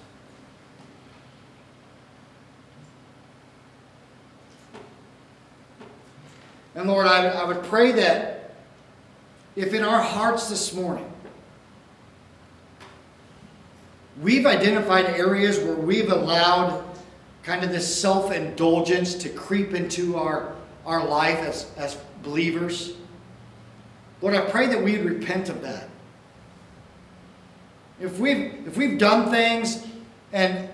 And 6.76 6.88
Lord, 6.88 7.08
I, 7.08 7.28
I 7.28 7.44
would 7.44 7.64
pray 7.64 7.92
that 7.94 8.52
if 9.56 9.74
in 9.74 9.84
our 9.84 10.02
hearts 10.02 10.50
this 10.50 10.74
morning 10.74 11.12
we've 14.22 14.46
identified 14.46 15.06
areas 15.06 15.58
where 15.60 15.76
we've 15.76 16.12
allowed 16.12 16.84
kind 17.44 17.64
of 17.64 17.72
this 17.72 18.00
self 18.00 18.32
indulgence 18.32 19.16
to 19.16 19.30
creep 19.30 19.74
into 19.74 20.18
our, 20.18 20.54
our 20.86 21.08
life 21.08 21.40
as, 21.40 21.72
as 21.78 21.98
believers, 22.24 22.94
Lord, 24.22 24.36
I 24.36 24.42
pray 24.42 24.68
that 24.68 24.84
we'd 24.84 25.04
repent 25.04 25.50
of 25.50 25.62
that. 25.62 25.90
If 28.00 28.20
we've, 28.20 28.68
if 28.68 28.78
we've 28.78 28.98
done 28.98 29.32
things 29.32 29.86
and 30.34 30.70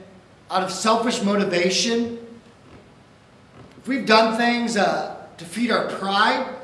out 0.49 0.63
of 0.63 0.71
selfish 0.71 1.21
motivation, 1.21 2.19
if 3.77 3.87
we've 3.87 4.05
done 4.05 4.37
things 4.37 4.77
uh, 4.77 5.25
to 5.37 5.45
feed 5.45 5.71
our 5.71 5.87
pride, 5.87 6.55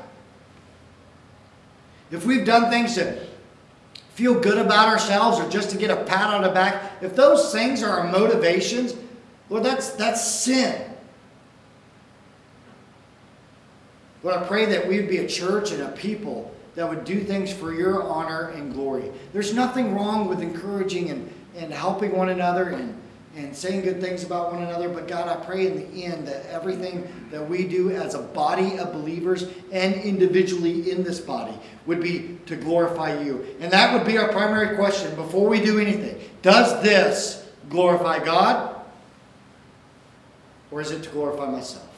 if 2.10 2.24
we've 2.26 2.44
done 2.44 2.70
things 2.70 2.94
to 2.94 3.26
feel 4.14 4.38
good 4.38 4.58
about 4.58 4.88
ourselves 4.88 5.38
or 5.38 5.48
just 5.48 5.70
to 5.70 5.76
get 5.76 5.90
a 5.90 6.04
pat 6.04 6.32
on 6.32 6.42
the 6.42 6.50
back, 6.50 6.92
if 7.00 7.14
those 7.14 7.52
things 7.52 7.82
are 7.82 8.00
our 8.00 8.10
motivations, 8.10 8.94
Lord, 9.48 9.64
that's, 9.64 9.90
that's 9.90 10.26
sin. 10.26 10.90
Lord, 14.22 14.36
I 14.36 14.46
pray 14.46 14.66
that 14.66 14.86
we'd 14.86 15.08
be 15.08 15.18
a 15.18 15.26
church 15.26 15.72
and 15.72 15.82
a 15.82 15.88
people 15.88 16.54
that 16.74 16.88
would 16.88 17.04
do 17.04 17.22
things 17.24 17.52
for 17.52 17.74
your 17.74 18.02
honor 18.02 18.48
and 18.48 18.72
glory. 18.72 19.10
There's 19.32 19.54
nothing 19.54 19.94
wrong 19.94 20.28
with 20.28 20.40
encouraging 20.40 21.10
and, 21.10 21.32
and 21.56 21.72
helping 21.72 22.16
one 22.16 22.28
another 22.28 22.70
and, 22.70 23.00
and 23.36 23.54
saying 23.54 23.82
good 23.82 24.00
things 24.00 24.24
about 24.24 24.52
one 24.52 24.62
another. 24.62 24.88
But 24.88 25.08
God, 25.08 25.28
I 25.28 25.44
pray 25.44 25.66
in 25.66 25.76
the 25.76 26.04
end 26.04 26.28
that 26.28 26.46
everything 26.46 27.08
that 27.30 27.48
we 27.48 27.66
do 27.66 27.90
as 27.90 28.14
a 28.14 28.22
body 28.22 28.78
of 28.78 28.92
believers 28.92 29.46
and 29.72 29.94
individually 29.94 30.90
in 30.90 31.02
this 31.02 31.20
body 31.20 31.54
would 31.86 32.00
be 32.00 32.38
to 32.46 32.56
glorify 32.56 33.20
you. 33.20 33.46
And 33.60 33.72
that 33.72 33.92
would 33.92 34.06
be 34.06 34.18
our 34.18 34.28
primary 34.28 34.76
question 34.76 35.14
before 35.16 35.48
we 35.48 35.60
do 35.60 35.78
anything. 35.78 36.20
Does 36.42 36.82
this 36.82 37.48
glorify 37.68 38.24
God? 38.24 38.76
Or 40.70 40.80
is 40.80 40.92
it 40.92 41.02
to 41.02 41.10
glorify 41.10 41.50
myself? 41.50 41.88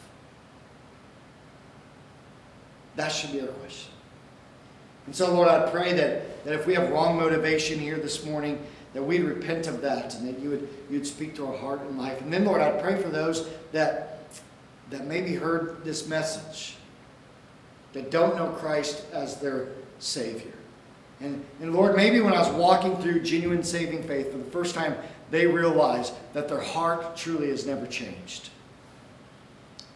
That 2.97 3.09
should 3.09 3.33
be 3.33 3.41
our 3.41 3.49
question. 3.49 3.92
And 5.07 5.15
so, 5.15 5.33
Lord, 5.33 5.49
I 5.49 5.69
pray 5.71 5.93
that, 5.95 6.45
that 6.45 6.55
if 6.55 6.67
we 6.67 6.75
have 6.75 6.91
wrong 6.91 7.17
motivation 7.17 7.79
here 7.79 7.97
this 7.97 8.25
morning, 8.25 8.65
that 8.95 9.03
we'd 9.03 9.23
repent 9.23 9.67
of 9.67 9.81
that 9.83 10.15
and 10.15 10.29
that 10.29 10.39
you 10.39 10.51
would 10.51 10.69
you'd 10.91 11.07
speak 11.07 11.35
to 11.37 11.47
our 11.47 11.57
heart 11.57 11.81
and 11.81 11.99
life. 11.99 12.21
And 12.21 12.33
then, 12.33 12.45
Lord, 12.45 12.61
I 12.61 12.71
pray 12.73 13.01
for 13.01 13.09
those 13.09 13.49
that 13.73 14.13
that 14.91 15.07
maybe 15.07 15.35
heard 15.35 15.85
this 15.85 16.07
message, 16.07 16.77
that 17.95 18.11
don't 18.11 18.37
know 18.37 18.49
Christ 18.49 19.05
as 19.13 19.37
their 19.37 19.69
Savior. 19.99 20.53
And, 21.21 21.45
and 21.61 21.73
Lord, 21.73 21.97
maybe 21.97 22.21
when 22.21 22.35
I 22.35 22.41
was 22.41 22.51
walking 22.51 22.97
through 22.99 23.23
genuine 23.23 23.63
saving 23.63 24.03
faith 24.03 24.33
for 24.33 24.39
the 24.39 24.51
first 24.51 24.75
time, 24.75 24.97
they 25.31 25.47
realized 25.47 26.13
that 26.35 26.49
their 26.49 26.61
heart 26.61 27.17
truly 27.17 27.49
has 27.49 27.65
never 27.65 27.87
changed. 27.87 28.51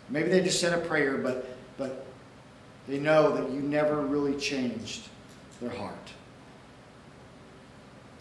Maybe 0.09 0.31
they 0.31 0.41
just 0.41 0.61
said 0.61 0.73
a 0.73 0.81
prayer, 0.87 1.19
but 1.19 1.56
they 2.89 2.99
know 2.99 3.35
that 3.37 3.51
you 3.51 3.61
never 3.61 4.01
really 4.01 4.37
changed 4.37 5.09
their 5.61 5.71
heart. 5.71 6.13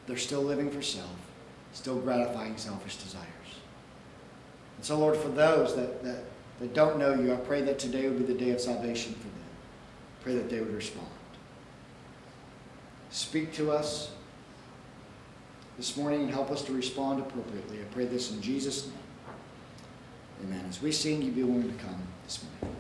They're 0.08 0.18
still 0.18 0.42
living 0.42 0.70
for 0.70 0.82
self, 0.82 1.10
still 1.74 2.00
gratifying 2.00 2.58
selfish 2.58 2.98
desires. 2.98 3.26
And 4.78 4.86
so, 4.86 4.98
Lord, 4.98 5.18
for 5.18 5.30
those 5.30 5.76
that, 5.76 6.04
that, 6.04 6.24
that 6.60 6.74
don't 6.74 7.00
know 7.00 7.14
you, 7.14 7.34
I 7.34 7.38
pray 7.38 7.62
that 7.62 7.80
today 7.80 8.08
would 8.08 8.20
be 8.20 8.34
the 8.34 8.40
day 8.40 8.52
of 8.52 8.62
salvation 8.62 9.14
for 9.14 9.24
them. 9.24 9.32
Pray 10.24 10.36
that 10.36 10.50
they 10.50 10.60
would 10.60 10.74
respond. 10.74 11.08
Speak 13.10 13.54
to 13.54 13.72
us 13.72 14.12
this 15.78 15.96
morning 15.98 16.24
and 16.24 16.32
help 16.32 16.52
us 16.52 16.62
to 16.64 16.74
respond 16.74 17.20
appropriately. 17.20 17.80
I 17.80 17.94
pray 17.94 18.06
this 18.06 18.32
in 18.32 18.42
Jesus' 18.42 18.88
name. 18.88 18.96
Amen. 20.44 20.66
As 20.68 20.82
we 20.82 20.92
sing, 20.92 21.22
you 21.22 21.32
be 21.32 21.44
willing 21.44 21.72
to 21.72 21.84
come 21.84 22.02
this 22.26 22.44
morning. 22.44 22.78